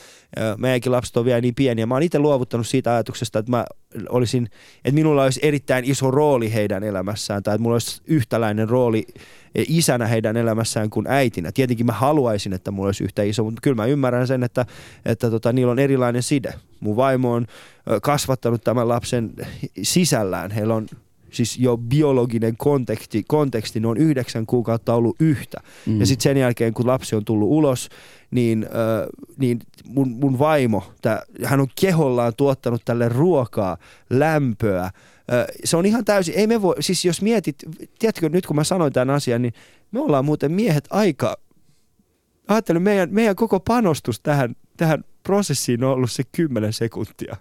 meidänkin 0.58 0.91
lapset 0.91 1.17
on 1.17 1.26
vielä 1.26 1.41
niin 1.41 1.56
pieniä. 1.56 1.86
Mä 1.86 1.95
oon 1.95 2.04
itse 2.04 2.19
luovuttanut 2.19 2.67
siitä 2.67 2.93
ajatuksesta, 2.93 3.39
että 3.39 3.52
mä 3.52 3.65
olisin, 4.10 4.50
että 4.76 4.95
minulla 4.95 5.24
olisi 5.24 5.39
erittäin 5.43 5.86
iso 5.86 6.12
rooli 6.12 6.54
heidän 6.54 6.84
elämässään, 6.84 7.43
tai 7.43 7.56
että 7.56 7.62
mulla 7.63 7.76
olisi 7.76 8.02
yhtäläinen 8.08 8.69
rooli 8.69 9.08
e, 9.56 9.63
isänä 9.67 10.08
heidän 10.08 10.38
elämässään 10.38 10.89
kuin 10.89 11.08
äitinä. 11.08 11.52
Tietenkin 11.52 11.86
mä 11.86 11.93
haluaisin, 11.93 12.54
että 12.54 12.71
mulla 12.71 12.88
olisi 12.88 13.04
yhtä 13.04 13.24
iso, 13.24 13.43
mutta 13.43 13.62
kyllä 13.62 13.76
mä 13.76 13.86
ymmärrän 13.86 14.28
sen, 14.28 14.43
että, 14.43 14.65
että 15.06 15.30
tota, 15.30 15.54
niillä 15.54 15.71
on 15.71 15.80
erilainen 15.80 16.24
side. 16.24 16.54
Mun 16.80 16.95
vaimo 16.95 17.34
on 17.34 17.47
kasvattanut 18.02 18.63
tämän 18.63 18.88
lapsen 18.88 19.34
sisällään. 19.82 20.52
Heillä 20.52 20.76
on 20.76 20.88
siis 21.32 21.58
jo 21.58 21.78
biologinen 21.78 22.58
konteksti, 22.58 23.24
konteksti 23.28 23.80
ne 23.80 23.88
on 23.88 23.98
yhdeksän 23.98 24.46
kuukautta 24.46 24.94
ollut 24.94 25.15
yhtä. 25.20 25.58
Mm. 25.86 26.00
Ja 26.00 26.06
sitten 26.06 26.24
sen 26.24 26.38
jälkeen, 26.38 26.74
kun 26.74 26.88
lapsi 26.88 27.15
on 27.15 27.26
tullut 27.26 27.50
ulos, 27.50 27.89
niin, 28.32 28.63
äh, 28.63 29.08
niin 29.38 29.60
mun, 29.86 30.10
mun 30.10 30.39
vaimo, 30.39 30.84
tää, 31.02 31.24
hän 31.44 31.60
on 31.60 31.67
kehollaan 31.82 32.34
tuottanut 32.38 32.82
tälle 32.86 33.10
ruokaa, 33.10 33.78
lämpöä. 34.10 34.84
Äh, 34.84 34.91
se 35.63 35.78
on 35.78 35.86
ihan 35.86 36.06
täysin, 36.06 36.34
ei 36.38 36.48
me 36.48 36.62
voi, 36.62 36.76
siis 36.80 37.06
jos 37.06 37.22
mietit, 37.22 37.56
tiedätkö 38.00 38.30
nyt 38.30 38.46
kun 38.46 38.56
mä 38.56 38.63
sanoin 38.63 38.94
tämän 38.94 39.15
asian, 39.15 39.41
niin 39.41 39.54
me 39.91 40.00
ollaan 40.00 40.26
muuten 40.26 40.52
miehet 40.52 40.86
aika, 40.89 41.38
ajattelen 42.48 42.82
meidän, 42.82 43.10
meidän 43.12 43.36
koko 43.36 43.60
panostus 43.60 44.20
tähän, 44.20 44.56
tähän 44.78 45.04
prosessiin 45.24 45.84
on 45.84 45.91
ollut 45.91 46.12
se 46.12 46.24
10 46.32 46.74
sekuntia. 46.74 47.38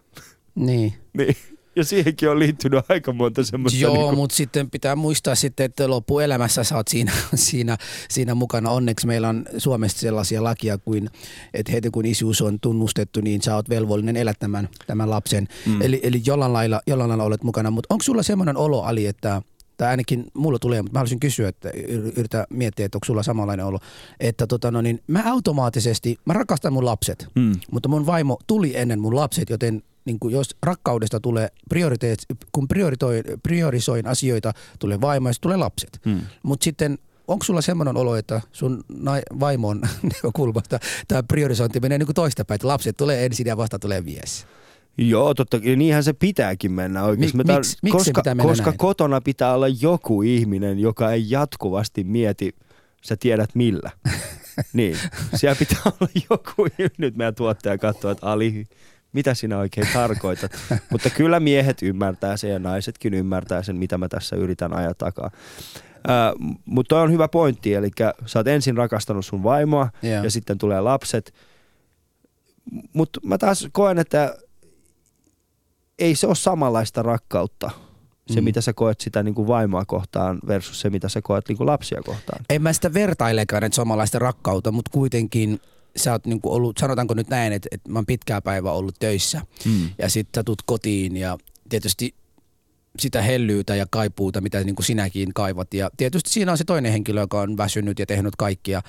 Niin. 0.54 0.92
Niin. 1.12 1.36
Ja 1.80 1.84
siihenkin 1.84 2.30
on 2.30 2.38
liittynyt 2.38 2.84
aika 2.90 3.12
monta 3.12 3.44
semmoista... 3.44 3.78
Joo, 3.80 3.94
niinku- 3.94 4.16
mutta 4.16 4.36
sitten 4.36 4.70
pitää 4.70 4.96
muistaa 4.96 5.34
sitten, 5.34 5.64
että 5.66 5.90
loppuelämässä 5.90 6.64
sä 6.64 6.76
oot 6.76 6.88
siinä, 6.88 7.12
siinä, 7.34 7.76
siinä 8.08 8.34
mukana. 8.34 8.70
Onneksi 8.70 9.06
meillä 9.06 9.28
on 9.28 9.44
Suomessa 9.58 9.98
sellaisia 9.98 10.44
lakia 10.44 10.78
kuin, 10.78 11.10
että 11.54 11.72
heti 11.72 11.90
kun 11.90 12.06
isyys 12.06 12.42
on 12.42 12.60
tunnustettu, 12.60 13.20
niin 13.20 13.42
sä 13.42 13.54
oot 13.54 13.68
velvollinen 13.68 14.16
elättämään 14.16 14.68
tämän 14.86 15.10
lapsen. 15.10 15.48
Mm. 15.66 15.82
Eli, 15.82 16.00
eli 16.02 16.22
jollain, 16.26 16.52
lailla, 16.52 16.80
jollain 16.86 17.08
lailla 17.08 17.24
olet 17.24 17.42
mukana. 17.44 17.70
Mutta 17.70 17.94
onko 17.94 18.02
sulla 18.02 18.22
semmoinen 18.22 18.56
olo, 18.56 18.82
Ali, 18.82 19.06
että 19.06 19.42
tai 19.76 19.88
ainakin 19.88 20.24
mulla 20.34 20.58
tulee, 20.58 20.82
mutta 20.82 20.92
mä 20.92 20.98
haluaisin 20.98 21.20
kysyä, 21.20 21.48
että 21.48 21.68
yr- 21.70 22.12
yritä 22.16 22.46
miettiä, 22.50 22.86
että 22.86 22.96
onko 22.96 23.04
sulla 23.04 23.22
samanlainen 23.22 23.66
olo, 23.66 23.78
että 24.20 24.46
tota 24.46 24.70
no 24.70 24.80
niin, 24.80 25.00
mä 25.06 25.22
automaattisesti, 25.26 26.16
mä 26.24 26.32
rakastan 26.32 26.72
mun 26.72 26.84
lapset, 26.84 27.26
Mm. 27.34 27.52
mutta 27.70 27.88
mun 27.88 28.06
vaimo 28.06 28.38
tuli 28.46 28.76
ennen 28.76 29.00
mun 29.00 29.14
lapset, 29.16 29.50
joten 29.50 29.82
niin 30.04 30.18
kuin 30.20 30.34
jos 30.34 30.56
rakkaudesta 30.62 31.20
tulee 31.20 31.48
prioriteet, 31.68 32.18
kun 32.52 32.68
prioritoin, 32.68 33.24
priorisoin 33.42 34.06
asioita, 34.06 34.52
tulee 34.78 35.00
vaimo 35.00 35.28
ja 35.28 35.34
tulee 35.40 35.56
lapset. 35.56 36.00
Mm. 36.04 36.20
Mutta 36.42 36.64
sitten 36.64 36.98
onko 37.28 37.44
sulla 37.44 37.60
semmoinen 37.60 37.96
olo, 37.96 38.16
että 38.16 38.40
sun 38.52 38.84
nai, 38.88 39.20
vaimon 39.40 39.80
näkökulmasta 40.14 40.78
tämä 41.08 41.22
priorisointi 41.22 41.80
menee 41.80 41.98
niin 41.98 42.06
kuin 42.06 42.14
toistapäin, 42.14 42.54
että 42.56 42.68
lapset 42.68 42.96
tulee 42.96 43.24
ensin 43.26 43.46
ja 43.46 43.56
vasta 43.56 43.78
tulee 43.78 44.00
mies? 44.00 44.46
Joo, 44.98 45.34
totta 45.34 45.60
kai. 45.60 45.76
Niinhän 45.76 46.04
se 46.04 46.12
pitääkin 46.12 46.72
mennä 46.72 47.04
oikeasti. 47.04 47.36
Mi- 47.36 47.44
Me 47.44 47.52
tar- 47.52 47.56
miksi- 47.56 47.76
koska, 47.90 48.20
pitää 48.20 48.34
mennä 48.34 48.50
koska 48.50 48.70
näin? 48.70 48.78
kotona 48.78 49.20
pitää 49.20 49.54
olla 49.54 49.68
joku 49.68 50.22
ihminen, 50.22 50.78
joka 50.78 51.12
ei 51.12 51.24
jatkuvasti 51.30 52.04
mieti, 52.04 52.54
sä 53.04 53.16
tiedät 53.16 53.50
millä. 53.54 53.90
niin, 54.72 54.96
siellä 55.36 55.56
pitää 55.58 55.80
olla 55.84 56.10
joku. 56.30 56.66
Nyt 56.98 57.16
meidän 57.16 57.34
tuottaja 57.34 57.78
katsoo, 57.78 58.10
että 58.10 58.26
Ali, 58.26 58.66
mitä 59.12 59.34
sinä 59.34 59.58
oikein 59.58 59.86
tarkoitat. 59.92 60.52
Mutta 60.90 61.10
kyllä 61.10 61.40
miehet 61.40 61.82
ymmärtää 61.82 62.36
sen 62.36 62.50
ja 62.50 62.58
naisetkin 62.58 63.14
ymmärtää 63.14 63.62
sen, 63.62 63.76
mitä 63.76 63.98
mä 63.98 64.08
tässä 64.08 64.36
yritän 64.36 64.72
ajaa 64.76 64.94
takaa. 64.94 65.30
Uh, 66.08 66.54
mutta 66.64 66.88
toi 66.88 67.02
on 67.02 67.12
hyvä 67.12 67.28
pointti, 67.28 67.74
eli 67.74 67.90
sä 68.26 68.38
oot 68.38 68.46
ensin 68.48 68.76
rakastanut 68.76 69.26
sun 69.26 69.42
vaimoa 69.42 69.90
Joo. 70.02 70.24
ja 70.24 70.30
sitten 70.30 70.58
tulee 70.58 70.80
lapset. 70.80 71.34
Mutta 72.92 73.20
mä 73.24 73.38
taas 73.38 73.68
koen, 73.72 73.98
että 73.98 74.34
ei 75.98 76.14
se 76.14 76.26
ole 76.26 76.34
samanlaista 76.34 77.02
rakkautta, 77.02 77.70
se 78.30 78.40
Mm. 78.40 78.44
mitä 78.44 78.60
sä 78.60 78.72
koet 78.72 79.00
sitä 79.00 79.22
niin 79.22 79.34
kuin 79.34 79.48
vaimoa 79.48 79.84
kohtaan 79.84 80.38
versus 80.46 80.80
se 80.80 80.90
mitä 80.90 81.08
sä 81.08 81.22
koet 81.22 81.48
niin 81.48 81.56
kuin 81.56 81.66
lapsia 81.66 82.02
kohtaan. 82.04 82.44
En 82.50 82.62
mä 82.62 82.72
sitä 82.72 82.94
vertailekaan, 82.94 83.64
että 83.64 83.76
suomalaista 83.76 84.18
rakkautta, 84.18 84.72
mutta 84.72 84.90
kuitenkin 84.90 85.60
sä 85.96 86.12
oot 86.12 86.26
niinku 86.26 86.54
ollut, 86.54 86.78
sanotaanko 86.78 87.14
nyt 87.14 87.28
näin, 87.28 87.52
että, 87.52 87.68
että 87.72 87.90
mä 87.90 87.98
oon 87.98 88.06
pitkää 88.06 88.40
päivää 88.40 88.72
ollut 88.72 88.94
töissä 88.98 89.40
Mm. 89.64 89.90
ja 89.98 90.08
sitten 90.08 90.40
sä 90.40 90.44
tulet 90.44 90.62
kotiin 90.66 91.16
ja 91.16 91.38
tietysti 91.68 92.14
sitä 92.98 93.22
hellyyttä 93.22 93.76
ja 93.76 93.86
kaipuuta, 93.90 94.40
mitä 94.40 94.64
niin 94.64 94.74
kuin 94.76 94.86
sinäkin 94.86 95.34
kaivat. 95.34 95.74
Ja 95.74 95.90
tietysti 95.96 96.30
siinä 96.30 96.52
on 96.52 96.58
se 96.58 96.64
toinen 96.64 96.92
henkilö, 96.92 97.20
joka 97.20 97.40
on 97.40 97.56
väsynyt 97.56 97.98
ja 97.98 98.06
tehnyt 98.06 98.36
kaikkia. 98.36 98.82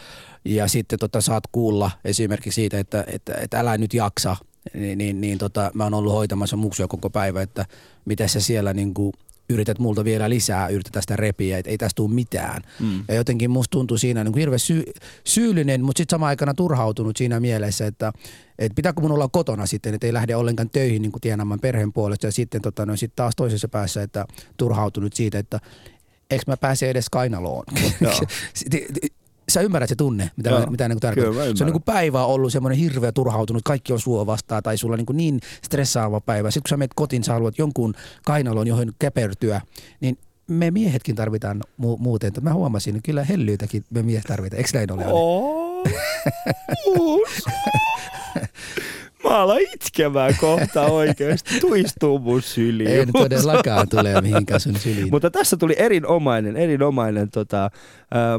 Ja 0.45 0.67
sitten 0.67 0.99
tota, 0.99 1.21
saat 1.21 1.43
kuulla 1.51 1.91
esimerkiksi 2.05 2.55
siitä, 2.55 2.79
että, 2.79 3.03
että, 3.07 3.33
että 3.33 3.59
älä 3.59 3.77
nyt 3.77 3.93
jaksa. 3.93 4.35
Niin, 4.73 4.97
niin, 4.97 5.21
niin 5.21 5.37
tota, 5.37 5.71
mä 5.73 5.83
oon 5.83 5.93
ollut 5.93 6.13
hoitamassa 6.13 6.57
muksuja 6.57 6.87
koko 6.87 7.09
päivä, 7.09 7.41
että 7.41 7.65
miten 8.05 8.29
sä 8.29 8.39
siellä 8.39 8.73
niin 8.73 8.93
kuin 8.93 9.13
yrität 9.49 9.79
multa 9.79 10.03
vielä 10.03 10.29
lisää, 10.29 10.67
yritetään 10.67 11.03
sitä 11.03 11.15
repiä, 11.15 11.57
että 11.57 11.71
ei 11.71 11.77
tästä 11.77 11.95
tule 11.95 12.13
mitään. 12.13 12.61
Mm. 12.79 13.03
Ja 13.07 13.13
jotenkin 13.13 13.51
musta 13.51 13.71
tuntuu 13.71 13.97
siinä 13.97 14.23
niin 14.23 14.31
kuin 14.31 14.39
hirveän 14.39 14.59
syy, 14.59 14.83
syyllinen, 15.23 15.83
mutta 15.83 15.99
sitten 15.99 16.13
samaan 16.13 16.27
aikana 16.27 16.53
turhautunut 16.53 17.17
siinä 17.17 17.39
mielessä, 17.39 17.87
että, 17.87 18.11
että 18.59 18.75
pitääkö 18.75 19.01
mun 19.01 19.11
olla 19.11 19.27
kotona 19.27 19.65
sitten, 19.65 19.93
että 19.93 20.07
ei 20.07 20.13
lähde 20.13 20.35
ollenkaan 20.35 20.69
töihin 20.69 21.01
niin 21.01 21.11
kuin 21.11 21.21
tienaamaan 21.21 21.59
perheen 21.59 21.93
puolesta. 21.93 22.27
Ja 22.27 22.31
sitten 22.31 22.61
tota, 22.61 22.85
no, 22.85 22.95
sit 22.95 23.15
taas 23.15 23.33
toisessa 23.35 23.67
päässä, 23.67 24.03
että 24.03 24.25
turhautunut 24.57 25.13
siitä, 25.13 25.39
että 25.39 25.59
eikö 26.31 26.43
mä 26.47 26.57
pääse 26.57 26.89
edes 26.89 27.09
kainaloon. 27.09 27.65
Sä 29.51 29.61
ymmärrät 29.61 29.89
se 29.89 29.95
tunne, 29.95 30.31
mitä, 30.37 30.49
Joo. 30.49 30.59
mä, 30.59 30.65
mitä 30.65 30.87
niin 30.87 30.99
tarkoitan. 30.99 31.57
Se 31.57 31.63
on 31.63 31.67
niin 31.67 31.71
kuin 31.71 31.83
päivä 31.83 32.25
ollut 32.25 32.51
semmoinen 32.51 32.79
hirveä 32.79 33.11
turhautunut, 33.11 33.61
kaikki 33.65 33.93
on 33.93 33.99
sua 33.99 34.25
vastaan 34.25 34.63
tai 34.63 34.77
sulla 34.77 34.93
on 34.93 34.97
niin, 34.97 35.05
kuin 35.05 35.17
niin 35.17 35.39
stressaava 35.63 36.21
päivä. 36.21 36.51
Sitten 36.51 36.63
kun 36.63 36.69
sä 36.69 36.77
menet 36.77 36.93
kotiin, 36.95 37.23
sä 37.23 37.33
haluat 37.33 37.57
jonkun 37.57 37.93
kainalon, 38.25 38.67
johon 38.67 38.91
käpertyä, 38.99 39.61
niin 40.01 40.17
me 40.47 40.71
miehetkin 40.71 41.15
tarvitaan 41.15 41.63
mu- 41.81 41.97
muuten. 41.99 42.27
Että 42.27 42.41
Mä 42.41 42.53
huomasin, 42.53 42.95
että 42.95 43.05
kyllä 43.05 43.23
hellyytäkin 43.23 43.83
me 43.89 44.03
miehet 44.03 44.25
tarvitaan. 44.27 44.57
Eikö 44.57 44.69
näin 44.73 44.91
ole? 44.91 45.03
Oh, 45.07 45.87
Mä 49.23 49.37
alan 49.37 49.61
itkemään 49.61 50.33
kohta 50.39 50.81
oikeesti. 50.81 51.59
Tuistuu 51.67 52.19
mun 52.19 52.41
syliin. 52.41 52.99
En 52.99 53.11
todellakaan 53.13 53.89
tule 53.89 54.21
mihinkään 54.21 54.59
sun 54.59 54.75
syliin. 54.75 55.07
Mutta 55.11 55.31
tässä 55.31 55.57
tuli 55.57 55.75
erinomainen, 55.77 56.57
erinomainen 56.57 57.29
tota, 57.29 57.65
äh, 57.65 57.69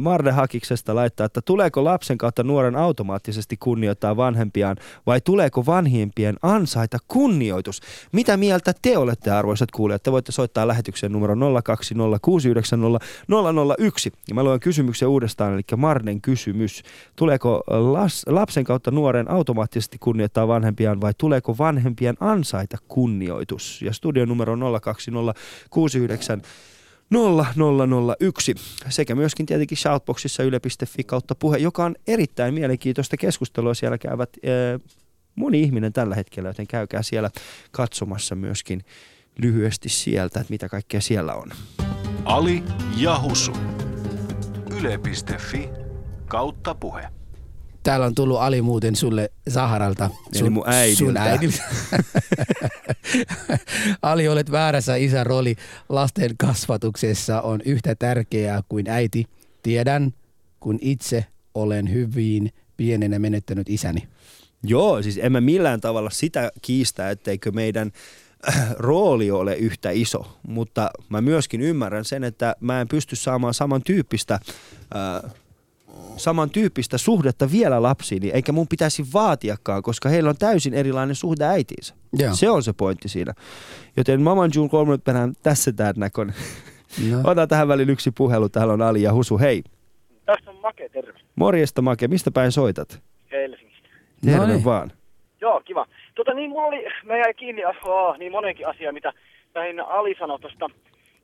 Marne 0.00 0.30
Hakiksesta 0.30 0.94
laittaa, 0.94 1.26
että 1.26 1.40
tuleeko 1.42 1.84
lapsen 1.84 2.18
kautta 2.18 2.42
nuoren 2.42 2.76
automaattisesti 2.76 3.56
kunnioittaa 3.56 4.16
vanhempiaan 4.16 4.76
vai 5.06 5.20
tuleeko 5.20 5.66
vanhimpien 5.66 6.36
ansaita 6.42 6.98
kunnioitus? 7.08 7.80
Mitä 8.12 8.36
mieltä 8.36 8.72
te 8.82 8.98
olette 8.98 9.30
arvoisat 9.30 9.70
kuulijat? 9.70 10.02
Te 10.02 10.12
voitte 10.12 10.32
soittaa 10.32 10.68
lähetykseen 10.68 11.12
numero 11.12 11.34
020690001. 11.34 11.38
Ja 14.28 14.34
mä 14.34 14.44
luen 14.44 14.60
kysymyksen 14.60 15.08
uudestaan, 15.08 15.54
eli 15.54 15.62
Marnen 15.76 16.20
kysymys. 16.20 16.82
Tuleeko 17.16 17.62
las, 17.68 18.22
lapsen 18.26 18.64
kautta 18.64 18.90
nuoren 18.90 19.30
automaattisesti 19.30 19.96
kunnioittaa 20.00 20.48
vanhempiaan 20.72 21.00
vai 21.00 21.12
tuleeko 21.18 21.58
vanhempien 21.58 22.16
ansaita 22.20 22.76
kunnioitus? 22.88 23.82
Ja 23.82 23.92
studion 23.92 24.28
numero 24.28 24.56
02069 24.80 26.42
0001 27.10 28.54
sekä 28.88 29.14
myöskin 29.14 29.46
tietenkin 29.46 29.78
shoutboxissa 29.78 30.42
yle.fi 30.42 31.04
kautta 31.04 31.34
puhe, 31.34 31.58
joka 31.58 31.84
on 31.84 31.94
erittäin 32.06 32.54
mielenkiintoista 32.54 33.16
keskustelua. 33.16 33.74
Siellä 33.74 33.98
käyvät 33.98 34.30
äh, 34.44 34.80
moni 35.34 35.60
ihminen 35.60 35.92
tällä 35.92 36.14
hetkellä, 36.14 36.48
joten 36.48 36.66
käykää 36.66 37.02
siellä 37.02 37.30
katsomassa 37.70 38.34
myöskin 38.34 38.84
lyhyesti 39.38 39.88
sieltä, 39.88 40.40
että 40.40 40.52
mitä 40.52 40.68
kaikkea 40.68 41.00
siellä 41.00 41.34
on. 41.34 41.50
Ali 42.24 42.62
ja 42.96 43.20
Husu. 43.20 43.52
Yle.fi 44.80 45.68
kautta 46.28 46.74
puhe. 46.74 47.21
Täällä 47.82 48.06
on 48.06 48.14
tullut 48.14 48.40
Ali 48.40 48.62
muuten 48.62 48.96
sulle 48.96 49.30
Saharalta. 49.48 50.10
Eli 50.40 50.50
mun 50.50 50.64
äidiltä. 50.66 50.98
Sun 50.98 51.16
äidiltä. 51.16 51.62
Ali, 54.02 54.28
olet 54.28 54.50
väärässä 54.50 54.96
isän 54.96 55.26
rooli 55.26 55.56
lasten 55.88 56.30
kasvatuksessa 56.38 57.40
on 57.40 57.60
yhtä 57.64 57.94
tärkeää 57.94 58.62
kuin 58.68 58.88
äiti. 58.88 59.26
Tiedän, 59.62 60.12
kun 60.60 60.78
itse 60.80 61.26
olen 61.54 61.92
hyvin 61.92 62.52
pienenä 62.76 63.18
menettänyt 63.18 63.68
isäni. 63.68 64.08
Joo, 64.62 65.02
siis 65.02 65.18
en 65.22 65.32
mä 65.32 65.40
millään 65.40 65.80
tavalla 65.80 66.10
sitä 66.10 66.52
kiistä, 66.62 67.10
etteikö 67.10 67.52
meidän 67.52 67.92
äh, 68.48 68.74
rooli 68.78 69.30
ole 69.30 69.56
yhtä 69.56 69.90
iso, 69.90 70.38
mutta 70.46 70.90
mä 71.08 71.20
myöskin 71.20 71.60
ymmärrän 71.60 72.04
sen, 72.04 72.24
että 72.24 72.56
mä 72.60 72.80
en 72.80 72.88
pysty 72.88 73.16
saamaan 73.16 73.54
samantyyppistä 73.54 74.34
äh, 74.34 75.32
samantyyppistä 76.16 76.98
suhdetta 76.98 77.50
vielä 77.52 77.82
lapsiini, 77.82 78.30
eikä 78.30 78.52
mun 78.52 78.68
pitäisi 78.68 79.02
vaatiakaan, 79.12 79.82
koska 79.82 80.08
heillä 80.08 80.30
on 80.30 80.36
täysin 80.38 80.74
erilainen 80.74 81.16
suhde 81.16 81.44
äitiinsä. 81.44 81.94
Joo. 82.18 82.34
Se 82.34 82.50
on 82.50 82.62
se 82.62 82.72
pointti 82.72 83.08
siinä. 83.08 83.32
Joten 83.96 84.22
Maman 84.22 84.50
June 84.54 84.68
kolme 84.68 84.98
perään 84.98 85.32
tässä 85.42 85.72
tää 85.72 85.92
näkön. 85.96 86.34
No. 87.10 87.20
Otan 87.30 87.48
tähän 87.48 87.68
väliin 87.68 87.90
yksi 87.90 88.10
puhelu. 88.10 88.48
Täällä 88.48 88.72
on 88.72 88.82
Ali 88.82 89.02
ja 89.02 89.12
Husu. 89.12 89.38
Hei. 89.38 89.62
Tässä 90.24 90.50
on 90.50 90.56
Make, 90.56 90.88
terve. 90.88 91.12
Morjesta 91.36 91.82
Make. 91.82 92.08
Mistä 92.08 92.30
päin 92.30 92.52
soitat? 92.52 93.02
Helsingistä. 93.32 93.88
Terve 94.24 94.38
No 94.38 94.46
niin. 94.46 94.64
vaan. 94.64 94.92
Joo, 95.40 95.60
kiva. 95.64 95.86
Tota 96.14 96.34
niin, 96.34 96.50
mulla 96.50 96.66
oli, 96.66 96.84
mä 97.04 97.16
jäin 97.16 97.36
kiinni 97.36 97.62
oh, 97.64 98.18
niin 98.18 98.32
monenkin 98.32 98.68
asiaa, 98.68 98.92
mitä 98.92 99.12
lähinnä 99.54 99.84
Ali 99.84 100.14
sanoi 100.18 100.40
tuosta 100.40 100.70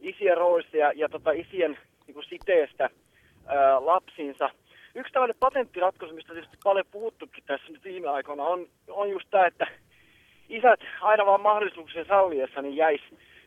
isien 0.00 0.36
roolista 0.36 0.76
ja, 0.76 0.92
ja 0.92 1.08
tota 1.08 1.30
isien 1.30 1.78
niin 2.06 2.14
kuin 2.14 2.24
siteestä 2.28 2.90
ää, 3.48 3.86
lapsiinsa. 3.86 4.50
Yksi 4.94 5.12
tällainen 5.12 5.36
patenttiratkaisu, 5.40 6.14
mistä 6.14 6.32
tietysti 6.32 6.58
paljon 6.64 6.86
puhuttukin 6.90 7.44
tässä 7.46 7.72
nyt 7.72 7.84
viime 7.84 8.08
aikoina, 8.08 8.42
on, 8.42 8.66
on 8.88 9.10
just 9.10 9.30
tämä, 9.30 9.46
että 9.46 9.66
isät 10.48 10.80
aina 11.00 11.26
vaan 11.26 11.40
mahdollisuuksien 11.40 12.06
salliessa 12.08 12.62
niin 12.62 12.76
jäis 12.76 13.00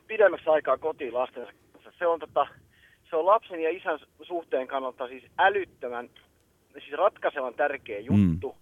pidemmäksi 0.07 0.49
aikaa 0.49 0.77
kotiin 0.77 1.13
lastensa 1.13 1.51
kanssa. 1.71 1.91
Se 1.99 2.07
on, 2.07 2.19
tota, 2.19 2.47
se 3.09 3.15
on 3.15 3.25
lapsen 3.25 3.63
ja 3.63 3.69
isän 3.69 3.99
suhteen 4.21 4.67
kannalta 4.67 5.07
siis 5.07 5.23
älyttömän, 5.37 6.09
siis 6.73 6.91
ratkaisevan 6.91 7.53
tärkeä 7.53 7.99
juttu. 7.99 8.55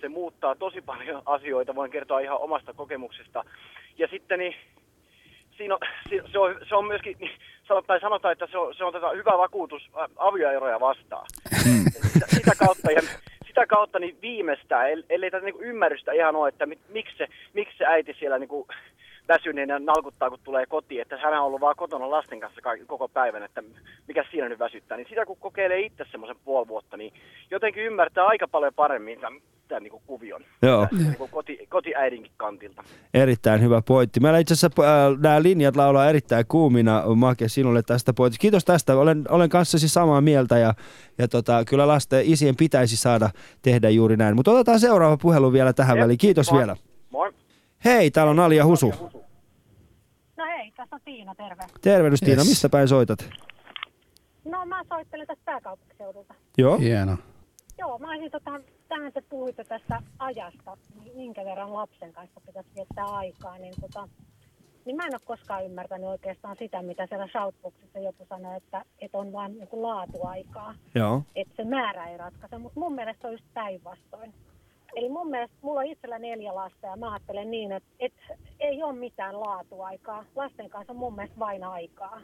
Se 0.00 0.08
muuttaa 0.08 0.54
tosi 0.54 0.80
paljon 0.80 1.22
asioita, 1.26 1.74
voin 1.74 1.90
kertoa 1.90 2.20
ihan 2.20 2.38
omasta 2.38 2.72
kokemuksesta. 2.72 3.44
Ja 3.98 4.08
sitten 4.08 4.38
niin, 4.38 4.54
siinä 5.56 5.74
on, 5.74 5.80
si- 6.08 6.32
se, 6.32 6.38
on, 6.38 6.54
se 6.68 6.74
on 6.74 6.86
myöskin, 6.86 7.16
niin, 7.20 7.30
sanotaan, 7.68 7.86
tai 7.86 8.00
sanotaan, 8.00 8.32
että 8.32 8.46
se 8.50 8.58
on, 8.58 8.74
se 8.74 8.84
on 8.84 8.92
tätä 8.92 9.10
hyvä 9.10 9.38
vakuutus 9.38 9.90
avioeroja 10.16 10.80
vastaan. 10.80 11.26
Sitä, 12.12 12.26
sitä 12.28 12.52
kautta, 12.58 12.92
ja 12.92 13.00
sitä 13.46 13.66
kautta 13.66 13.98
niin 13.98 14.18
viimeistään, 14.22 14.90
el- 14.90 15.02
ellei 15.10 15.30
tätä 15.30 15.44
niin 15.44 15.60
ymmärrystä 15.60 16.12
ihan 16.12 16.36
ole, 16.36 16.48
että 16.48 16.66
mi, 16.66 16.78
miksi, 16.88 17.16
se, 17.18 17.26
miksi 17.54 17.78
se 17.78 17.84
äiti 17.86 18.16
siellä 18.18 18.38
niin 18.38 18.48
kuin 18.48 18.68
väsyneenä 19.28 19.78
nalkuttaa, 19.78 20.30
kun 20.30 20.38
tulee 20.44 20.66
kotiin, 20.66 21.02
että 21.02 21.16
hän 21.16 21.32
on 21.32 21.46
ollut 21.46 21.60
vaan 21.60 21.76
kotona 21.76 22.10
lasten 22.10 22.40
kanssa 22.40 22.60
ka- 22.60 22.86
koko 22.86 23.08
päivän, 23.08 23.42
että 23.42 23.62
mikä 24.08 24.24
siinä 24.30 24.48
nyt 24.48 24.58
väsyttää. 24.58 24.96
Niin 24.96 25.08
sitä 25.08 25.26
kun 25.26 25.36
kokeilee 25.36 25.80
itse 25.80 26.04
semmoisen 26.10 26.36
puoli 26.44 26.68
vuotta, 26.68 26.96
niin 26.96 27.12
jotenkin 27.50 27.82
ymmärtää 27.82 28.26
aika 28.26 28.48
paljon 28.48 28.74
paremmin 28.74 29.20
tämän, 29.68 29.82
niin 29.82 29.90
kuin 29.90 30.02
kuvion. 30.06 30.42
Joo. 30.62 30.88
Niin 30.98 31.16
kuin 31.16 31.30
koti, 31.30 31.66
kotiäidinkin 31.70 32.32
kantilta. 32.36 32.84
Erittäin 33.14 33.60
hyvä 33.60 33.82
pointti. 33.82 34.20
Meillä 34.20 34.38
itse 34.38 34.54
asiassa 34.54 34.82
äh, 34.82 35.20
nämä 35.20 35.42
linjat 35.42 35.76
laulaa 35.76 36.08
erittäin 36.08 36.44
kuumina, 36.48 37.02
Make, 37.14 37.48
sinulle 37.48 37.82
tästä 37.82 38.12
pointista. 38.12 38.40
Kiitos 38.40 38.64
tästä. 38.64 38.96
Olen, 38.98 39.24
olen 39.28 39.48
kanssasi 39.48 39.88
samaa 39.88 40.20
mieltä 40.20 40.58
ja, 40.58 40.74
ja 41.18 41.28
tota, 41.28 41.64
kyllä 41.64 41.86
lasten 41.86 42.22
isien 42.24 42.56
pitäisi 42.56 42.96
saada 42.96 43.30
tehdä 43.62 43.88
juuri 43.90 44.16
näin. 44.16 44.36
Mutta 44.36 44.50
otetaan 44.50 44.80
seuraava 44.80 45.16
puhelu 45.16 45.52
vielä 45.52 45.72
tähän 45.72 45.96
Jep, 45.96 46.02
väliin. 46.04 46.18
Kiitos 46.18 46.50
moi. 46.50 46.58
vielä. 46.58 46.76
Moi. 47.10 47.32
Hei, 47.84 48.10
täällä 48.10 48.30
on 48.30 48.40
Ali 48.40 48.56
ja 48.56 48.64
Husu. 48.66 48.94
No 50.36 50.44
hei, 50.46 50.72
tässä 50.76 50.96
on 50.96 51.00
Tiina, 51.04 51.34
terve. 51.34 51.62
Tervehdys 51.80 52.20
Tiina, 52.20 52.40
Yes. 52.40 52.48
mistä 52.48 52.68
päin 52.68 52.88
soitat? 52.88 53.28
No 54.44 54.66
mä 54.66 54.82
soittelen 54.88 55.26
tästä 55.26 55.42
pääkaupunkiseudulta. 55.44 56.34
Joo. 56.58 56.78
Hieno. 56.78 57.16
Joo, 57.78 57.98
mä 57.98 58.08
olisin 58.10 58.30
tota, 58.30 58.50
tähän 58.88 59.12
te 59.12 59.20
puhuitte 59.20 59.64
tästä 59.64 60.02
ajasta, 60.18 60.76
niin 61.00 61.16
minkä 61.16 61.44
verran 61.44 61.74
lapsen 61.74 62.12
kanssa 62.12 62.40
pitäisi 62.46 62.70
viettää 62.74 63.04
aikaa, 63.04 63.58
niin 63.58 63.74
tota, 63.80 64.08
niin 64.84 64.96
mä 64.96 65.06
en 65.06 65.14
ole 65.14 65.20
koskaan 65.24 65.64
ymmärtänyt 65.64 66.08
oikeastaan 66.08 66.56
sitä, 66.58 66.82
mitä 66.82 67.06
siellä 67.06 67.28
shoutboxissa 67.28 67.98
joku 67.98 68.26
sanoi, 68.28 68.56
että, 68.56 68.84
että 68.98 69.18
on 69.18 69.32
vain 69.32 69.60
joku 69.60 69.82
laatuaikaa, 69.82 70.74
Joo. 70.94 71.22
että 71.36 71.54
se 71.56 71.64
määrä 71.64 72.06
ei 72.06 72.16
ratkaise, 72.16 72.58
mutta 72.58 72.80
mun 72.80 72.94
mielestä 72.94 73.20
se 73.20 73.26
on 73.26 73.32
just 73.32 73.44
päinvastoin. 73.54 74.34
Eli 74.96 75.08
mun 75.08 75.30
mielestä 75.30 75.56
mulla 75.62 75.80
on 75.80 75.86
itsellä 75.86 76.18
neljä 76.18 76.54
lasta 76.54 76.86
ja 76.86 76.96
mä 76.96 77.12
ajattelen 77.12 77.50
niin, 77.50 77.72
että, 77.72 77.88
että 78.00 78.22
ei 78.60 78.82
ole 78.82 78.92
mitään 78.92 79.40
laatuaikaa. 79.40 80.24
Lasten 80.36 80.70
kanssa 80.70 80.92
on 80.92 80.98
mun 80.98 81.14
mielestä 81.14 81.38
vain 81.38 81.64
aikaa. 81.64 82.20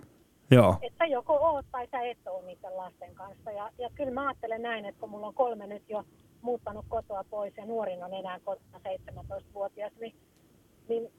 Joo. 0.53 0.77
Että 0.83 1.05
joko 1.07 1.39
oot 1.41 1.67
tai 1.73 1.89
sä 1.91 2.01
et 2.01 2.19
ole 2.27 2.47
niiden 2.47 2.77
lasten 2.77 3.15
kanssa. 3.15 3.51
Ja, 3.51 3.71
ja 3.79 3.91
kyllä 3.95 4.11
mä 4.11 4.27
ajattelen 4.29 4.63
näin, 4.63 4.85
että 4.85 5.01
kun 5.01 5.11
mulla 5.11 5.27
on 5.27 5.35
kolme 5.35 5.67
nyt 5.67 5.83
jo 5.89 6.05
muuttanut 6.43 6.85
kotoa 6.89 7.25
pois 7.31 7.57
ja 7.57 7.67
nuorin 7.67 8.05
on 8.05 8.15
enää 8.15 8.41
kotona 8.45 8.81
17-vuotias, 9.19 9.93
niin, 10.01 10.15
niin 10.89 11.13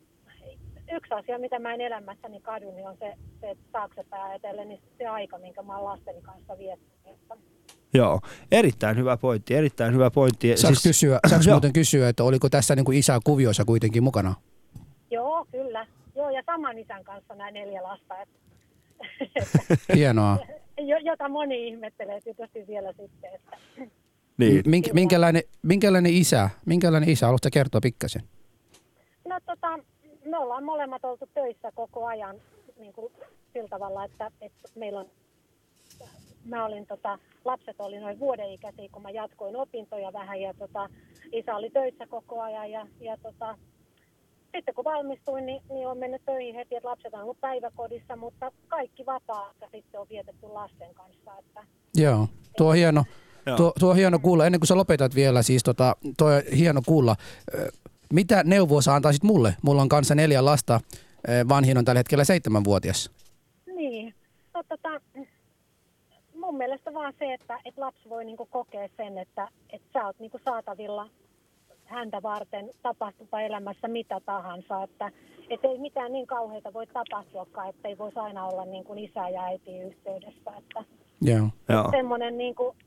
yksi 0.91 1.13
asia, 1.13 1.39
mitä 1.39 1.59
mä 1.59 1.73
en 1.73 1.81
elämässäni 1.81 2.39
kadu, 2.41 2.71
niin 2.71 2.88
on 2.88 2.97
se, 2.99 3.13
se 3.41 3.49
että 3.49 3.63
taaksepäin 3.71 4.23
ajatellen, 4.23 4.67
niin 4.67 4.81
se 4.97 5.07
aika, 5.07 5.38
minkä 5.38 5.61
mä 5.61 5.77
oon 5.77 5.86
lasteni 5.86 6.21
kanssa 6.21 6.57
viettänyt. 6.57 6.93
Joo, 7.93 8.19
erittäin 8.51 8.97
hyvä 8.97 9.17
pointti, 9.17 9.55
erittäin 9.55 9.93
hyvä 9.93 10.11
pointti. 10.11 10.57
Saanko, 10.57 10.75
Siis- 10.75 10.84
kysyä, 10.84 11.19
saanko 11.27 11.43
Joo. 11.47 11.53
muuten 11.55 11.73
kysyä, 11.73 12.09
että 12.09 12.23
oliko 12.23 12.49
tässä 12.49 12.75
niin 12.75 12.86
kuin 12.86 12.97
isä 12.97 13.19
kuvioissa 13.23 13.65
kuitenkin 13.65 14.03
mukana? 14.03 14.34
Joo, 15.11 15.45
kyllä. 15.51 15.88
Joo, 16.15 16.29
ja 16.29 16.43
saman 16.45 16.77
isän 16.79 17.03
kanssa 17.03 17.36
nämä 17.36 17.51
neljä 17.51 17.84
lasta, 17.84 18.21
että, 18.21 18.36
Hienoa. 19.95 20.38
jo- 20.78 20.97
jota 20.97 21.30
moni 21.30 21.68
ihmettelee 21.68 22.22
tietysti 22.22 22.68
vielä 22.68 22.93
sitten. 22.93 23.36
Että. 23.36 23.58
Niin. 24.38 24.64
Mink, 24.66 24.93
minkälainen, 24.93 25.43
minkälainen 25.62 26.14
isä, 26.14 26.49
minkälainen 26.66 27.10
isä, 27.10 27.26
haluatko 27.26 27.49
kertoa 27.54 27.82
pikkasen? 27.82 28.22
No 29.28 29.39
tota, 29.45 29.80
me 30.26 30.38
ollaan 30.38 30.64
molemmat 30.64 31.06
oltu 31.06 31.26
töissä 31.34 31.72
koko 31.76 32.06
ajan 32.06 32.36
niin 32.80 32.93
kuin 32.93 33.14
sillä 33.54 33.70
tavalla, 33.70 34.06
että, 34.06 34.32
että 34.41 34.70
meillä 34.76 34.99
on, 34.99 35.10
mä 36.45 36.66
olin 36.66 36.88
tota, 36.88 37.20
lapset 37.45 37.76
oli 37.80 37.99
noin 37.99 38.20
vuoden 38.20 38.51
ikäisiä, 38.51 38.89
kun 38.91 39.01
mä 39.01 39.10
jatkoin 39.10 39.56
opintoja 39.56 40.14
vähän 40.14 40.41
ja 40.41 40.54
tota, 40.54 40.89
isä 41.32 41.56
oli 41.56 41.70
töissä 41.70 42.08
koko 42.08 42.41
ajan 42.41 42.72
ja, 42.72 42.88
ja 42.99 43.18
tota, 43.18 43.58
sitten 44.56 44.76
kun 44.76 44.84
valmistuin, 44.84 45.45
niin, 45.45 45.62
niin 45.70 45.88
on 45.88 45.97
mennyt 45.97 46.26
töihin 46.26 46.56
heti, 46.56 46.76
että 46.76 46.89
lapset 46.89 47.14
on 47.14 47.22
ollut 47.22 47.41
päiväkodissa, 47.41 48.16
mutta 48.16 48.51
kaikki 48.68 49.06
vapaa 49.06 49.54
sitten 49.72 50.01
on 50.01 50.08
vietetty 50.10 50.47
lasten 50.47 50.93
kanssa. 50.93 51.32
Että, 51.39 51.64
Joo, 51.95 52.28
tuo 52.58 52.70
on 52.70 52.76
hieno. 52.76 53.04
Joo. 53.45 53.58
Tuo, 53.58 53.74
tuo 53.80 53.89
on 53.89 53.95
hieno 53.95 54.20
kuulla. 54.20 54.45
Ennen 54.45 54.60
kuin 54.60 54.68
sä 54.68 54.76
lopetat 54.76 55.16
vielä, 55.16 55.41
siis 55.41 55.64
tota, 55.64 55.95
tuo 56.18 56.28
on 56.28 56.41
hieno 56.58 56.82
kuulla. 56.86 57.16
Mitä 58.14 58.43
neuvoa 58.43 58.82
sä 58.82 58.95
antaisit 58.95 59.24
mulle? 59.24 59.56
Mulla 59.62 59.82
on 59.82 59.89
kanssa 59.89 60.16
neljä 60.16 60.45
lasta. 60.45 60.82
Vanhin 61.49 61.78
on 61.78 61.86
tällä 61.86 61.99
hetkellä 61.99 62.24
seitsemänvuotias. 62.24 63.12
Niin, 63.76 64.14
no, 64.54 64.64
tota, 64.70 65.01
mun 66.36 66.58
mielestä 66.58 66.93
vaan 66.93 67.14
se, 67.20 67.34
että, 67.34 67.60
että 67.66 67.82
lapsi 67.82 68.10
voi 68.10 68.26
niinku 68.26 68.45
kokea 68.45 68.89
sen, 68.97 69.18
että, 69.18 69.47
että 69.70 69.88
sä 69.93 70.06
oot 70.06 70.20
niinku 70.20 70.39
saatavilla 70.45 71.10
häntä 71.94 72.22
varten 72.22 72.70
tapahtupa 72.82 73.41
elämässä 73.41 73.88
mitä 73.88 74.20
tahansa, 74.26 74.84
että 74.84 75.12
et 75.50 75.60
ei 75.64 75.78
mitään 75.78 76.12
niin 76.12 76.28
kauheita 76.28 76.74
voi 76.74 76.88
tapahtuakaan, 76.88 77.70
että 77.70 77.88
ei 77.88 77.98
voisi 77.98 78.20
aina 78.20 78.46
olla 78.46 78.66
niin 78.66 78.84
kuin 78.84 79.00
isä 79.00 79.30
ja 79.30 79.44
äiti 79.44 79.80
yhteydessä, 79.80 80.52
että 80.58 80.84
Joo. 81.22 81.50
Joo. 81.70 81.91
semmoinen 81.91 82.38
niin 82.38 82.56
kuin 82.56 82.78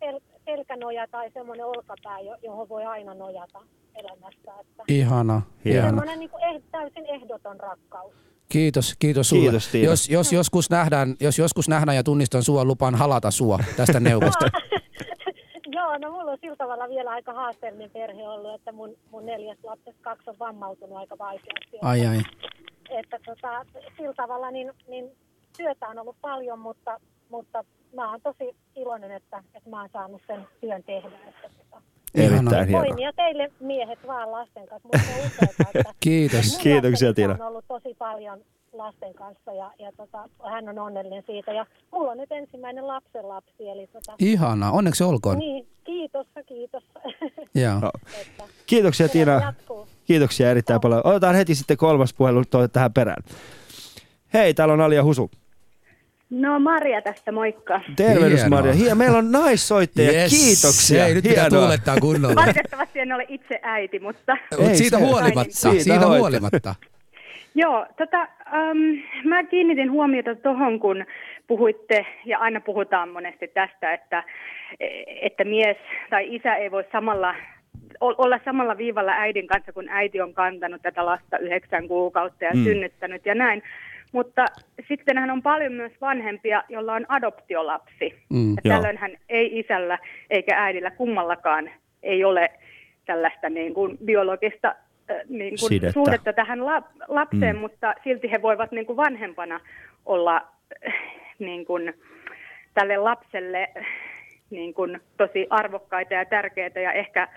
el, 0.00 0.20
selkänoja 0.44 1.06
tai 1.10 1.30
semmoinen 1.34 1.66
olkapää, 1.66 2.20
jo- 2.20 2.36
johon 2.42 2.68
voi 2.68 2.84
aina 2.84 3.14
nojata 3.14 3.60
elämässä, 3.94 4.60
että 4.60 4.82
Ihana. 4.88 5.42
Hieno. 5.64 5.78
Ihana. 5.78 5.88
semmoinen 5.88 6.18
niin 6.18 6.30
kuin 6.30 6.42
eh, 6.42 6.62
täysin 6.72 7.06
ehdoton 7.06 7.60
rakkaus. 7.60 8.12
Kiitos, 8.48 8.94
kiitos 8.98 9.28
sulle. 9.28 9.42
Kiitos, 9.42 9.68
Tiina. 9.68 9.90
jos, 9.90 10.10
jos, 10.10 10.32
joskus 10.32 10.70
nähdään, 10.70 11.14
jos 11.20 11.38
joskus 11.38 11.68
nähdään 11.68 11.96
ja 11.96 12.02
tunnistan 12.02 12.42
sua, 12.42 12.64
lupaan 12.64 12.94
halata 12.94 13.30
sua 13.30 13.58
tästä 13.76 14.00
neuvosta. 14.00 14.46
Joo, 15.86 15.98
no 15.98 16.10
mulla 16.10 16.32
on 16.32 16.38
sillä 16.40 16.56
tavalla 16.56 16.88
vielä 16.88 17.10
aika 17.10 17.32
haasteellinen 17.32 17.90
perhe 17.90 18.28
ollut, 18.28 18.54
että 18.54 18.72
mun, 18.72 18.96
mun 19.10 19.26
neljäs 19.26 19.58
lapsesta 19.62 20.02
kaksi 20.02 20.30
on 20.30 20.38
vammautunut 20.38 20.98
aika 20.98 21.18
vaikeasti. 21.18 21.78
Ai 21.82 22.06
ai. 22.06 22.18
Että 22.90 23.18
tota, 23.26 23.66
sillä 23.96 24.14
tavalla 24.16 24.50
niin, 24.50 24.72
niin 24.88 25.10
työtä 25.56 25.88
on 25.88 25.98
ollut 25.98 26.16
paljon, 26.20 26.58
mutta, 26.58 27.00
mutta 27.28 27.64
mä 27.94 28.10
oon 28.10 28.20
tosi 28.20 28.56
iloinen, 28.76 29.10
että, 29.10 29.42
että 29.54 29.70
mä 29.70 29.80
oon 29.80 29.88
saanut 29.92 30.22
sen 30.26 30.48
työn 30.60 30.82
tehdä. 30.82 31.18
Että, 31.28 31.48
tota, 31.58 31.82
Erittäin 32.14 32.68
hieno. 32.68 32.84
voimia 32.84 33.12
teille 33.12 33.52
miehet 33.60 33.98
vaan 34.06 34.32
lasten 34.32 34.66
kanssa. 34.66 34.88
Upeaa, 34.88 35.70
että 35.74 35.94
Kiitos. 36.00 36.58
Kiitoksia, 36.62 37.14
Tiina. 37.14 37.34
on 37.34 37.42
ollut 37.42 37.64
tosi 37.68 37.94
paljon 37.98 38.40
lasten 38.78 39.14
kanssa 39.14 39.52
ja, 39.52 39.70
ja 39.78 39.92
tota, 39.96 40.28
hän 40.50 40.68
on 40.68 40.78
onnellinen 40.78 41.22
siitä. 41.26 41.52
Ja 41.52 41.66
mulla 41.92 42.10
on 42.10 42.18
nyt 42.18 42.32
ensimmäinen 42.32 42.86
lapsenlapsi, 42.86 43.68
eli 43.68 43.86
tota, 43.86 44.14
Ihana, 44.18 44.70
onneksi 44.70 45.04
olkoon. 45.04 45.38
niin, 45.38 45.66
kiitos, 45.84 46.26
kiitos. 46.48 46.84
Joo. 47.62 47.90
Että 48.20 48.44
Kiitoksia 48.66 49.08
Tiina. 49.08 49.32
jatkuu. 49.32 49.88
Kiitoksia 50.04 50.50
erittäin 50.50 50.80
paljon. 50.80 51.00
Otetaan 51.04 51.34
heti 51.34 51.54
sitten 51.54 51.76
kolmas 51.76 52.14
puhelu 52.14 52.42
tähän 52.72 52.92
perään. 52.92 53.22
Hei, 54.34 54.54
täällä 54.54 54.74
on 54.74 54.80
Alia 54.80 55.04
Husu. 55.04 55.30
No 56.30 56.58
Maria 56.60 57.02
tästä, 57.02 57.32
moikka. 57.32 57.80
Tervehdys 57.96 58.40
Hienoa. 58.40 58.58
Maria. 58.58 58.72
Hie, 58.72 58.94
meillä 58.94 59.18
on 59.18 59.32
naissoittaja. 59.32 60.12
Yes. 60.12 60.30
Kiitoksia. 60.32 61.06
Ei, 61.06 61.14
nyt 61.14 61.24
pitää 61.24 61.50
tuulettaa 61.50 61.96
kunnolla. 62.00 62.34
Valitettavasti 62.34 62.98
en 63.00 63.12
ole 63.12 63.24
itse 63.28 63.60
äiti, 63.62 63.98
mutta 63.98 64.36
Mut 64.58 64.68
Ei 64.68 64.76
siitä 64.76 64.98
se- 64.98 65.04
huolimatta, 65.04 65.52
Siitä 65.52 65.84
siitä, 65.84 66.06
huolimatta. 66.06 66.74
Joo, 67.56 67.86
tota, 67.98 68.28
um, 68.52 68.78
mä 69.24 69.44
kiinnitin 69.44 69.90
huomiota 69.90 70.34
tuohon, 70.34 70.80
kun 70.80 71.04
puhuitte, 71.46 72.06
ja 72.24 72.38
aina 72.38 72.60
puhutaan 72.60 73.08
monesti 73.08 73.48
tästä, 73.48 73.92
että, 73.92 74.24
että 75.22 75.44
mies 75.44 75.76
tai 76.10 76.34
isä 76.34 76.54
ei 76.54 76.70
voi 76.70 76.84
samalla 76.92 77.34
ol- 78.00 78.14
olla 78.18 78.40
samalla 78.44 78.78
viivalla 78.78 79.12
äidin 79.12 79.46
kanssa, 79.46 79.72
kun 79.72 79.88
äiti 79.88 80.20
on 80.20 80.34
kantanut 80.34 80.82
tätä 80.82 81.06
lasta 81.06 81.38
yhdeksän 81.38 81.88
kuukautta 81.88 82.44
ja 82.44 82.50
Mm. 82.54 82.64
synnyttänyt 82.64 83.26
ja 83.26 83.34
näin. 83.34 83.62
Mutta 84.12 84.44
sittenhän 84.88 85.30
on 85.30 85.42
paljon 85.42 85.72
myös 85.72 85.92
vanhempia, 86.00 86.62
joilla 86.68 86.94
on 86.94 87.06
adoptiolapsi. 87.08 88.14
Mm. 88.30 88.50
Ja 88.64 88.70
tällöinhän 88.70 89.10
ei 89.28 89.58
isällä 89.58 89.98
eikä 90.30 90.62
äidillä 90.62 90.90
kummallakaan 90.90 91.70
ei 92.02 92.24
ole 92.24 92.50
tällaista 93.06 93.50
niin 93.50 93.74
kuin 93.74 93.98
biologista 94.04 94.74
niin 95.28 95.50
kuin 95.60 95.68
Sidettä. 95.68 95.92
suhdetta 95.92 96.32
tähän 96.32 96.66
la- 96.66 96.88
lapseen, 97.08 97.56
Mm. 97.56 97.60
mutta 97.60 97.94
silti 98.04 98.30
he 98.30 98.42
voivat 98.42 98.72
niin 98.72 98.86
kuin 98.86 98.96
vanhempana 98.96 99.60
olla 100.06 100.36
äh, 100.86 100.94
niin 101.38 101.66
kuin 101.66 101.94
tälle 102.74 102.96
lapselle 102.96 103.68
äh, 103.76 103.86
niin 104.50 104.74
kuin 104.74 105.00
tosi 105.16 105.46
arvokkaita 105.50 106.14
ja 106.14 106.24
tärkeitä 106.24 106.80
ja 106.80 106.92
ehkä 106.92 107.28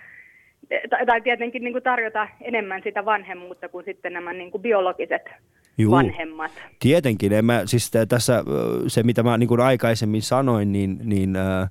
tai, 0.89 1.05
tai 1.05 1.21
tietenkin 1.21 1.63
niin 1.63 1.73
kuin 1.73 1.83
tarjota 1.83 2.27
enemmän 2.41 2.81
sitä 2.83 3.05
vanhemmuutta 3.05 3.69
kuin 3.69 3.85
sitten 3.85 4.13
nämä 4.13 4.33
niin 4.33 4.51
kuin 4.51 4.61
biologiset 4.61 5.29
Juu. 5.77 5.91
vanhemmat. 5.91 6.51
Tietenkin. 6.79 7.33
En 7.33 7.45
mä, 7.45 7.61
siis 7.65 7.91
tä- 7.91 8.05
tässä 8.05 8.43
se, 8.87 9.03
mitä 9.03 9.23
mä 9.23 9.37
niin 9.37 9.47
kuin 9.47 9.61
aikaisemmin 9.61 10.21
sanoin, 10.21 10.71
niin, 10.71 10.97
niin 11.03 11.35
ö, 11.35 11.67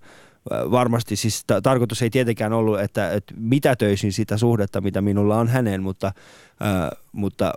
varmasti 0.71 1.17
siis 1.17 1.45
ta- 1.47 1.61
tarkoitus 1.61 2.03
ei 2.03 2.11
tietenkään 2.11 2.53
ollut, 2.53 2.81
että, 2.81 3.13
että 3.13 3.35
mitä 3.41 3.77
töisin 3.77 4.13
sitä 4.13 4.37
suhdetta, 4.37 4.81
mitä 4.81 5.01
minulla 5.01 5.37
on 5.37 5.49
häneen, 5.49 5.83
mutta, 5.83 6.13
ö, 6.61 6.97
mutta 7.13 7.53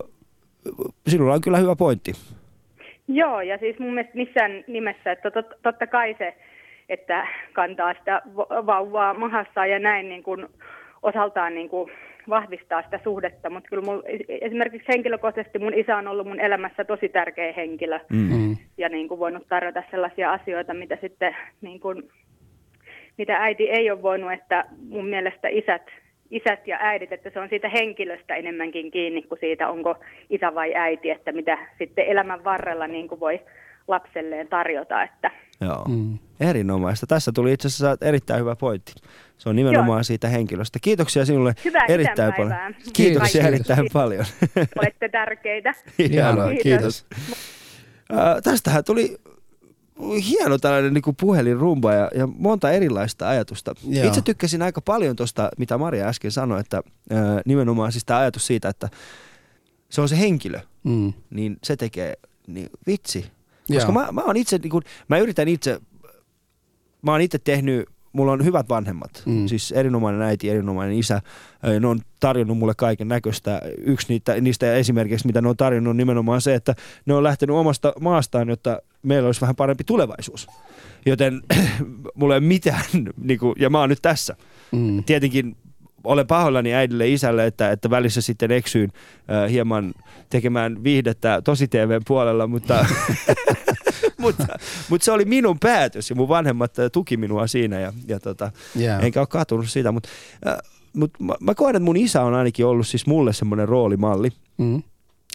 sinulla 1.07 1.33
on 1.33 1.41
kyllä 1.41 1.57
hyvä 1.57 1.75
pointti. 1.75 2.11
Joo, 3.07 3.41
ja 3.41 3.57
siis 3.57 3.79
mun 3.79 3.93
mielestä 3.93 4.17
missään 4.17 4.51
nimessä, 4.67 5.11
että 5.11 5.31
tot, 5.31 5.45
totta 5.63 5.87
kai 5.87 6.15
se, 6.17 6.35
että 6.89 7.27
kantaa 7.53 7.93
sitä 7.93 8.21
vauvaa 8.65 9.13
mahassaan 9.13 9.69
ja 9.69 9.79
näin 9.79 10.09
niin 10.09 10.23
kuin 10.23 10.47
osaltaan 11.03 11.55
niin 11.55 11.69
kuin 11.69 11.91
vahvistaa 12.29 12.81
sitä 12.81 12.99
suhdetta, 13.03 13.49
mutta 13.49 13.69
kyllä 13.69 13.83
mun, 13.83 14.03
esimerkiksi 14.41 14.87
henkilökohtaisesti 14.87 15.59
mun 15.59 15.73
isä 15.73 15.97
on 15.97 16.07
ollut 16.07 16.27
mun 16.27 16.39
elämässä 16.39 16.83
tosi 16.85 17.09
tärkeä 17.09 17.53
henkilö 17.53 17.99
Mm. 18.09 18.17
Mm. 18.17 18.57
ja 18.77 18.89
niin 18.89 19.07
kuin 19.07 19.19
voinut 19.19 19.47
tarjota 19.49 19.83
sellaisia 19.91 20.31
asioita, 20.33 20.73
mitä 20.73 20.97
sitten 21.01 21.35
niin 21.61 21.79
kuin, 21.79 22.03
mitä 23.17 23.37
äiti 23.37 23.69
ei 23.69 23.91
ole 23.91 24.01
voinut, 24.01 24.31
että 24.31 24.65
mun 24.89 25.05
mielestä 25.05 25.47
isät, 25.47 25.87
isät 26.29 26.67
ja 26.67 26.77
äidit, 26.79 27.11
että 27.11 27.29
se 27.29 27.39
on 27.39 27.49
siitä 27.49 27.69
henkilöstä 27.69 28.35
enemmänkin 28.35 28.91
kiinni 28.91 29.21
kuin 29.21 29.39
siitä, 29.39 29.69
onko 29.69 29.95
isä 30.29 30.55
vai 30.55 30.75
äiti, 30.75 31.09
että 31.09 31.31
mitä 31.31 31.57
sitten 31.77 32.05
elämän 32.07 32.43
varrella 32.43 32.87
niin 32.87 33.07
kuin 33.07 33.19
voi 33.19 33.39
lapselleen 33.87 34.47
tarjota, 34.47 35.03
että 35.03 35.31
Joo. 35.61 35.85
Mm. 35.87 36.19
Erinomaista. 36.39 37.07
Tässä 37.07 37.31
tuli 37.35 37.53
itse 37.53 37.67
asiassa 37.67 37.97
erittäin 38.01 38.39
hyvä 38.39 38.55
pointti. 38.55 38.93
Se 39.37 39.49
on 39.49 39.55
nimenomaan 39.55 39.97
Joo. 39.97 40.03
siitä 40.03 40.27
henkilöstä. 40.27 40.79
Kiitoksia 40.81 41.25
sinulle 41.25 41.53
Hyvää 41.65 41.85
erittäin 41.89 42.33
paljon. 42.33 42.55
Kiitoksia 42.93 43.41
Kiitos. 43.41 43.55
erittäin 43.55 43.87
paljon. 43.93 44.25
olette 44.77 45.09
tärkeitä. 45.09 45.73
Hienoa, 46.11 46.49
Kiitos. 46.49 46.63
kiitos. 46.63 47.05
Ää, 48.11 48.41
tästähän 48.41 48.83
tuli 48.83 49.17
hieno 50.29 50.57
tällainen 50.57 50.93
niin 50.93 51.15
puhelinrumba 51.19 51.93
ja, 51.93 52.09
ja 52.15 52.27
monta 52.27 52.71
erilaista 52.71 53.29
ajatusta. 53.29 53.75
Joo. 53.87 54.07
Itse 54.07 54.21
tykkäsin 54.21 54.61
aika 54.61 54.81
paljon 54.81 55.15
tuosta, 55.15 55.49
mitä 55.57 55.77
Maria 55.77 56.07
äsken 56.07 56.31
sanoi, 56.31 56.59
että 56.59 56.81
ää, 57.09 57.41
nimenomaan 57.45 57.91
siis 57.91 58.05
tämä 58.05 58.19
ajatus 58.19 58.47
siitä, 58.47 58.69
että 58.69 58.89
se 59.89 60.01
on 60.01 60.09
se 60.09 60.19
henkilö, 60.19 60.59
Mm. 60.83 61.13
niin 61.29 61.57
se 61.63 61.75
tekee, 61.75 62.13
niin 62.47 62.69
vitsi. 62.87 63.25
Joo. 63.69 63.77
Koska 63.77 63.91
mä, 63.91 64.11
mä 64.11 64.21
oon 64.21 64.37
itse, 64.37 64.57
niin 64.57 64.69
kuin, 64.71 64.83
mä 65.07 65.17
yritän 65.17 65.47
itse, 65.47 65.79
mä 67.01 67.11
oon 67.11 67.21
itse 67.21 67.39
tehnyt 67.39 67.85
mulla 68.13 68.31
on 68.31 68.45
hyvät 68.45 68.69
vanhemmat, 68.69 69.23
mm. 69.25 69.47
siis 69.47 69.71
erinomainen 69.71 70.21
äiti, 70.21 70.49
erinomainen 70.49 70.97
isä. 70.97 71.21
Ö, 71.67 71.79
Ne 71.79 71.87
on 71.87 71.99
tarjonnut 72.19 72.57
mulle 72.57 72.73
kaiken 72.77 73.07
näköistä. 73.07 73.61
Yksi 73.77 74.07
niitä, 74.09 74.41
niistä 74.41 74.75
esimerkiksi, 74.75 75.27
mitä 75.27 75.41
ne 75.41 75.49
on 75.49 75.57
tarjonnut, 75.57 75.91
on 75.91 75.97
nimenomaan 75.97 76.41
se, 76.41 76.55
että 76.55 76.75
ne 77.05 77.13
on 77.13 77.23
lähtenyt 77.23 77.55
omasta 77.55 77.93
maastaan, 77.99 78.49
jotta 78.49 78.81
meillä 79.03 79.25
olisi 79.25 79.41
vähän 79.41 79.55
parempi 79.55 79.83
tulevaisuus. 79.83 80.47
Joten 81.05 81.41
mulla 82.15 82.33
ei 82.33 82.39
ole 82.39 82.47
mitään, 82.47 82.83
niin 83.17 83.39
kuin, 83.39 83.55
ja 83.59 83.69
mä 83.69 83.79
oon 83.79 83.89
nyt 83.89 84.01
tässä. 84.01 84.35
Mm. 84.71 85.03
Tietenkin 85.03 85.55
olen 86.03 86.27
pahoillani 86.27 86.73
äidille 86.73 87.07
ja 87.07 87.13
isälle, 87.13 87.45
että, 87.45 87.71
että 87.71 87.89
välissä 87.89 88.21
sitten 88.21 88.51
eksyin 88.51 88.91
äh, 89.43 89.51
hieman 89.51 89.93
tekemään 90.29 90.83
viihdettä 90.83 91.41
tosi 91.43 91.67
TVn 91.67 92.01
puolella, 92.07 92.47
mutta, 92.47 92.85
mutta, 94.17 94.47
mutta 94.89 95.05
se 95.05 95.11
oli 95.11 95.25
minun 95.25 95.59
päätös 95.59 96.09
ja 96.09 96.15
mun 96.15 96.27
vanhemmat 96.29 96.79
äh, 96.79 96.89
tuki 96.91 97.17
minua 97.17 97.47
siinä 97.47 97.79
ja, 97.79 97.93
ja 98.07 98.19
tota, 98.19 98.51
Yeah. 98.79 99.05
enkä 99.05 99.19
ole 99.19 99.27
katunut 99.27 99.69
sitä, 99.69 99.91
mutta, 99.91 100.09
äh, 100.47 100.57
mutta 100.93 101.23
mä, 101.23 101.33
mä 101.39 101.55
koen, 101.55 101.75
että 101.75 101.85
mun 101.85 101.97
isä 101.97 102.21
on 102.21 102.33
ainakin 102.33 102.65
ollut 102.65 102.87
siis 102.87 103.07
mulle 103.07 103.33
semmoinen 103.33 103.67
roolimalli 103.67 104.29
Mm. 104.57 104.83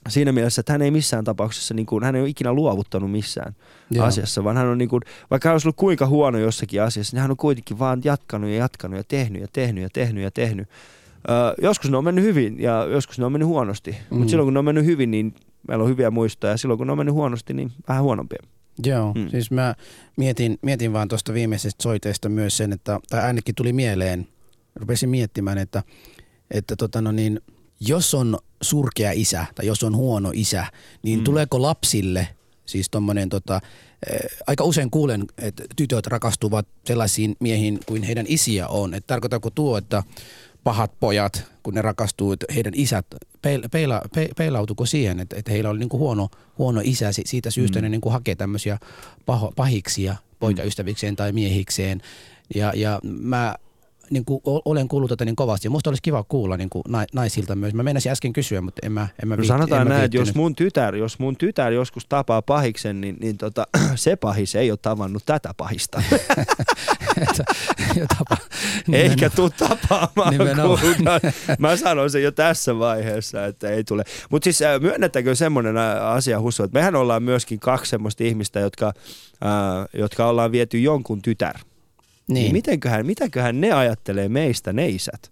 Siinä 0.08 0.32
mielessä, 0.32 0.60
että 0.60 0.72
hän 0.72 0.82
ei 0.82 0.90
missään 0.90 1.24
tapauksessa, 1.24 1.74
niin 1.74 1.86
kuin, 1.86 2.04
hän 2.04 2.14
ei 2.14 2.20
ole 2.20 2.28
ikinä 2.28 2.52
luovuttanut 2.52 3.10
missään 3.10 3.56
Joo. 3.90 4.04
asiassa, 4.04 4.44
vaan 4.44 4.56
hän 4.56 4.66
on 4.66 4.78
niin 4.78 4.88
kuin, 4.88 5.02
vaikka 5.30 5.48
hän 5.48 5.54
olisi 5.54 5.68
ollut 5.68 5.76
kuinka 5.76 6.06
huono 6.06 6.38
jossakin 6.38 6.82
asiassa, 6.82 7.16
niin 7.16 7.22
hän 7.22 7.30
on 7.30 7.36
kuitenkin 7.36 7.78
vaan 7.78 8.00
jatkanut 8.04 8.50
ja 8.50 8.56
jatkanut 8.56 8.96
ja 8.96 9.04
tehnyt 9.08 9.42
ja 9.42 9.48
tehnyt 9.52 9.82
ja 9.82 9.88
tehnyt 9.92 10.24
ja 10.24 10.30
tehnyt. 10.30 10.68
Öö, 11.30 11.54
joskus 11.62 11.90
ne 11.90 11.96
on 11.96 12.04
mennyt 12.04 12.24
hyvin 12.24 12.60
ja 12.60 12.84
joskus 12.84 13.18
ne 13.18 13.24
on 13.24 13.32
mennyt 13.32 13.48
huonosti, 13.48 13.90
mm. 13.90 14.18
mutta 14.18 14.30
silloin 14.30 14.46
kun 14.46 14.54
ne 14.54 14.58
on 14.58 14.64
mennyt 14.64 14.84
hyvin, 14.84 15.10
niin 15.10 15.34
meillä 15.68 15.84
on 15.84 15.90
hyviä 15.90 16.10
muistoja 16.10 16.50
ja 16.50 16.56
silloin 16.56 16.78
kun 16.78 16.86
ne 16.86 16.92
on 16.92 16.98
mennyt 16.98 17.14
huonosti, 17.14 17.54
niin 17.54 17.72
vähän 17.88 18.02
huonompia. 18.02 18.42
Joo, 18.84 19.12
mm. 19.14 19.28
siis 19.28 19.50
mä 19.50 19.74
mietin, 20.16 20.58
mietin 20.62 20.92
vaan 20.92 21.08
tuosta 21.08 21.34
viimeisestä 21.34 21.82
soiteesta 21.82 22.28
myös 22.28 22.56
sen, 22.56 22.72
että, 22.72 23.00
tai 23.10 23.20
ainakin 23.20 23.54
tuli 23.54 23.72
mieleen, 23.72 24.28
rupesin 24.74 25.08
miettimään, 25.08 25.58
että, 25.58 25.82
että 26.50 26.76
tota 26.76 27.00
no 27.00 27.12
niin, 27.12 27.40
jos 27.80 28.14
on 28.14 28.38
surkea 28.62 29.12
isä 29.12 29.46
tai 29.54 29.66
jos 29.66 29.82
on 29.82 29.96
huono 29.96 30.30
isä, 30.34 30.66
niin 31.02 31.18
mm. 31.18 31.24
tuleeko 31.24 31.62
lapsille 31.62 32.28
siis 32.66 32.90
tommonen 32.90 33.28
tota, 33.28 33.60
eh, 34.10 34.20
aika 34.46 34.64
usein 34.64 34.90
kuulen, 34.90 35.24
että 35.38 35.64
tytöt 35.76 36.06
rakastuvat 36.06 36.66
sellaisiin 36.84 37.36
miehiin 37.40 37.78
kuin 37.86 38.02
heidän 38.02 38.26
isiä 38.28 38.68
on. 38.68 38.94
Että 38.94 39.06
tarkoittaako 39.06 39.50
tuo, 39.50 39.78
että 39.78 40.02
pahat 40.64 41.00
pojat, 41.00 41.44
kun 41.62 41.74
ne 41.74 41.82
rakastuu, 41.82 42.32
että 42.32 42.46
heidän 42.54 42.72
isät, 42.76 43.06
peila, 43.42 43.68
peila, 43.68 44.02
pe, 44.14 44.28
peilautuko 44.36 44.86
siihen, 44.86 45.20
että, 45.20 45.36
että 45.36 45.52
heillä 45.52 45.70
oli 45.70 45.78
niinku 45.78 45.98
huono, 45.98 46.28
huono 46.58 46.80
isä, 46.84 47.12
si- 47.12 47.22
siitä 47.26 47.50
syystä 47.50 47.78
mm. 47.78 47.82
ne 47.82 47.88
niinku 47.88 48.10
hakee 48.10 48.34
tämmöisiä 48.34 48.78
paho, 49.26 49.52
pahiksia 49.56 50.16
poikaystävikseen 50.38 51.16
tai 51.16 51.32
miehikseen. 51.32 52.02
Ja, 52.54 52.72
ja 52.76 53.00
mä 53.02 53.54
niin 54.10 54.24
kuin 54.24 54.40
olen 54.44 54.88
kuullut 54.88 55.08
tätä 55.08 55.24
niin 55.24 55.36
kovasti 55.36 55.66
ja 55.66 55.70
musta 55.70 55.90
olisi 55.90 56.02
kiva 56.02 56.24
kuulla 56.24 56.56
niin 56.56 56.70
kuin 56.70 56.82
naisilta 57.12 57.56
myös. 57.56 57.74
Mä 57.74 57.82
meinasin 57.82 58.12
äsken 58.12 58.32
kysyä, 58.32 58.60
mutta 58.60 58.86
en 58.86 58.92
mä, 58.92 59.08
en 59.22 59.28
mä 59.28 59.36
No 59.36 59.40
viitti- 59.40 59.46
sanotaan 59.46 59.82
en 59.82 59.88
mä 59.88 59.94
näin, 59.94 60.04
että 60.04 60.16
jos 60.16 60.34
mun, 60.34 60.54
tytär, 60.54 60.96
jos 60.96 61.18
mun 61.18 61.36
tytär 61.36 61.72
joskus 61.72 62.06
tapaa 62.06 62.42
pahiksen, 62.42 63.00
niin, 63.00 63.16
niin 63.20 63.38
tota, 63.38 63.66
se 63.94 64.16
pahis 64.16 64.54
ei 64.54 64.70
ole 64.70 64.78
tavannut 64.82 65.22
tätä 65.26 65.54
pahista. 65.56 66.02
Eikä 68.92 69.30
tuu 69.30 69.50
tapaamaan. 69.50 70.34
Mä 71.58 71.76
sanon 71.76 72.10
sen 72.10 72.22
jo 72.22 72.32
tässä 72.32 72.78
vaiheessa, 72.78 73.46
että 73.46 73.68
ei 73.68 73.84
tule. 73.84 74.02
Mutta 74.30 74.44
siis 74.44 74.62
äh, 74.62 74.80
myönnettäkö 74.80 75.34
semmoinen 75.34 75.76
äh, 75.76 76.06
asia, 76.06 76.40
Husso, 76.40 76.64
että 76.64 76.78
mehän 76.78 76.96
ollaan 76.96 77.22
myöskin 77.22 77.60
kaksi 77.60 77.90
semmoista 77.90 78.24
ihmistä, 78.24 78.60
jotka, 78.60 78.86
äh, 79.44 79.88
jotka 79.92 80.26
ollaan 80.26 80.52
viety 80.52 80.78
jonkun 80.78 81.22
tytär. 81.22 81.58
Niin. 82.28 82.42
Niin, 82.42 82.52
Mitenköhän, 82.52 83.06
mitäköhän 83.06 83.60
ne 83.60 83.72
ajattelee 83.72 84.28
meistä, 84.28 84.72
ne 84.72 84.88
isät? 84.88 85.30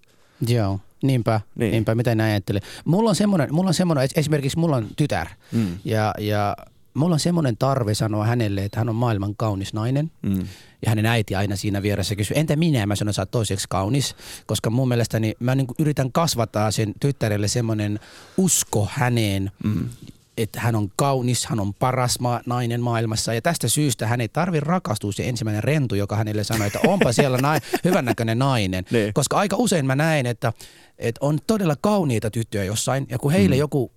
joo. 0.49 0.81
Niinpä, 1.03 1.41
Niin. 1.45 1.61
niin. 1.61 1.73
niinpä, 1.73 1.95
mitä 1.95 2.15
näin 2.15 2.31
ajattelee. 2.31 2.63
Mulla 2.85 3.11
on 3.11 3.17
semmoinen, 3.17 3.55
mulla 3.55 3.69
on 3.69 3.75
semmoinen, 3.75 4.09
esimerkiksi 4.17 4.59
mulla 4.59 4.77
on 4.77 4.87
tytär 4.97 5.27
Mm. 5.53 5.79
ja, 5.85 6.15
ja 6.19 6.57
mulla 6.95 7.15
on 7.15 7.21
semmoinen 7.21 7.57
tarve 7.57 7.95
sanoa 7.95 8.25
hänelle, 8.27 8.65
että 8.65 8.81
hän 8.81 8.89
on 8.89 8.95
maailman 8.95 9.35
kaunis 9.37 9.75
nainen. 9.75 10.11
Mm. 10.23 10.39
Ja 10.83 10.89
hänen 10.91 11.07
äiti 11.07 11.35
aina 11.35 11.57
siinä 11.57 11.83
vieressä 11.83 12.17
kysyy, 12.17 12.37
entä 12.39 12.57
minä? 12.57 12.87
Mä 12.87 12.97
sanon, 12.97 13.15
sä 13.15 13.23
oot 13.23 13.31
toiseksi 13.31 13.67
kaunis. 13.71 14.17
Koska 14.47 14.71
mun 14.71 14.89
mielestäni 14.89 15.35
mä 15.41 15.55
niin 15.55 15.67
yritän 15.79 16.13
kasvattaa 16.13 16.71
sen 16.71 16.95
tyttärelle 17.01 17.49
semmoinen 17.49 18.01
usko 18.37 18.89
häneen, 18.93 19.51
mm. 19.65 19.89
Että 20.37 20.61
hän 20.61 20.75
on 20.75 20.89
kaunis, 20.97 21.47
hän 21.47 21.61
on 21.61 21.75
paras 21.75 22.21
ma- 22.21 22.41
nainen 22.47 22.81
maailmassa. 22.81 23.35
Ja 23.35 23.43
tästä 23.43 23.69
syystä 23.69 24.07
hän 24.07 24.21
ei 24.21 24.29
tarvi 24.29 24.61
rakastua 24.61 25.13
se 25.13 25.29
ensimmäinen 25.29 25.65
rentu, 25.65 25.95
joka 25.95 26.17
hänelle 26.17 26.45
sanoi, 26.45 26.67
että 26.67 26.79
onpa 26.87 27.13
siellä 27.13 27.39
na- 27.39 27.61
hyvännäköinen 27.85 28.39
nainen. 28.39 28.85
Niin. 28.91 29.15
Koska 29.15 29.37
aika 29.37 29.57
usein 29.57 29.87
mä 29.87 29.97
näen, 29.97 30.27
että, 30.27 30.53
että 30.99 31.19
on 31.21 31.39
todella 31.47 31.77
kauniita 31.81 32.31
tyttöjä 32.31 32.65
jossain. 32.65 33.07
Ja 33.11 33.19
kun 33.19 33.33
heille 33.33 33.57
mm. 33.57 33.61
joku 33.61 33.93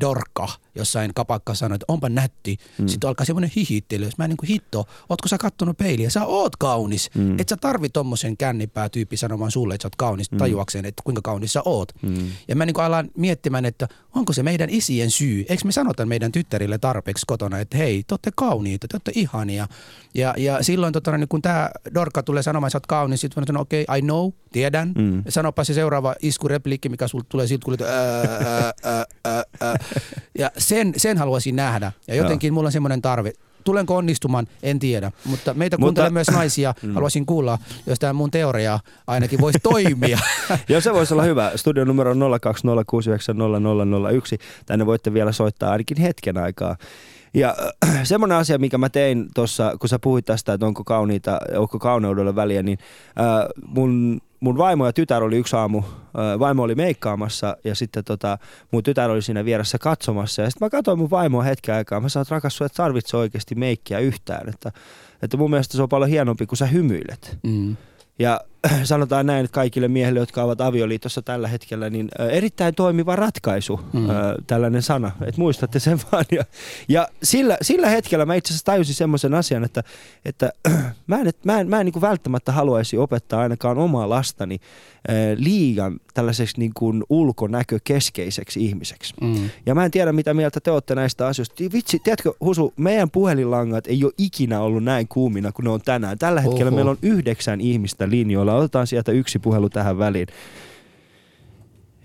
dorkka 0.00 0.48
jossain 0.74 1.14
kapakka 1.14 1.54
sanoi, 1.54 1.76
että 1.76 1.84
onpa 1.88 2.08
nätti. 2.08 2.56
Mm. 2.78 2.88
Sitten 2.88 3.08
alkaa 3.08 3.26
semmoinen 3.26 3.50
hihittely. 3.56 4.10
Mä 4.18 4.28
niin 4.28 4.36
kuin 4.36 4.48
hitto, 4.48 4.86
ootko 5.08 5.28
sä 5.28 5.38
kattonut 5.38 5.78
peiliä? 5.78 6.10
Sä 6.10 6.24
oot 6.24 6.56
kaunis. 6.56 7.10
Mm. 7.14 7.40
Et 7.40 7.48
sä 7.48 7.56
tarvi 7.56 7.88
tommosen 7.88 8.36
kännipää 8.36 8.88
tyyppi 8.88 9.16
sanomaan 9.16 9.50
sulle, 9.50 9.74
että 9.74 9.82
sä 9.82 9.86
oot 9.86 9.96
kaunis, 9.96 10.30
mm. 10.30 10.38
tajuakseen, 10.38 10.84
että 10.84 11.02
kuinka 11.04 11.22
kaunis 11.22 11.52
sä 11.52 11.62
oot. 11.64 11.92
Mm. 12.02 12.30
Ja 12.48 12.56
mä 12.56 12.66
niin 12.66 12.74
kuin 12.74 12.84
alan 12.84 13.10
miettimään, 13.16 13.64
että 13.64 13.88
onko 14.14 14.32
se 14.32 14.42
meidän 14.42 14.70
isien 14.70 15.10
syy? 15.10 15.44
Eikö 15.48 15.64
me 15.64 15.72
sanota 15.72 16.06
meidän 16.06 16.32
tyttärille 16.32 16.78
tarpeeksi 16.78 17.24
kotona, 17.26 17.58
että 17.58 17.76
hei, 17.76 18.02
te 18.06 18.14
ootte 18.14 18.30
kauniita, 18.36 18.88
te 18.88 18.96
ootte 18.96 19.12
ihania. 19.14 19.68
Ja, 20.14 20.34
ja 20.36 20.62
silloin 20.62 20.92
tota, 20.92 21.18
niin 21.18 21.28
kun 21.28 21.42
tämä 21.42 21.70
dorkka 21.94 22.22
tulee 22.22 22.42
sanomaan, 22.42 22.68
että 22.68 22.72
sä 22.72 22.76
oot 22.76 22.86
kaunis, 22.86 23.20
sitten 23.20 23.42
mä 23.42 23.46
sanon, 23.46 23.62
okei, 23.62 23.82
okay, 23.82 23.98
I 23.98 24.02
know, 24.02 24.30
tiedän. 24.52 24.92
Mm. 24.98 25.22
Sanopa 25.28 25.64
se 25.64 25.74
seuraava 25.74 26.14
iskurepliikki, 26.22 26.88
mikä 26.88 27.08
sulta 27.08 27.26
tulee 27.28 27.46
siltä, 27.46 27.64
kun 27.64 27.76
ää, 27.86 27.90
ää, 27.90 28.72
ää, 28.84 29.04
ää, 29.24 29.44
ää. 29.60 29.79
Ja 30.38 30.50
sen, 30.58 30.92
sen 30.96 31.18
haluaisin 31.18 31.56
nähdä. 31.56 31.92
Ja 32.08 32.14
jotenkin 32.14 32.54
mulla 32.54 32.68
on 32.68 32.72
semmoinen 32.72 33.02
tarve. 33.02 33.32
Tulenko 33.64 33.96
onnistumaan, 33.96 34.46
en 34.62 34.78
tiedä. 34.78 35.12
Mutta 35.24 35.54
meitä 35.54 35.76
Mutta- 35.76 35.84
kuuntelee 35.84 36.10
myös 36.10 36.30
naisia. 36.30 36.74
Haluaisin 36.94 37.26
kuulla, 37.26 37.58
jos 37.86 37.98
tämä 37.98 38.12
mun 38.12 38.30
teoria 38.30 38.78
ainakin 39.06 39.40
voisi 39.40 39.58
toimia. 39.62 40.18
Joo, 40.68 40.80
se 40.80 40.92
voisi 40.92 41.14
olla 41.14 41.22
hyvä. 41.22 41.52
Studion 41.56 41.88
numero 41.88 42.10
on 42.10 42.20
020690001. 42.20 42.24
Tänne 44.66 44.86
voitte 44.86 45.14
vielä 45.14 45.32
soittaa 45.32 45.72
ainakin 45.72 46.00
hetken 46.00 46.38
aikaa. 46.38 46.76
Ja 47.34 47.56
äh, 47.84 48.00
semmoinen 48.04 48.38
asia, 48.38 48.58
mikä 48.58 48.78
mä 48.78 48.88
tein 48.88 49.28
tuossa, 49.34 49.76
kun 49.80 49.88
sä 49.88 49.98
puhuit 49.98 50.24
tästä, 50.24 50.52
että 50.52 50.66
onko 50.66 50.84
kauniita, 50.84 51.38
onko 51.56 51.78
kauneudella 51.78 52.36
väliä, 52.36 52.62
niin 52.62 52.78
äh, 53.18 53.24
mun, 53.66 54.20
mun 54.40 54.58
vaimo 54.58 54.86
ja 54.86 54.92
tytär 54.92 55.22
oli 55.22 55.36
yksi 55.36 55.56
aamu, 55.56 55.82
vaimo 56.38 56.62
oli 56.62 56.74
meikkaamassa 56.74 57.56
ja 57.64 57.74
sitten 57.74 58.04
tota, 58.04 58.38
mun 58.70 58.82
tytär 58.82 59.10
oli 59.10 59.22
siinä 59.22 59.44
vieressä 59.44 59.78
katsomassa. 59.78 60.42
Ja 60.42 60.50
sitten 60.50 60.66
mä 60.66 60.70
katsoin 60.70 60.98
mun 60.98 61.10
vaimoa 61.10 61.42
hetken 61.42 61.74
aikaa, 61.74 62.00
mä 62.00 62.08
sanoin, 62.08 62.24
että 62.24 62.34
rakas, 62.34 62.56
sua 62.56 62.66
et 62.66 62.72
tarvitse 62.72 63.16
oikeasti 63.16 63.54
meikkiä 63.54 63.98
yhtään, 63.98 64.48
että, 64.48 64.72
että 65.22 65.36
mun 65.36 65.50
mielestä 65.50 65.76
se 65.76 65.82
on 65.82 65.88
paljon 65.88 66.10
hienompi, 66.10 66.46
kun 66.46 66.56
sä 66.56 66.66
hymyilet. 66.66 67.38
Mm. 67.42 67.76
Ja 68.18 68.40
sanotaan 68.84 69.26
näin, 69.26 69.44
että 69.44 69.54
kaikille 69.54 69.88
miehille, 69.88 70.20
jotka 70.20 70.42
ovat 70.42 70.60
avioliitossa 70.60 71.22
tällä 71.22 71.48
hetkellä, 71.48 71.90
niin 71.90 72.08
erittäin 72.30 72.74
toimiva 72.74 73.16
ratkaisu, 73.16 73.80
mm. 73.92 74.08
tällainen 74.46 74.82
sana. 74.82 75.10
Että 75.26 75.40
muistatte 75.40 75.78
sen 75.78 76.00
vaan. 76.12 76.24
Ja, 76.32 76.44
ja 76.88 77.08
sillä, 77.22 77.56
sillä 77.62 77.88
hetkellä 77.88 78.26
mä 78.26 78.34
itse 78.34 78.52
asiassa 78.52 78.64
tajusin 78.64 78.94
semmoisen 78.94 79.34
asian, 79.34 79.64
että, 79.64 79.82
että 80.24 80.52
mä 81.06 81.18
en, 81.20 81.30
mä 81.44 81.60
en, 81.60 81.68
mä 81.68 81.80
en 81.80 81.86
niin 81.86 81.92
kuin 81.92 82.00
välttämättä 82.00 82.52
haluaisi 82.52 82.98
opettaa 82.98 83.40
ainakaan 83.40 83.78
omaa 83.78 84.08
lastani 84.08 84.58
liian 85.36 86.00
tällaiseksi 86.14 86.58
niin 86.58 86.72
kuin 86.74 87.04
ulkonäkökeskeiseksi 87.08 88.64
ihmiseksi. 88.64 89.14
Mm. 89.20 89.50
Ja 89.66 89.74
mä 89.74 89.84
en 89.84 89.90
tiedä, 89.90 90.12
mitä 90.12 90.34
mieltä 90.34 90.60
te 90.60 90.70
olette 90.70 90.94
näistä 90.94 91.26
asioista. 91.26 91.54
Vitsi, 91.72 91.98
tiedätkö, 91.98 92.32
Husu, 92.40 92.72
meidän 92.76 93.10
puhelinlangat 93.10 93.86
ei 93.86 94.04
ole 94.04 94.12
ikinä 94.18 94.60
ollut 94.60 94.84
näin 94.84 95.08
kuumina 95.08 95.52
kuin 95.52 95.64
ne 95.64 95.70
on 95.70 95.80
tänään. 95.80 96.18
Tällä 96.18 96.40
hetkellä 96.40 96.68
Oho. 96.68 96.74
meillä 96.74 96.90
on 96.90 96.98
yhdeksän 97.02 97.60
ihmistä 97.60 98.10
linjoilla. 98.10 98.49
Otetaan 98.54 98.86
sieltä 98.86 99.12
yksi 99.12 99.38
puhelu 99.38 99.68
tähän 99.68 99.98
väliin. 99.98 100.26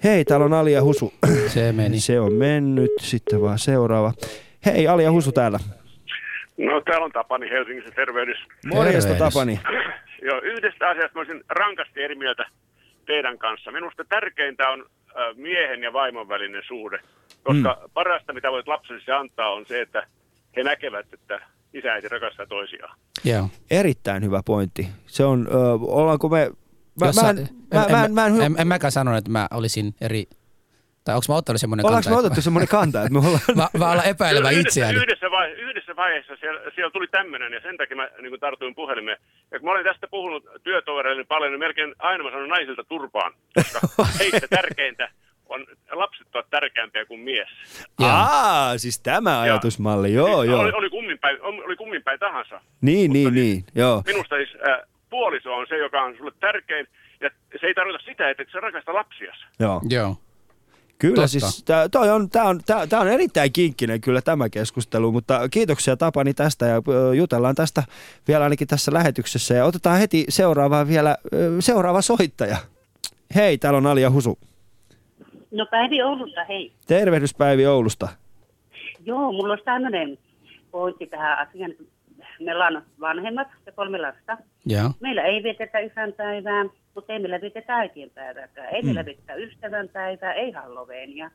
Hei, 0.04 0.26
täällä 0.26 0.46
on 0.46 0.54
Ali 0.54 0.74
ja 0.74 0.84
Husu. 0.84 1.14
Se 1.48 1.72
meni. 1.72 2.00
Se 2.00 2.20
on 2.20 2.34
mennyt. 2.34 2.92
Sitten 3.02 3.42
vaan 3.42 3.60
seuraava. 3.60 4.14
Hei, 4.66 4.88
Ali 4.88 5.04
ja 5.04 5.12
Husu 5.12 5.32
täällä. 5.32 5.60
No 6.58 6.82
täällä 6.82 7.06
on 7.06 7.12
Tapani 7.12 7.50
Helsingissä 7.50 7.92
terveydessä. 7.92 8.46
Morjesta. 8.66 9.16
Tapani. 9.16 9.60
Joo, 10.28 10.42
yhdestä 10.44 10.90
asiasta 10.90 11.16
mä 11.16 11.20
olisin 11.20 11.44
rankasti 11.50 12.04
eri 12.04 12.16
mieltä 12.16 12.46
teidän 13.06 13.38
kanssa. 13.38 13.72
Minusta 13.72 14.04
tärkeintä 14.10 14.70
on 14.70 14.86
miehen 15.36 15.84
ja 15.84 15.94
vaimon 15.94 16.30
välinen 16.30 16.62
suhde, 16.68 17.00
koska 17.44 17.78
mm. 17.82 17.90
parasta 17.94 18.34
mitä 18.34 18.52
voit 18.52 18.68
lapselle 18.68 19.14
antaa 19.14 19.54
on 19.54 19.66
se, 19.66 19.82
että 19.82 20.08
he 20.56 20.64
näkevät, 20.64 21.14
että 21.14 21.40
isä 21.76 21.88
ja 21.88 21.94
äiti 21.94 22.10
rakastaa 22.10 22.46
toisiaan. 22.46 22.98
Joo. 23.24 23.50
Erittäin 23.72 24.24
hyvä 24.24 24.42
pointti. 24.46 24.88
Se 25.08 25.26
on, 25.26 25.48
ö, 25.48 25.54
ollaanko 25.82 26.30
me... 26.30 26.52
Mä, 27.00 27.06
mä, 27.22 27.30
en, 27.30 27.50
mä, 27.74 27.86
mä, 27.90 28.06
en, 28.06 28.14
mä 28.14 28.26
en, 28.26 28.42
en, 28.42 28.56
en 28.58 28.68
mäkään 28.68 28.92
sano, 28.92 29.18
että 29.18 29.32
mä 29.32 29.48
olisin 29.52 29.96
eri 30.02 30.24
Tai 31.06 31.16
onko 31.16 31.26
mä 31.30 31.36
ottanut 31.36 31.62
semmoinen 31.62 31.86
Ollaanko 31.86 32.10
kanta? 32.10 32.16
me 32.16 32.20
että 32.20 32.28
otettu 32.28 32.42
semmoinen 32.42 32.68
kanta, 32.78 33.02
että 33.02 33.14
me 33.14 33.20
ollaan... 33.20 33.46
Mä, 33.60 33.68
mä 33.80 33.88
alan 33.92 34.08
epäilevä 34.14 34.50
yhdessä, 34.50 34.70
itseäni. 34.70 34.98
Yhdessä, 34.98 35.32
vai, 35.32 35.52
yhdessä 35.52 35.96
vaiheessa 35.96 36.36
siellä, 36.40 36.60
siellä 36.76 36.92
tuli 36.92 37.08
tämmöinen 37.08 37.54
ja 37.54 37.62
sen 37.62 37.78
takia 37.78 37.98
mä 37.98 38.10
niin 38.22 38.32
kuin 38.34 38.40
tartuin 38.40 38.76
puhelimeen. 38.76 39.18
Ja 39.52 39.60
kun 39.60 39.68
mä 39.68 39.72
olen 39.72 39.86
tästä 39.86 40.08
puhunut 40.08 40.44
työtovereille 40.64 41.24
paljon, 41.24 41.52
niin 41.52 41.60
melkein 41.60 41.96
aina 42.00 42.24
mä 42.24 42.32
sanon 42.32 42.50
naisilta 42.50 42.84
turpaan, 42.84 43.32
koska 43.56 43.80
heistä 44.20 44.48
tärkeintä 44.50 45.10
on, 45.56 45.66
lapset 45.92 46.28
ovat 46.36 46.50
tärkeämpiä 46.50 47.06
kuin 47.06 47.20
mies. 47.20 47.50
Aa, 48.00 48.78
siis 48.78 49.00
tämä 49.00 49.40
ajatusmalli, 49.40 50.14
joo, 50.14 50.42
Siis 50.42 50.52
joo. 50.52 50.62
Oli, 50.62 50.72
oli, 50.72 50.90
kummin 50.90 51.20
päin, 51.20 51.42
oli 51.42 51.76
kummin 51.76 52.04
päin 52.04 52.20
tahansa. 52.20 52.62
Niin, 52.82 53.14
niin, 53.14 53.34
siis 53.34 53.46
niin, 53.46 53.64
joo. 53.76 54.04
Minusta 54.06 54.36
siis 54.36 54.50
äh, 54.70 54.80
puoliso 55.10 55.54
on 55.54 55.66
se, 55.70 55.78
joka 55.78 56.02
on 56.02 56.16
sulle 56.18 56.32
tärkein. 56.40 56.88
Ja 57.22 57.30
se 57.62 57.68
ei 57.68 57.74
tarkoita 57.74 58.06
sitä, 58.06 58.30
että 58.30 58.44
et 58.44 58.50
sä 58.52 58.60
rakasta 58.60 58.94
lapsias. 58.94 59.38
Joo. 59.60 59.82
Joo. 59.90 60.16
Kyllä 60.98 61.16
Totta. 61.16 61.28
siis, 61.28 61.64
tää, 61.64 61.90
toi 61.90 62.10
on, 62.10 62.30
tää 62.30 62.44
on, 62.44 62.60
tää, 62.66 62.88
tää 62.88 63.00
on 63.00 63.08
erittäin 63.08 63.54
kinkkinen 63.54 64.02
kyllä 64.02 64.22
tämä 64.22 64.50
keskustelu, 64.50 65.12
mutta 65.12 65.50
kiitoksia 65.50 65.98
Tapani 65.98 66.34
tästä 66.34 66.66
ja 66.66 66.82
jutellaan 67.16 67.56
tästä 67.56 67.84
vielä 68.28 68.44
ainakin 68.44 68.68
tässä 68.68 68.94
lähetyksessä 68.94 69.54
ja 69.54 69.66
otetaan 69.66 70.00
heti 70.00 70.26
seuraava 70.30 70.88
vielä, 70.88 71.18
seuraava 71.60 72.02
soittaja. 72.02 72.58
Hei, 73.36 73.58
täällä 73.58 73.78
on 73.78 73.88
Alia 73.88 74.10
Husu. 74.10 74.40
No 75.56 75.66
Päivi 75.72 76.02
Oulusta, 76.02 76.44
hei. 76.44 76.72
Tervehdys 76.88 77.36
Päivi 77.36 77.66
Oulusta. 77.66 78.08
Joo, 79.06 79.32
mulla 79.32 79.54
olisi 79.54 79.66
tämmöinen 79.66 80.18
pointti 80.72 81.08
tähän 81.08 81.40
asiaan. 81.40 81.74
Meillä 82.40 82.68
on 82.68 82.82
vanhemmat 83.00 83.48
ja 83.66 83.72
kolme 83.72 83.98
lasta. 83.98 84.38
Joo. 84.66 84.92
Meillä 85.00 85.24
ei 85.24 85.44
vietetä 85.44 85.80
isänpäivää, 85.80 86.66
mutta 86.96 87.14
ei 87.14 87.20
meillä 87.20 87.42
vietetä 87.42 87.76
äitienpäivääkään. 87.76 88.76
Ei 88.76 88.82
meillä 88.82 89.06
vietetä 89.06 89.34
ystävänpäivää, 89.34 90.34
ei 90.34 90.52
Halloweenia. 90.52 91.32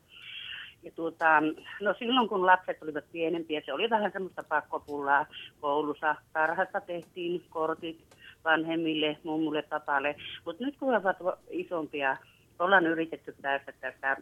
Ja 0.83 0.91
tuota, 0.95 1.41
no 1.81 1.95
silloin 1.99 2.29
kun 2.29 2.47
lapset 2.47 2.83
olivat 2.83 3.05
pienempiä, 3.13 3.63
se 3.65 3.73
oli 3.73 3.91
vähän 3.91 4.13
semmoista 4.13 4.43
pakkopullaa 4.49 5.27
koulussa. 5.61 6.17
Tarhassa 6.33 6.81
tehtiin 6.81 7.43
kortit 7.51 8.01
vanhemmille, 8.45 9.17
mummulle, 9.25 9.63
papalle. 9.63 10.17
Mutta 10.45 10.65
nyt 10.65 10.77
kun 10.77 10.95
ovat 10.95 11.17
isompia, 11.51 12.17
ollaan 12.61 12.87
yritetty 12.87 13.35
päästä 13.43 13.73
tästä, 13.81 14.17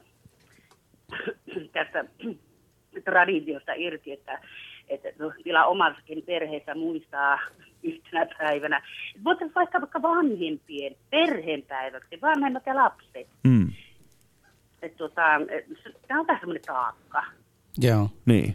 tästä 1.72 2.04
traditiosta 3.04 3.72
irti, 3.76 4.12
että, 4.12 4.40
että 4.88 5.08
no, 5.18 5.32
vielä 5.44 5.66
omassakin 5.66 6.22
perheessä 6.22 6.74
muistaa 6.74 7.38
yhtenä 7.82 8.26
päivänä. 8.38 8.82
Voitaisiin 9.24 9.54
vaikka 9.54 9.80
vaikka 9.80 10.02
vanhempien 10.02 10.96
perheenpäiväksi, 11.10 12.20
vanhemmat 12.22 12.66
ja 12.66 12.74
lapset. 12.74 13.28
Mm. 13.44 13.72
Että 14.82 14.98
tota, 14.98 15.22
tämä 16.08 16.20
on 16.20 16.26
vähän 16.26 16.40
semmoinen 16.40 16.64
taakka. 16.66 17.24
Joo. 17.78 18.08
Niin. 18.26 18.54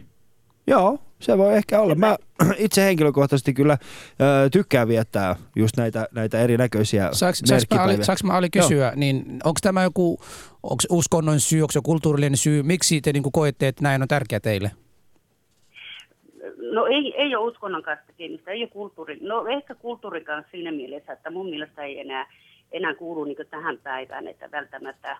Joo, 0.66 0.98
se 1.24 1.38
voi 1.38 1.54
ehkä 1.54 1.80
olla. 1.80 1.94
Mä 1.94 2.16
itse 2.58 2.84
henkilökohtaisesti 2.84 3.54
kyllä 3.54 3.78
ö, 4.20 4.50
tykkään 4.50 4.88
viettää 4.88 5.36
just 5.56 5.76
näitä, 5.76 6.08
näitä 6.12 6.38
erinäköisiä 6.38 7.08
Saanko, 7.12 7.34
saanko, 7.34 7.50
mä, 7.50 7.76
merkkipäiviä. 7.76 8.04
Saanko 8.04 8.26
mä 8.26 8.32
Ali 8.32 8.50
kysyä, 8.50 8.92
niin 8.96 9.24
onko 9.44 9.58
tämä 9.62 9.82
joku, 9.82 10.18
onko 10.62 10.82
uskonnon 10.90 11.40
syy, 11.40 11.62
onko 11.62 11.72
se 11.72 11.80
kulttuurillinen 11.84 12.36
syy, 12.36 12.62
miksi 12.62 13.00
te 13.00 13.12
niin 13.12 13.32
koette, 13.32 13.68
että 13.68 13.82
näin 13.82 14.02
on 14.02 14.08
tärkeä 14.08 14.40
teille? 14.40 14.70
No 16.72 16.86
ei, 16.86 17.14
ei 17.16 17.36
ole 17.36 17.50
uskonnon 17.50 17.82
kanssa 17.82 18.06
tekemistä, 18.06 18.50
ei 18.50 18.62
ole 18.62 18.70
kulttuuri. 18.70 19.18
No 19.20 19.46
ehkä 19.46 19.74
kulttuurin 19.74 20.24
kanssa 20.24 20.50
siinä 20.50 20.72
mielessä, 20.72 21.12
että 21.12 21.30
mun 21.30 21.50
mielestä 21.50 21.82
ei 21.82 22.00
enää, 22.00 22.26
enää 22.72 22.94
kuulu 22.94 23.24
niin 23.24 23.36
tähän 23.50 23.78
päivään, 23.82 24.28
että 24.28 24.50
välttämättä 24.50 25.16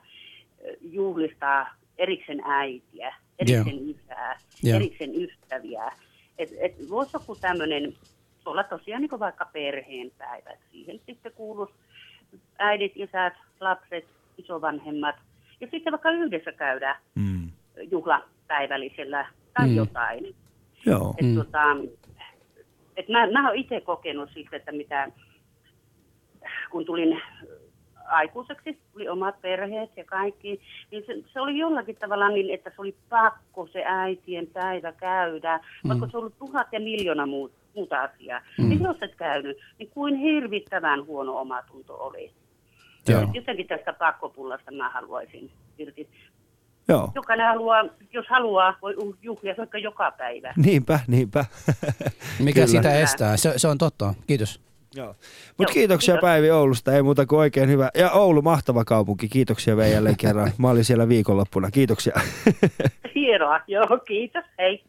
juhlistaa 0.81 1.75
erikseen 1.99 2.41
äitiä, 2.45 3.15
erikseen 3.39 3.89
isää, 3.89 4.39
Joo. 4.63 4.77
erikseen 4.77 5.11
ystäviä. 5.15 5.93
Et, 6.39 6.49
et 6.61 6.91
voisi 6.91 7.11
joku 7.15 7.37
tämmöinen 7.37 7.95
olla 8.47 8.65
tosiaan 8.65 9.03
niin 9.03 9.21
vaikka 9.21 9.45
perheenpäivä. 9.53 10.51
Siihen 10.73 11.01
sitten 11.07 11.33
kuuluisi 11.33 11.75
äidit, 12.59 12.93
isät, 12.97 13.33
lapset, 13.61 14.05
isovanhemmat. 14.39 15.17
Ja 15.61 15.69
sitten 15.71 15.91
vaikka 15.93 16.11
yhdessä 16.11 16.53
käydä 16.53 16.97
Mm. 17.15 17.51
juhlapäivällisellä 17.91 19.27
tai 19.55 19.69
Mm. 19.69 19.77
jotain. 19.77 20.35
Joo. 20.87 21.15
Et 21.19 21.27
Mm. 21.27 21.35
tota, 21.37 21.63
et 22.97 23.09
mä, 23.09 23.27
mä 23.31 23.49
oon 23.49 23.57
itse 23.57 23.81
kokenut 23.81 24.31
sitten, 24.35 24.59
että 24.59 24.73
mitä, 24.73 25.09
kun 26.71 26.85
tulin 26.85 27.23
aikuiseksi, 28.05 28.79
tuli 28.93 29.09
omat 29.09 29.41
perheet 29.41 29.91
ja 29.97 30.05
kaikki, 30.05 30.61
niin 30.91 31.05
se, 31.07 31.15
se 31.33 31.41
oli 31.41 31.59
jollakin 31.59 31.97
tavalla 31.97 32.29
niin, 32.29 32.55
että 32.55 32.71
se 32.71 32.77
oli 32.79 32.95
pakko 33.09 33.69
se 33.73 33.83
äitien 33.87 34.47
päivä 34.47 34.93
käydä, 34.93 35.61
mm. 35.85 35.89
vaikka 35.89 36.09
se 36.11 36.17
ollut 36.17 36.39
tuhat 36.39 36.67
ja 36.73 36.81
miljoona 36.81 37.27
muut, 37.27 37.53
muuta 37.75 38.03
asiaa. 38.03 38.41
Mm. 38.59 38.69
Niin 38.69 38.83
jos 38.83 38.97
et 39.03 39.15
käynyt, 39.15 39.57
niin 39.79 39.91
kuin 39.95 40.17
hirvittävän 40.17 41.07
huono 41.07 41.41
omatunto 41.41 41.97
oli. 41.97 42.31
Joo. 43.09 43.29
Jotenkin 43.33 43.67
tästä 43.67 43.93
pakkopullasta 43.93 44.73
mä 44.73 44.89
haluaisin 44.89 45.51
irti. 45.79 46.09
Joo. 46.89 47.11
Jokainen 47.15 47.47
haluaa, 47.47 47.85
jos 48.13 48.27
haluaa, 48.29 48.79
voi 48.83 48.95
uh- 48.95 49.17
juhlia 49.23 49.55
vaikka 49.59 49.79
joka 49.79 50.11
päivä. 50.11 50.55
Niinpä, 50.57 51.01
niinpä. 51.07 51.45
Mikä 52.39 52.55
Kyllä. 52.55 52.67
sitä 52.67 52.95
estää? 52.95 53.37
Se, 53.37 53.53
se 53.57 53.69
on 53.69 53.79
totta. 53.79 54.15
Kiitos. 54.27 54.61
Joo. 54.95 55.15
Mutta 55.59 55.73
kiitoksia 55.73 56.15
kiitos. 56.15 56.29
Päivi 56.29 56.51
Oulusta, 56.51 56.93
ei 56.93 57.03
muuta 57.03 57.27
kuin 57.27 57.39
oikein 57.39 57.69
hyvä. 57.69 57.91
Ja 57.95 58.11
Oulu, 58.11 58.43
mahtava 58.43 58.85
kaupunki, 58.85 59.29
kiitoksia 59.29 59.77
vielä 59.77 59.89
jälleen 59.89 60.17
kerran. 60.17 60.53
Mä 60.59 60.71
olin 60.71 60.85
siellä 60.85 61.09
viikonloppuna, 61.09 61.71
kiitoksia. 61.71 62.21
Hienoa, 63.15 63.61
joo, 63.67 63.99
kiitos, 64.07 64.45
hei. 64.59 64.85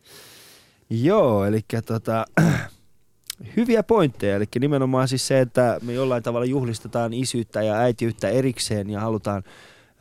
Joo, 0.90 1.46
eli 1.46 1.60
tota, 1.86 2.26
hyviä 3.58 3.84
pointteja. 3.84 4.36
Eli 4.36 4.46
nimenomaan 4.60 5.08
siis 5.08 5.28
se, 5.28 5.40
että 5.40 5.80
me 5.84 5.94
jollain 5.94 6.24
tavalla 6.24 6.46
juhlistetaan 6.46 7.14
isyyttä 7.14 7.64
ja 7.64 7.76
äitiyttä 7.76 8.30
erikseen 8.30 8.90
ja 8.90 9.00
halutaan, 9.00 9.44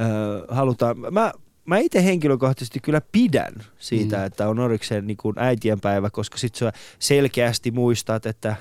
äh, 0.00 0.56
halutaan 0.56 0.96
mä, 1.10 1.32
mä 1.64 1.78
itse 1.78 2.04
henkilökohtaisesti 2.04 2.80
kyllä 2.80 3.00
pidän 3.12 3.54
siitä, 3.78 4.16
mm. 4.16 4.24
että 4.24 4.48
on 4.48 4.58
orikseen 4.58 5.06
niin 5.06 5.16
kuin 5.16 5.38
äitienpäivä, 5.38 6.10
koska 6.10 6.38
sitten 6.38 6.58
sä 6.58 6.72
selkeästi 6.98 7.70
muistat, 7.70 8.26
että 8.26 8.56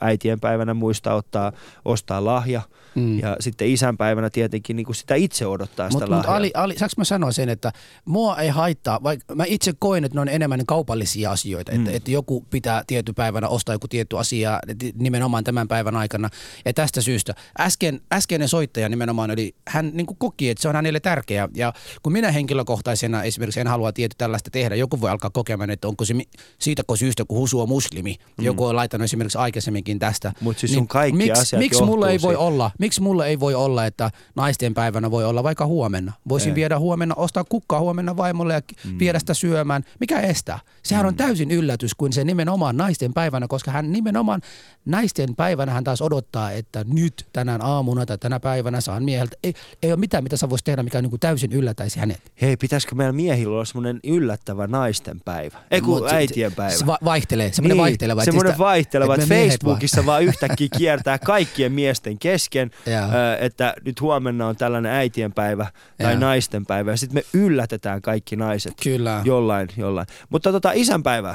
äitienpäivänä 0.00 0.74
muistaa 0.74 1.14
ottaa, 1.14 1.52
ostaa 1.84 2.24
lahja 2.24 2.62
Mm. 2.94 3.18
ja 3.18 3.36
sitten 3.40 3.68
isänpäivänä 3.68 4.30
tietenkin 4.30 4.76
niin 4.76 4.86
kuin 4.86 4.96
sitä 4.96 5.14
itse 5.14 5.46
odottaa 5.46 5.90
sitä 5.90 6.04
mut 6.04 6.10
lahjaa. 6.10 6.36
Ali, 6.36 6.50
Ali, 6.54 6.78
saanko 6.78 6.94
mä 6.96 7.04
sanoa 7.04 7.32
sen, 7.32 7.48
että 7.48 7.72
mua 8.04 8.36
ei 8.36 8.48
haittaa, 8.48 9.02
vaikka 9.02 9.34
mä 9.34 9.44
itse 9.46 9.72
koen, 9.78 10.04
että 10.04 10.16
ne 10.16 10.20
on 10.20 10.28
enemmän 10.28 10.66
kaupallisia 10.66 11.30
asioita, 11.30 11.72
mm. 11.72 11.78
että, 11.78 11.96
että 11.96 12.10
joku 12.10 12.40
pitää 12.40 12.84
tietty 12.86 13.12
päivänä 13.12 13.48
ostaa 13.48 13.74
joku 13.74 13.88
tietty 13.88 14.18
asia 14.18 14.60
nimenomaan 14.94 15.44
tämän 15.44 15.68
päivän 15.68 15.96
aikana. 15.96 16.28
Ja 16.64 16.72
tästä 16.72 17.00
syystä 17.00 17.34
äsken, 17.60 18.00
äskeinen 18.12 18.48
soittaja 18.48 18.88
nimenomaan 18.88 19.30
oli, 19.30 19.54
hän 19.68 19.90
niin 19.94 20.06
kuin 20.06 20.18
koki, 20.18 20.50
että 20.50 20.62
se 20.62 20.68
on 20.68 20.76
hänelle 20.76 21.00
tärkeä. 21.00 21.48
Ja 21.54 21.72
kun 22.02 22.12
minä 22.12 22.31
henkilökohtaisena 22.32 23.22
esimerkiksi 23.22 23.60
en 23.60 23.66
halua 23.66 23.92
tietty 23.92 24.14
tällaista 24.18 24.50
tehdä, 24.50 24.74
joku 24.74 25.00
voi 25.00 25.10
alkaa 25.10 25.30
kokemaan, 25.30 25.70
että 25.70 25.88
onko 25.88 26.04
se 26.04 26.14
siitä 26.58 26.82
kun 26.86 26.98
syystä, 26.98 27.24
kun 27.24 27.38
Husu 27.38 27.60
on 27.60 27.68
muslimi, 27.68 28.16
mm. 28.38 28.44
joku 28.44 28.64
on 28.64 28.76
laittanut 28.76 29.04
esimerkiksi 29.04 29.38
aikaisemminkin 29.38 29.98
tästä. 29.98 30.28
Niin 30.28 30.44
Mut 30.44 30.58
siis 30.58 30.74
sun 30.74 30.88
kaikki 30.88 31.16
miksi, 31.16 31.40
asiat 31.42 31.58
miksi 31.58 31.82
mulla 31.82 32.10
ei 32.10 32.22
voi 32.22 32.36
olla, 32.36 32.70
miksi 32.78 33.00
mulla 33.00 33.26
ei 33.26 33.40
voi 33.40 33.54
olla, 33.54 33.86
että 33.86 34.10
naisten 34.34 34.74
päivänä 34.74 35.10
voi 35.10 35.24
olla 35.24 35.42
vaikka 35.42 35.66
huomenna. 35.66 36.12
Voisin 36.28 36.48
Ei. 36.48 36.54
viedä 36.54 36.78
huomenna, 36.78 37.14
ostaa 37.14 37.44
kukkaa 37.44 37.80
huomenna 37.80 38.16
vaimolle 38.16 38.54
ja 38.54 38.60
mm. 38.84 38.98
viedä 38.98 39.18
sitä 39.18 39.34
syömään. 39.34 39.84
Mikä 40.00 40.20
estää? 40.20 40.58
Sehän 40.82 41.04
mm. 41.04 41.08
on 41.08 41.14
täysin 41.14 41.50
yllätys 41.50 41.94
kuin 41.94 42.12
se 42.12 42.24
nimenomaan 42.24 42.76
naisten 42.76 43.12
päivänä, 43.14 43.48
koska 43.48 43.70
hän 43.70 43.92
nimenomaan 43.92 44.40
naisten 44.84 45.36
päivänä 45.36 45.72
hän 45.72 45.84
taas 45.84 46.02
odottaa, 46.02 46.50
että 46.50 46.84
nyt 46.88 47.26
tänään 47.32 47.62
aamuna 47.62 48.06
tai 48.06 48.18
tänä 48.18 48.40
päivänä 48.40 48.80
saan 48.80 49.04
mieheltä. 49.04 49.36
Ei, 49.42 49.54
ei 49.82 49.92
ole 49.92 50.00
mitään, 50.00 50.24
mitä 50.24 50.36
sä 50.36 50.50
voisi 50.50 50.64
tehdä, 50.64 50.82
mikä 50.82 51.02
niin 51.02 51.10
kuin 51.10 51.20
täysin 51.20 51.52
yllätäisi 51.52 52.00
hänet. 52.00 52.21
Hei, 52.42 52.56
pitäisikö 52.56 52.94
meillä 52.94 53.12
miehillä 53.12 53.54
olla 53.54 53.64
semmoinen 53.64 54.00
yllättävä 54.04 54.66
naisten 54.66 55.20
päivä? 55.20 55.58
Ei 55.70 55.80
kun 55.80 56.02
Mut 56.02 56.12
äitien 56.12 56.52
päivä. 56.52 56.76
Se 56.76 56.86
va- 56.86 56.98
vaihtelee, 57.04 57.52
semmoinen 57.52 57.76
niin, 57.76 57.82
vaihteleva. 57.82 58.24
Semmoinen 58.24 58.52
sitä- 58.52 58.64
vaihteleva, 58.64 59.14
että 59.14 59.26
Facebookissa 59.26 60.06
vaan 60.06 60.22
yhtäkkiä 60.22 60.68
kiertää 60.78 61.18
kaikkien 61.18 61.72
miesten 61.72 62.18
kesken, 62.18 62.70
ö, 62.88 62.92
että 63.40 63.74
nyt 63.84 64.00
huomenna 64.00 64.46
on 64.46 64.56
tällainen 64.56 64.92
äitien 64.92 65.32
päivä 65.32 65.66
tai 66.02 66.12
Joo. 66.12 66.20
naisten 66.20 66.66
päivä. 66.66 66.90
Ja 66.90 66.96
sitten 66.96 67.22
me 67.32 67.40
yllätetään 67.40 68.02
kaikki 68.02 68.36
naiset 68.36 68.74
Kyllä. 68.82 69.22
jollain, 69.24 69.68
jollain. 69.76 70.06
Mutta 70.30 70.52
tota, 70.52 70.72
isänpäivä 70.74 71.34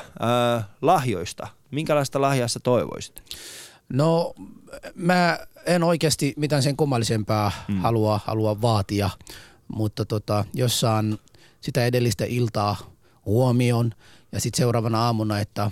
ö, 0.60 0.62
lahjoista. 0.82 1.48
Minkälaista 1.72 2.22
lahjaa 2.22 2.48
sä 2.48 2.60
toivoisit? 2.60 3.24
No 3.90 4.34
mä 4.96 5.40
en 5.66 5.84
oikeasti 5.84 6.34
mitään 6.38 6.64
sen 6.64 6.78
kummallisempaa 6.78 7.52
mm. 7.68 7.78
halua, 7.78 8.20
halua 8.26 8.62
vaatia, 8.62 9.10
mutta 9.68 10.06
tota, 10.06 10.46
jos 10.54 10.80
saan 10.80 11.20
sitä 11.62 11.86
edellistä 11.86 12.26
iltaa 12.26 12.76
huomioon 13.26 13.94
ja 14.38 14.42
sitten 14.42 14.58
seuraavana 14.58 15.06
aamuna, 15.06 15.40
että 15.40 15.72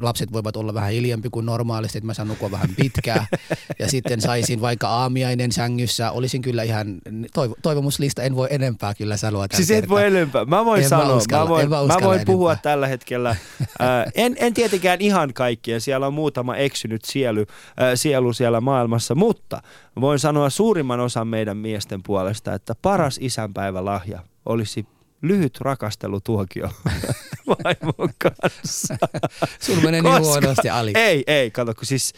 lapset 0.00 0.32
voivat 0.32 0.56
olla 0.56 0.74
vähän 0.74 0.92
hiljempi 0.92 1.30
kuin 1.30 1.46
normaalisti, 1.46 1.98
että 1.98 2.06
mä 2.06 2.14
saan 2.14 2.28
nukua 2.28 2.50
vähän 2.50 2.68
pitkään. 2.76 3.26
ja 3.78 3.88
sitten 3.88 4.20
saisin 4.20 4.60
vaikka 4.60 4.88
aamiainen 4.88 5.52
sängyssä. 5.52 6.10
Olisin 6.10 6.42
kyllä 6.42 6.62
ihan, 6.62 6.98
toivo, 7.34 7.54
toivomuslista 7.62 8.22
en 8.22 8.36
voi 8.36 8.48
enempää 8.50 8.94
kyllä 8.94 9.16
sanoa. 9.16 9.46
Siis 9.54 9.70
et 9.70 9.88
voi 9.88 10.04
enempää. 10.04 10.44
Mä 10.44 10.64
voin 10.64 10.78
En 10.78 10.84
mä 10.84 10.88
sanoa, 10.88 11.16
uskalla, 11.16 11.44
mä 11.44 11.48
voin, 11.48 11.70
mä 11.70 11.86
mä 11.86 11.96
voin 12.02 12.20
puhua 12.26 12.56
tällä 12.56 12.86
hetkellä. 12.86 13.36
Äh, 13.80 14.12
en, 14.14 14.36
en 14.38 14.54
tietenkään 14.54 15.00
ihan 15.00 15.34
kaikkien, 15.34 15.80
siellä 15.80 16.06
on 16.06 16.14
muutama 16.14 16.56
eksynyt 16.56 17.04
sielu, 17.04 17.40
äh, 17.40 17.46
sielu 17.94 18.32
siellä 18.32 18.60
maailmassa, 18.60 19.14
mutta 19.14 19.62
voin 20.00 20.18
sanoa 20.18 20.50
suurimman 20.50 21.00
osan 21.00 21.28
meidän 21.28 21.56
miesten 21.56 22.02
puolesta, 22.02 22.54
että 22.54 22.74
paras 22.82 23.18
isänpäivälahja 23.20 24.20
olisi 24.46 24.86
lyhyt 25.22 25.60
rakastelutuokio 25.60 26.70
vaimon 27.48 28.10
kanssa. 28.18 28.96
Sun 29.60 29.82
menee 29.82 30.02
niin 30.02 30.20
huonosti, 30.20 30.70
Ali. 30.70 30.92
Ei, 30.94 31.24
ei, 31.26 31.50
kato, 31.50 31.74
kun 31.74 31.86
siis 31.86 32.12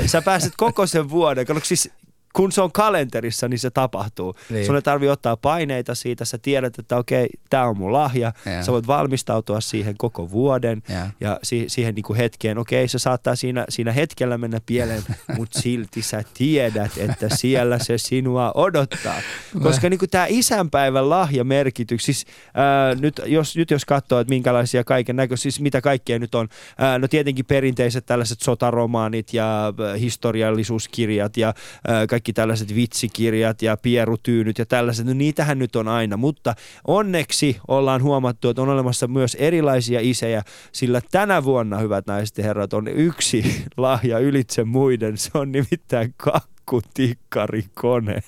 äh, 0.00 0.06
sä 0.06 0.22
pääset 0.22 0.52
koko 0.56 0.86
sen 0.86 1.10
vuoden, 1.10 1.46
kato, 1.46 1.60
kun 1.60 1.66
siis 1.66 1.90
kun 2.32 2.52
se 2.52 2.62
on 2.62 2.72
kalenterissa, 2.72 3.48
niin 3.48 3.58
se 3.58 3.70
tapahtuu. 3.70 4.34
Niin. 4.50 4.66
Sun 4.66 4.76
ei 4.76 4.82
tarvi 4.82 5.08
ottaa 5.08 5.36
paineita 5.36 5.94
siitä, 5.94 6.24
sä 6.24 6.38
tiedät, 6.38 6.78
että 6.78 6.96
okei, 6.96 7.28
tämä 7.50 7.64
on 7.64 7.76
mun 7.76 7.92
lahja. 7.92 8.32
Joo. 8.46 8.62
Sä 8.62 8.72
voit 8.72 8.86
valmistautua 8.86 9.60
siihen 9.60 9.94
koko 9.98 10.30
vuoden 10.30 10.82
Joo. 10.88 10.98
ja 11.20 11.38
si- 11.42 11.64
siihen 11.68 11.94
niinku 11.94 12.14
hetkeen. 12.14 12.58
Okei, 12.58 12.88
se 12.88 12.98
saattaa 12.98 13.36
siinä, 13.36 13.64
siinä 13.68 13.92
hetkellä 13.92 14.38
mennä 14.38 14.60
pieleen, 14.66 15.02
mutta 15.38 15.60
silti 15.60 16.02
sä 16.02 16.22
tiedät, 16.34 16.90
että 16.96 17.28
siellä 17.36 17.78
se 17.78 17.98
sinua 17.98 18.52
odottaa. 18.54 19.20
Koska 19.62 19.90
niinku 19.90 20.06
tämä 20.06 20.26
isänpäivän 20.28 21.10
lahjamerkitys, 21.10 22.04
siis 22.04 22.26
ää, 22.54 22.94
nyt, 22.94 23.20
jos, 23.26 23.56
nyt 23.56 23.70
jos 23.70 23.84
katsoo, 23.84 24.20
että 24.20 24.30
minkälaisia 24.30 24.84
kaiken 24.84 25.16
näköisiä, 25.16 25.42
siis 25.42 25.60
mitä 25.60 25.80
kaikkea 25.80 26.18
nyt 26.18 26.34
on, 26.34 26.48
ää, 26.78 26.98
no 26.98 27.08
tietenkin 27.08 27.44
perinteiset 27.44 28.06
tällaiset 28.06 28.40
sotaromaanit 28.40 29.34
ja 29.34 29.64
ää, 29.64 29.94
historiallisuuskirjat 29.94 31.36
ja 31.36 31.54
ää, 31.88 32.06
kaikki 32.20 32.32
tällaiset 32.32 32.74
vitsikirjat 32.74 33.62
ja 33.62 33.76
pierutyynyt 33.76 34.58
ja 34.58 34.66
tällaiset, 34.66 35.06
no 35.06 35.12
niitähän 35.12 35.58
nyt 35.58 35.76
on 35.76 35.88
aina, 35.88 36.16
mutta 36.16 36.54
onneksi 36.86 37.56
ollaan 37.68 38.02
huomattu, 38.02 38.48
että 38.48 38.62
on 38.62 38.68
olemassa 38.68 39.08
myös 39.08 39.34
erilaisia 39.34 40.00
isejä, 40.02 40.42
sillä 40.72 41.00
tänä 41.10 41.44
vuonna, 41.44 41.78
hyvät 41.78 42.06
naiset 42.06 42.38
ja 42.38 42.44
herrat, 42.44 42.72
on 42.72 42.88
yksi 42.88 43.44
lahja 43.76 44.18
ylitse 44.18 44.64
muiden, 44.64 45.18
se 45.18 45.30
on 45.34 45.52
nimittäin 45.52 46.14
kakkutikkarikone. 46.16 48.22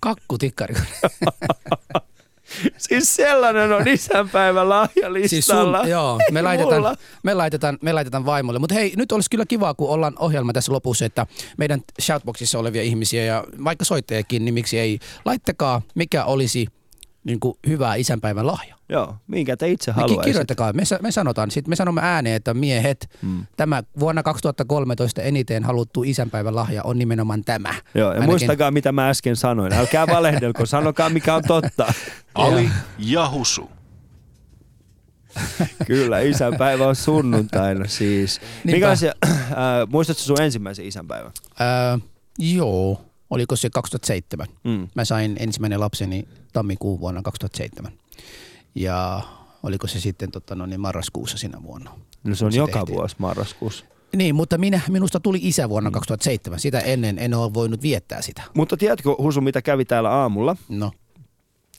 Kakkutikkari. 0.00 0.74
Siis 2.78 3.16
sellainen 3.16 3.72
on 3.72 3.88
isänpäivän 3.88 4.68
lahjalistalla. 4.68 5.28
Siis 5.28 5.46
sun, 5.46 5.90
joo, 5.90 6.18
me 6.32 6.42
laitetaan, 6.42 6.96
me, 7.22 7.34
laitetaan, 7.34 7.78
me 7.82 7.92
laitetaan 7.92 8.26
vaimolle. 8.26 8.58
Mutta 8.58 8.74
hei, 8.74 8.92
nyt 8.96 9.12
olisi 9.12 9.30
kyllä 9.30 9.46
kiva, 9.46 9.74
kun 9.74 9.90
ollaan 9.90 10.14
ohjelma 10.18 10.52
tässä 10.52 10.72
lopussa, 10.72 11.04
että 11.04 11.26
meidän 11.58 11.80
shoutboxissa 12.00 12.58
olevia 12.58 12.82
ihmisiä 12.82 13.24
ja 13.24 13.44
vaikka 13.64 13.84
soittajakin, 13.84 14.44
niin 14.44 14.54
miksi 14.54 14.78
ei, 14.78 14.98
laittakaa 15.24 15.82
mikä 15.94 16.24
olisi 16.24 16.66
niin 17.24 17.40
kuin 17.40 17.54
hyvä 17.66 17.94
isänpäivän 17.94 18.46
lahja. 18.46 18.76
Joo, 18.88 19.16
minkä 19.26 19.56
te 19.56 19.68
itse 19.68 19.90
Me 19.90 19.94
ki- 19.94 20.00
haluaisitte. 20.00 20.24
kirjoittakaa, 20.24 20.72
me, 20.72 20.82
me 21.02 21.10
sanotaan, 21.12 21.50
sit 21.50 21.68
me 21.68 21.76
sanomme 21.76 22.00
ääneen, 22.04 22.36
että 22.36 22.54
miehet, 22.54 23.10
mm. 23.22 23.46
tämä 23.56 23.82
vuonna 24.00 24.22
2013 24.22 25.22
eniten 25.22 25.64
haluttu 25.64 26.02
isänpäivän 26.02 26.54
lahja 26.54 26.82
on 26.82 26.98
nimenomaan 26.98 27.44
tämä. 27.44 27.74
Joo, 27.94 28.08
ja 28.08 28.12
Ainakin- 28.14 28.30
muistakaa 28.30 28.70
mitä 28.70 28.92
mä 28.92 29.08
äsken 29.08 29.36
sanoin. 29.36 29.72
Älkää 29.72 30.06
valehdelko, 30.06 30.66
sanokaa 30.76 31.10
mikä 31.10 31.34
on 31.34 31.42
totta. 31.46 31.92
Ali 32.34 32.70
ja 32.98 33.28
Husu. 33.30 33.70
Kyllä, 35.86 36.20
isänpäivä 36.20 36.86
on 36.88 36.96
sunnuntaina 36.96 37.86
siis. 37.88 38.40
Niinpä. 38.40 38.70
Minkälaisia, 38.72 39.12
äh, 39.26 39.36
muistatko 39.88 40.22
sun 40.22 40.42
ensimmäisen 40.42 40.84
isänpäivän? 40.86 41.32
Öö, 41.60 41.98
joo, 42.38 43.04
oliko 43.30 43.56
se 43.56 43.70
2007? 43.70 44.46
Mm. 44.64 44.88
Mä 44.94 45.04
sain 45.04 45.36
ensimmäinen 45.40 45.80
lapseni 45.80 46.28
tammikuun 46.52 47.00
vuonna 47.00 47.22
2007. 47.22 47.92
Ja 48.74 49.20
oliko 49.62 49.86
se 49.86 50.00
sitten 50.00 50.30
tota, 50.30 50.54
no, 50.54 50.66
niin 50.66 50.80
marraskuussa 50.80 51.38
sinä 51.38 51.62
vuonna. 51.62 51.90
No 52.24 52.34
se 52.34 52.44
on 52.44 52.52
Se 52.52 52.58
joka 52.58 52.72
tehtiin. 52.72 52.96
vuosi 52.96 53.16
marraskuussa. 53.18 53.84
Niin, 54.16 54.34
mutta 54.34 54.58
minä, 54.58 54.80
minusta 54.88 55.20
tuli 55.20 55.38
isä 55.42 55.68
vuonna 55.68 55.90
2007. 55.90 56.60
Sitä 56.60 56.80
ennen 56.80 57.18
en 57.18 57.34
ole 57.34 57.54
voinut 57.54 57.82
viettää 57.82 58.22
sitä. 58.22 58.42
Mutta 58.54 58.76
tiedätkö 58.76 59.14
Husu, 59.18 59.40
mitä 59.40 59.62
kävi 59.62 59.84
täällä 59.84 60.10
aamulla? 60.10 60.56
No, 60.68 60.92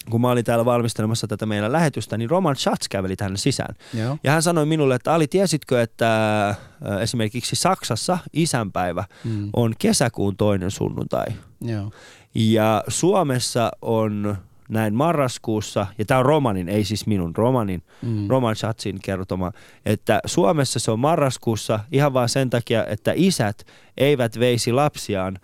Kun 0.10 0.22
mä 0.22 0.32
olin 0.32 0.46
täällä 0.46 0.66
valmistelemassa 0.66 1.28
tätä 1.28 1.46
meidän 1.46 1.72
lähetystä, 1.72 2.18
niin 2.18 2.30
Roman 2.30 2.56
Schatz 2.56 2.88
käveli 2.90 3.16
tänne 3.16 3.38
sisään. 3.38 3.76
joo. 3.94 4.18
Ja 4.24 4.32
hän 4.32 4.42
sanoi 4.44 4.66
minulle, 4.66 4.96
että 4.96 5.14
Ali, 5.14 5.28
tiesitkö, 5.28 5.82
että 5.82 6.50
äh, 6.50 6.58
esimerkiksi 7.02 7.56
Saksassa 7.56 8.18
isänpäivä 8.34 9.04
Mm. 9.24 9.50
on 9.54 9.74
kesäkuun 9.80 10.38
toinen 10.38 10.72
sunnuntai. 10.72 11.26
joo. 11.62 11.92
Ja 12.36 12.84
Suomessa 12.88 13.72
on 13.82 14.38
näin 14.70 14.94
marraskuussa, 14.96 15.88
ja 15.98 16.06
tämä 16.06 16.20
on 16.20 16.26
Romanin, 16.26 16.70
ei 16.70 16.84
siis 16.84 17.08
minun, 17.08 17.36
Romanin, 17.36 17.84
Mm. 18.02 18.10
mm. 18.10 18.28
Roman 18.30 18.56
Schatzin 18.56 19.00
kertoma, 19.04 19.52
että 19.86 20.20
Suomessa 20.26 20.80
se 20.80 20.92
on 20.92 21.00
marraskuussa 21.00 21.80
ihan 21.92 22.14
vaan 22.14 22.30
sen 22.30 22.50
takia, 22.50 22.86
että 22.86 23.14
isät 23.16 23.66
eivät 23.98 24.40
veisi 24.40 24.72
lapsiaan 24.72 25.40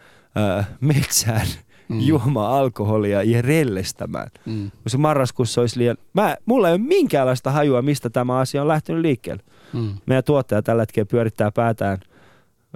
ö, 0.59 0.63
metsään 0.81 1.47
mm. 1.89 1.99
juomaan 1.99 2.53
alkoholia 2.53 3.23
ja 3.23 3.41
rellestämään. 3.41 4.27
Mm. 4.45 4.71
Kun 4.71 4.89
se 4.89 4.97
marraskuussa 4.97 5.61
olisi 5.61 5.79
liian... 5.79 5.97
Mä, 6.13 6.37
mulla 6.45 6.67
ei 6.67 6.73
ole 6.73 6.81
minkäänlaista 6.81 7.51
hajua, 7.51 7.81
mistä 7.81 8.09
tämä 8.09 8.37
asia 8.37 8.61
on 8.61 8.67
lähtenyt 8.67 9.01
liikkeelle. 9.01 9.43
Mm. 9.73 9.93
Meidän 10.05 10.23
tuottaja 10.23 10.61
tällä 10.61 10.81
hetkellä 10.81 11.07
pyörittää 11.11 11.51
päätään 11.51 11.97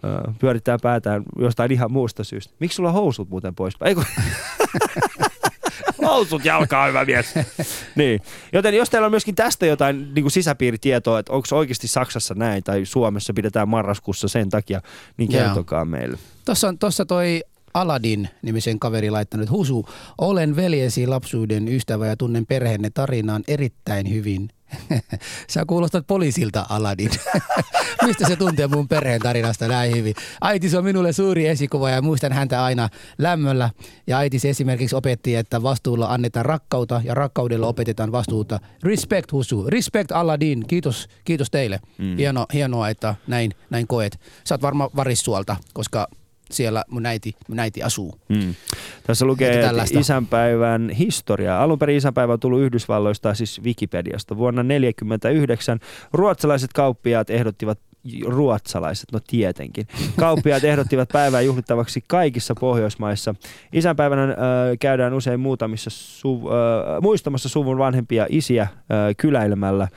ö, 0.03 0.31
pyörittää 0.39 0.77
päätään 0.81 1.23
jostain 1.39 1.71
ihan 1.71 1.91
muusta 1.91 2.23
syystä. 2.23 2.53
Miksi 2.59 2.75
sulla 2.75 2.89
on 2.89 2.95
housut 2.95 3.29
muuten 3.29 3.55
pois? 3.55 3.73
Ei 3.85 3.95
kun... 3.95 4.05
housut 6.07 6.45
jalkaa, 6.45 6.87
hyvä 6.87 7.05
mies. 7.05 7.33
niin. 7.95 8.21
Joten 8.53 8.75
jos 8.75 8.89
teillä 8.89 9.05
on 9.05 9.11
myöskin 9.11 9.35
tästä 9.35 9.65
jotain 9.65 10.13
niin 10.13 10.23
kuin 10.23 10.31
sisäpiiritietoa, 10.31 11.19
että 11.19 11.33
onko 11.33 11.47
oikeasti 11.51 11.87
Saksassa 11.87 12.33
näin 12.33 12.63
tai 12.63 12.85
Suomessa 12.85 13.33
pidetään 13.33 13.69
marraskuussa 13.69 14.27
sen 14.27 14.49
takia, 14.49 14.81
niin 15.17 15.31
Joo. 15.31 15.43
kertokaa 15.43 15.85
meille. 15.85 16.17
Tuossa 16.45 16.67
on 16.67 16.77
tossa 16.77 17.05
toi 17.05 17.43
Aladin 17.73 18.29
nimisen 18.41 18.79
kaveri 18.79 19.09
laittanut 19.09 19.49
Husu, 19.49 19.85
olen 20.17 20.55
veljesi 20.55 21.07
lapsuuden 21.07 21.67
ystävä 21.67 22.07
ja 22.07 22.17
tunnen 22.17 22.45
perheenne 22.45 22.89
tarinaan 22.89 23.43
erittäin 23.47 24.09
hyvin. 24.09 24.49
Sä 25.53 25.63
kuulostat 25.67 26.07
poliisilta, 26.07 26.65
Aladin. 26.69 27.11
Mistä 28.05 28.27
se 28.27 28.35
tuntee 28.35 28.67
mun 28.67 28.87
perheen 28.87 29.21
tarinasta 29.21 29.67
näin 29.67 29.95
hyvin? 29.95 30.15
Äitis 30.41 30.75
on 30.75 30.83
minulle 30.83 31.13
suuri 31.13 31.47
esikuva 31.47 31.89
ja 31.89 32.01
muistan 32.01 32.33
häntä 32.33 32.63
aina 32.63 32.89
lämmöllä. 33.17 33.69
Ja 34.07 34.17
äitis 34.17 34.45
esimerkiksi 34.45 34.95
opetti, 34.95 35.35
että 35.35 35.63
vastuulla 35.63 36.13
annetaan 36.13 36.45
rakkautta 36.45 37.01
ja 37.05 37.13
rakkaudella 37.13 37.67
opetetaan 37.67 38.11
vastuuta. 38.11 38.59
Respect 38.83 39.31
Husu, 39.31 39.65
respect 39.67 40.11
Aladin. 40.11 40.67
Kiitos, 40.67 41.07
kiitos 41.23 41.51
teille. 41.51 41.79
Mm. 41.97 42.17
Hieno, 42.17 42.45
hienoa, 42.53 42.89
että 42.89 43.15
näin, 43.27 43.51
näin 43.69 43.87
koet. 43.87 44.19
Sä 44.43 44.55
oot 44.55 44.61
varmaan 44.61 44.89
varissuolta, 44.95 45.55
koska 45.73 46.07
siellä 46.51 46.83
mun 46.89 47.05
äiti, 47.05 47.35
mun 47.47 47.59
äiti 47.59 47.83
asuu. 47.83 48.15
Mm. 48.29 48.55
Tässä 49.07 49.25
lukee 49.25 49.47
Eikä 49.47 49.59
että 49.59 49.67
tällaista. 49.67 49.99
isänpäivän 49.99 50.89
historia. 50.89 51.63
Alun 51.63 51.79
perin 51.79 51.97
isänpäivä 51.97 52.33
on 52.33 52.39
tullut 52.39 52.61
Yhdysvalloista, 52.61 53.33
siis 53.33 53.63
Wikipediasta. 53.63 54.37
Vuonna 54.37 54.63
1949 54.63 55.79
ruotsalaiset 56.13 56.73
kauppiaat 56.73 57.29
ehdottivat 57.29 57.79
ruotsalaiset, 58.25 59.11
no 59.11 59.19
tietenkin. 59.27 59.87
Kauppiaat 60.19 60.63
ehdottivat 60.63 61.09
päivää 61.09 61.41
juhlittavaksi 61.41 62.03
kaikissa 62.07 62.55
Pohjoismaissa. 62.59 63.35
Isänpäivänä 63.73 64.23
äh, 64.23 64.37
käydään 64.79 65.13
usein 65.13 65.39
muutamissa 65.39 65.89
suv, 65.89 66.45
äh, 66.45 67.01
muistamassa 67.01 67.49
suvun 67.49 67.77
vanhempia 67.77 68.27
isiä 68.29 68.61
äh, 68.61 68.69
kyläilemällä. 69.17 69.87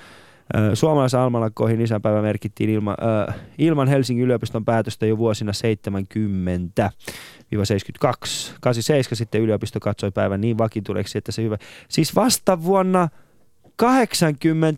Suomalaisen 0.74 1.20
almanakkoihin 1.20 1.80
isänpäivä 1.80 2.22
merkittiin 2.22 2.70
ilma, 2.70 2.96
äh, 3.28 3.34
ilman 3.58 3.88
Helsingin 3.88 4.24
yliopiston 4.24 4.64
päätöstä 4.64 5.06
jo 5.06 5.18
vuosina 5.18 5.52
70 5.52 6.90
72. 7.64 8.54
87 8.60 9.16
sitten 9.16 9.40
yliopisto 9.40 9.80
katsoi 9.80 10.10
päivän 10.10 10.40
niin 10.40 10.58
vakituneeksi, 10.58 11.18
että 11.18 11.32
se 11.32 11.42
hyvä. 11.42 11.58
Siis 11.88 12.14
vasta 12.16 12.62
vuonna 12.62 13.08
87 13.76 14.76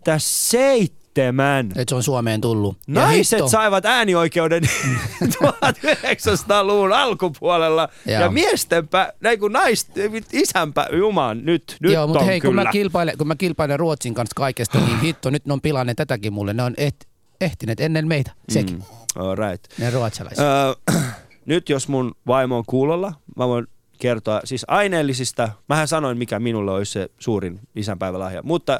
Et 1.75 1.89
se 1.89 1.95
on 1.95 2.03
Suomeen 2.03 2.41
tullut. 2.41 2.77
Ja 2.87 2.93
naiset 2.93 3.39
hitto, 3.39 3.49
saivat 3.49 3.85
äänioikeuden 3.85 4.63
1900-luvun 5.43 6.93
alkupuolella 6.93 7.89
ja, 8.05 8.19
Joo. 8.19 8.31
miesten 8.31 8.87
pä, 8.87 9.13
näin 9.21 9.39
kun 9.39 9.51
naisten, 9.51 10.11
isänpä, 10.33 10.87
juman, 10.97 11.45
nyt, 11.45 11.77
nyt 11.79 11.91
Joo, 11.91 12.07
mutta 12.07 12.23
hei, 12.23 12.41
kun 12.41 12.49
kyllä. 12.49 12.63
mä, 12.63 12.71
kilpailen, 12.71 13.17
kun 13.17 13.27
mä 13.27 13.35
kilpailen 13.35 13.79
Ruotsin 13.79 14.13
kanssa 14.13 14.33
kaikesta, 14.35 14.79
niin 14.79 14.99
hitto, 14.99 15.29
nyt 15.29 15.45
ne 15.45 15.53
on 15.53 15.61
pilanneet 15.61 15.95
tätäkin 15.95 16.33
mulle. 16.33 16.53
Ne 16.53 16.63
on 16.63 16.73
et, 16.77 17.07
ehtineet 17.41 17.79
ennen 17.79 18.07
meitä, 18.07 18.31
sekin. 18.49 18.75
Mm, 18.75 18.83
all 19.15 19.35
right. 19.35 19.63
ne 19.77 19.89
ruotsalaiset. 19.89 20.45
Öö, 20.45 20.99
nyt 21.45 21.69
jos 21.69 21.87
mun 21.87 22.15
vaimo 22.27 22.57
on 22.57 22.63
kuulolla, 22.67 23.13
mä 23.35 23.47
voin 23.47 23.67
kertoa 23.99 24.41
siis 24.43 24.65
aineellisista, 24.67 25.49
mähän 25.69 25.87
sanoin 25.87 26.17
mikä 26.17 26.39
minulle 26.39 26.71
olisi 26.71 26.91
se 26.91 27.09
suurin 27.19 27.59
isänpäivälahja, 27.75 28.43
mutta 28.43 28.79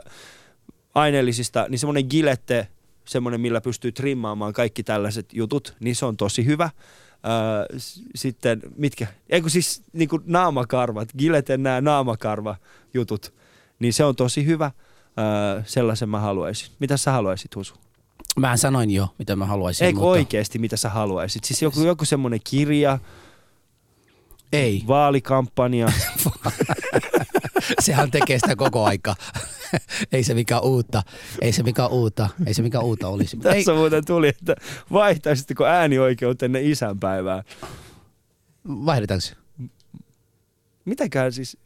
aineellisista, 0.98 1.66
niin 1.70 1.80
semmoinen 1.80 2.06
Gillette 2.10 2.68
semmoinen, 3.08 3.41
millä 3.41 3.62
pystyy 3.62 3.91
trimmaamaan 3.91 4.54
kaikki 4.54 4.84
tällaiset 4.84 5.34
jutut, 5.34 5.76
niin 5.80 5.95
se 5.95 6.06
on 6.06 6.18
tosi 6.18 6.45
hyvä. 6.45 6.70
Öö, 7.26 7.80
sitten 8.16 8.62
mitkä, 8.76 9.08
eikö 9.30 9.50
siis 9.50 9.84
niin 9.93 10.10
kuin 10.10 10.24
naamakarvat, 10.26 11.10
Gilleten 11.18 11.64
nämä 11.64 11.82
naamakarva-jutut, 11.82 13.34
niin 13.80 13.93
se 13.93 14.04
on 14.04 14.16
tosi 14.16 14.45
hyvä. 14.45 14.72
Öö, 15.20 15.62
sellaisen 15.66 16.10
mä 16.10 16.20
haluaisin. 16.20 16.70
Mitä 16.80 16.98
sä 16.98 17.12
haluaisit, 17.12 17.56
Husu? 17.56 17.76
Mä 18.39 18.58
sanoin 18.58 18.91
jo, 18.91 19.08
mitä 19.20 19.36
mä 19.36 19.45
haluaisin. 19.45 19.86
Eikö 19.86 20.00
mutta 20.00 20.10
oikeasti, 20.10 20.60
mitä 20.60 20.78
sä 20.78 20.89
haluaisit? 20.89 21.43
Siis 21.43 21.62
joku, 21.62 21.84
joku 21.84 22.06
semmoinen 22.06 22.39
kirja, 22.43 23.00
Ei. 24.54 24.84
vaalikampanja. 24.88 25.88
Sehän 27.80 28.12
tekee 28.12 28.39
sitä 28.39 28.55
koko 28.55 28.86
aika. 28.86 29.16
ei 30.12 30.24
se 30.24 30.34
mikään 30.34 30.64
uutta. 30.64 31.03
Ei 31.41 31.53
se 31.53 31.64
mikään 31.64 31.91
uutta. 31.91 32.30
Ei 32.45 32.53
se 32.53 32.62
mikään 32.62 32.84
uutta 32.84 33.08
olisi. 33.08 33.36
Mutta 33.36 33.49
ei, 33.49 33.55
Tässä 33.55 33.74
muuten 33.74 34.05
tuli, 34.05 34.28
että 34.28 34.55
vaihtaisitteko 34.91 35.66
äänioikeutenne 35.66 36.62
isänpäivään? 36.62 37.43
vaihdetaanko 38.68 39.22
se? 39.22 39.36
Mitäkään 40.86 41.34
siis... 41.34 41.58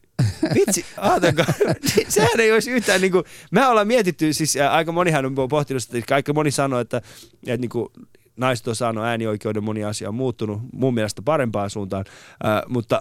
Vitsi, 0.55 0.85
ajatelkaa, 0.97 1.45
sehän 2.07 2.39
ei 2.39 2.51
olisi 2.51 2.71
yhtään 2.71 3.01
niin 3.01 3.11
kuin, 3.11 3.23
me 3.51 3.67
ollaan 3.67 3.87
mietitty, 3.87 4.33
siis 4.33 4.57
aika 4.71 4.91
monihan 4.91 5.25
on 5.25 5.35
pohtinut 5.49 5.83
sitä, 5.83 5.97
että 5.97 6.15
aika 6.15 6.33
moni 6.33 6.51
sanoo, 6.51 6.79
että, 6.79 6.97
että 6.97 7.57
niin 7.57 7.69
kuin, 7.69 7.89
naiset 8.37 8.67
on 8.67 8.75
saanut 8.75 9.03
äänioikeuden, 9.03 9.63
moni 9.63 9.83
asia 9.83 10.09
on 10.09 10.15
muuttunut 10.15 10.61
mun 10.73 10.93
mielestä 10.93 11.21
parempaan 11.21 11.69
suuntaan, 11.69 12.05
ää, 12.43 12.63
mutta 12.67 12.99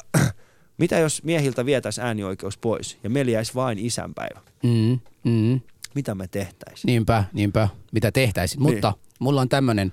mitä 0.80 0.98
jos 0.98 1.22
miehiltä 1.22 1.66
vietäisiin 1.66 2.06
äänioikeus 2.06 2.58
pois 2.58 2.98
ja 3.02 3.10
meillä 3.10 3.32
jäisi 3.32 3.54
vain 3.54 3.78
isänpäivä? 3.78 4.40
Mm, 4.62 4.98
mm. 5.24 5.60
Mitä 5.94 6.14
me 6.14 6.28
tehtäisiin? 6.28 6.86
Niinpä, 6.86 7.24
niinpä. 7.32 7.68
Mitä 7.92 8.12
tehtäisiin. 8.12 8.62
Niin. 8.62 8.74
Mutta 8.74 8.92
mulla 9.18 9.40
on 9.40 9.48
tämmöinen, 9.48 9.92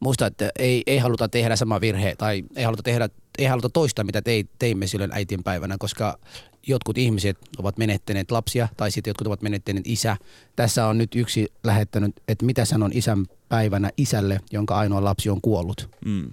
muista, 0.00 0.26
että 0.26 0.50
ei, 0.58 0.82
ei 0.86 0.98
haluta 0.98 1.28
tehdä 1.28 1.56
sama 1.56 1.80
virhe 1.80 2.14
tai 2.18 2.44
ei 2.56 2.64
haluta, 2.64 2.82
tehdä, 2.82 3.08
ei 3.38 3.46
haluta 3.46 3.68
toista, 3.68 4.04
mitä 4.04 4.22
tei, 4.22 4.44
teimme 4.58 4.86
silloin 4.86 5.14
äitien 5.14 5.42
päivänä, 5.44 5.76
koska 5.78 6.18
jotkut 6.66 6.98
ihmiset 6.98 7.38
ovat 7.58 7.78
menettäneet 7.78 8.30
lapsia 8.30 8.68
tai 8.76 8.90
sitten 8.90 9.10
jotkut 9.10 9.26
ovat 9.26 9.42
menettäneet 9.42 9.86
isä. 9.86 10.16
Tässä 10.56 10.86
on 10.86 10.98
nyt 10.98 11.14
yksi 11.14 11.52
lähettänyt, 11.64 12.16
että 12.28 12.46
mitä 12.46 12.64
sanon 12.64 12.90
isän 12.94 13.26
päivänä 13.48 13.90
isälle, 13.96 14.40
jonka 14.52 14.78
ainoa 14.78 15.04
lapsi 15.04 15.30
on 15.30 15.40
kuollut. 15.40 15.88
Mm. 16.04 16.30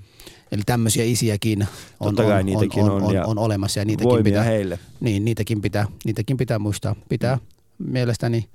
Eli 0.52 0.62
tämmöisiä 0.66 1.04
isiäkin 1.04 1.68
on, 2.00 2.16
Totta 2.16 2.32
kai 2.32 2.40
on, 2.40 2.46
niitäkin 2.46 2.84
on, 2.84 2.92
on, 2.92 3.04
on, 3.04 3.16
ja 3.16 3.22
on, 3.24 3.30
on 3.30 3.38
olemassa 3.38 3.80
ja 3.80 3.86
niitäkin 3.86 4.24
pitää, 4.24 4.44
heille. 4.44 4.80
niin, 5.00 5.26
niitäkin 5.26 5.62
pitää, 5.62 5.88
niitäkin 6.06 6.38
pitää 6.38 6.60
muistaa. 6.60 6.96
Pitää 7.10 7.38
mielestäni 7.78 8.50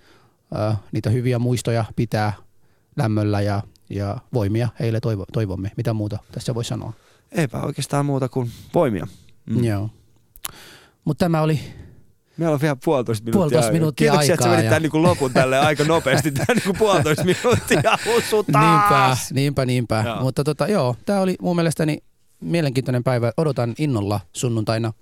äh, 0.56 0.78
niitä 0.92 1.10
hyviä 1.10 1.38
muistoja 1.38 1.84
pitää 1.96 2.32
lämmöllä 2.96 3.40
ja, 3.40 3.62
ja 3.90 4.18
voimia 4.32 4.68
heille 4.80 5.00
toivo, 5.00 5.24
toivomme. 5.32 5.70
Mitä 5.76 5.92
muuta 5.92 6.18
tässä 6.32 6.54
voi 6.54 6.64
sanoa? 6.64 6.92
Eipä 7.32 7.60
oikeastaan 7.60 8.06
muuta 8.06 8.28
kuin 8.28 8.50
voimia. 8.74 9.06
Mm. 9.46 9.64
Joo. 9.64 9.90
Mutta 11.04 11.24
tämä 11.24 11.42
oli, 11.42 11.60
Meillä 12.36 12.54
on 12.54 12.60
vielä 12.60 12.76
puolitoista 12.84 13.24
minuuttia. 13.24 13.38
Puolitoista 13.38 13.66
aikaa. 13.66 13.72
minuuttia 13.72 14.10
Kiitoksia, 14.10 14.34
että 14.34 14.44
sä 14.44 14.50
aikaa 14.50 14.56
vedit 14.56 14.64
ja- 14.64 14.70
tämän 14.70 14.82
niin 14.82 14.90
kuin 14.90 15.02
lopun 15.02 15.32
tälle 15.32 15.58
aika 15.58 15.84
nopeasti. 15.84 16.30
Tämä 16.32 16.44
niin 16.54 16.62
kuin 16.62 16.76
puolitoista 16.78 17.24
minuuttia. 17.24 17.98
Husu 18.14 18.36
niinpä, 18.36 18.86
taas! 18.88 19.32
niinpä, 19.32 19.66
niinpä. 19.66 20.02
Joo. 20.06 20.20
Mutta 20.20 20.44
tota, 20.44 20.66
joo, 20.68 20.96
tämä 21.06 21.20
oli 21.20 21.36
mun 21.40 21.56
mielestäni 21.56 21.98
mielenkiintoinen 22.40 23.04
päivä. 23.04 23.32
Odotan 23.36 23.74
innolla 23.78 24.20
sunnuntaina, 24.32 24.92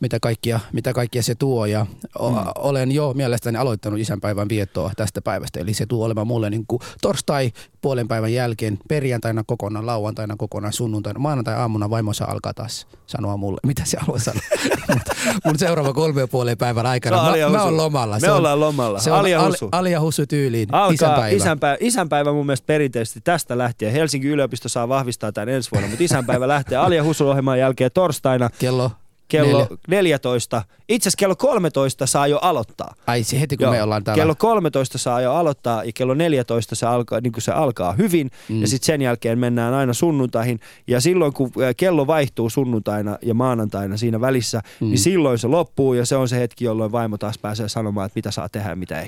mitä 0.00 0.20
kaikkia, 0.20 0.60
mitä 0.72 0.92
kaikkia 0.92 1.22
se 1.22 1.34
tuo. 1.34 1.66
Ja 1.66 1.86
o- 2.18 2.30
Mm. 2.30 2.36
olen 2.58 2.92
jo 2.92 3.12
mielestäni 3.14 3.58
aloittanut 3.58 4.00
isänpäivän 4.00 4.48
viettoa 4.48 4.90
tästä 4.96 5.22
päivästä. 5.22 5.60
Eli 5.60 5.74
se 5.74 5.86
tuo 5.86 6.04
olemaan 6.06 6.26
mulle 6.26 6.50
niin 6.50 6.64
kuin 6.68 6.80
torstai 7.02 7.52
puolen 7.80 8.08
päivän 8.08 8.32
jälkeen, 8.32 8.78
perjantaina 8.88 9.44
kokonaan, 9.46 9.86
lauantaina 9.86 10.34
kokonaan, 10.38 10.72
sunnuntaina, 10.72 11.18
maanantai 11.20 11.54
aamuna 11.54 11.90
vaimossa 11.90 12.24
alkaa 12.24 12.54
taas 12.54 12.86
sanoa 13.06 13.36
mulle, 13.36 13.60
mitä 13.66 13.82
se 13.84 13.98
haluaa 14.00 14.18
sanoa. 14.18 14.40
Mut 14.94 15.02
mun 15.44 15.58
seuraava 15.58 15.92
kolme 15.92 16.20
ja 16.20 16.28
puolen 16.28 16.58
päivän 16.58 16.86
aikana, 16.86 17.16
mä, 17.22 17.48
mä 17.58 17.62
oon 17.62 17.76
lomalla. 17.76 18.18
Me 18.22 18.30
on- 18.30 18.36
ollaan 18.36 18.60
lomalla. 18.60 18.98
Se 19.00 19.12
on 19.12 19.18
Alia 19.18 19.40
Ali- 19.40 19.46
Husu. 19.52 19.68
Alia 19.72 20.00
Husu 20.00 20.26
tyyliin, 20.26 20.68
Alkaa 20.74 20.90
isänpäivä. 20.94 21.36
isänpäivä. 21.36 21.76
isänpäivä 21.80 22.32
mun 22.32 22.46
mielestä 22.46 22.66
perinteisesti 22.66 23.20
tästä 23.24 23.58
lähtien. 23.58 23.92
Helsingin 23.92 24.30
yliopisto 24.30 24.68
saa 24.68 24.88
vahvistaa 24.88 25.32
tämän 25.32 25.48
ensi 25.48 25.70
vuonna, 25.72 25.88
mutta 25.88 26.04
isänpäivä 26.04 26.48
lähtee 26.48 26.78
Alia 26.78 27.04
Husu-ohjelman 27.04 27.58
jälkeen 27.58 27.90
torstaina 27.94 28.50
Kello 28.58 28.90
kello 29.28 29.58
neljä. 29.58 29.78
14. 29.88 30.62
Itse 30.88 31.08
asiassa 31.08 31.18
kello 31.18 31.36
13 31.36 32.06
saa 32.06 32.26
jo 32.26 32.38
aloittaa. 32.42 32.94
Ai 33.06 33.22
se 33.22 33.40
heti 33.40 33.56
kun 33.56 33.64
Joo. 33.64 33.72
me 33.72 33.82
ollaan 33.82 34.04
täällä. 34.04 34.20
Kello 34.20 34.34
13 34.38 34.98
saa 34.98 35.20
jo 35.20 35.34
aloittaa 35.34 35.84
ja 35.84 35.92
kello 35.94 36.14
14 36.14 36.74
se 36.74 36.86
alkaa, 36.86 37.20
niin 37.20 37.32
se 37.38 37.52
alkaa 37.52 37.92
hyvin 37.92 38.30
mm. 38.48 38.60
ja 38.60 38.68
sitten 38.68 38.86
sen 38.86 39.02
jälkeen 39.02 39.38
mennään 39.38 39.74
aina 39.74 39.92
sunnuntaihin 39.92 40.60
ja 40.86 41.00
silloin 41.00 41.32
kun 41.32 41.50
äh, 41.62 41.74
kello 41.76 42.06
vaihtuu 42.06 42.50
sunnuntaina 42.50 43.18
ja 43.22 43.34
maanantaina 43.34 43.96
siinä 43.96 44.20
välissä, 44.20 44.60
mm. 44.80 44.86
niin 44.86 44.98
silloin 44.98 45.38
se 45.38 45.48
loppuu 45.48 45.94
ja 45.94 46.06
se 46.06 46.16
on 46.16 46.28
se 46.28 46.40
hetki, 46.40 46.64
jolloin 46.64 46.92
vaimo 46.92 47.18
taas 47.18 47.38
pääsee 47.38 47.68
sanomaan, 47.68 48.06
että 48.06 48.18
mitä 48.18 48.30
saa 48.30 48.48
tehdä 48.48 48.70
ja 48.70 48.76
mitä 48.76 48.98
ei. 48.98 49.02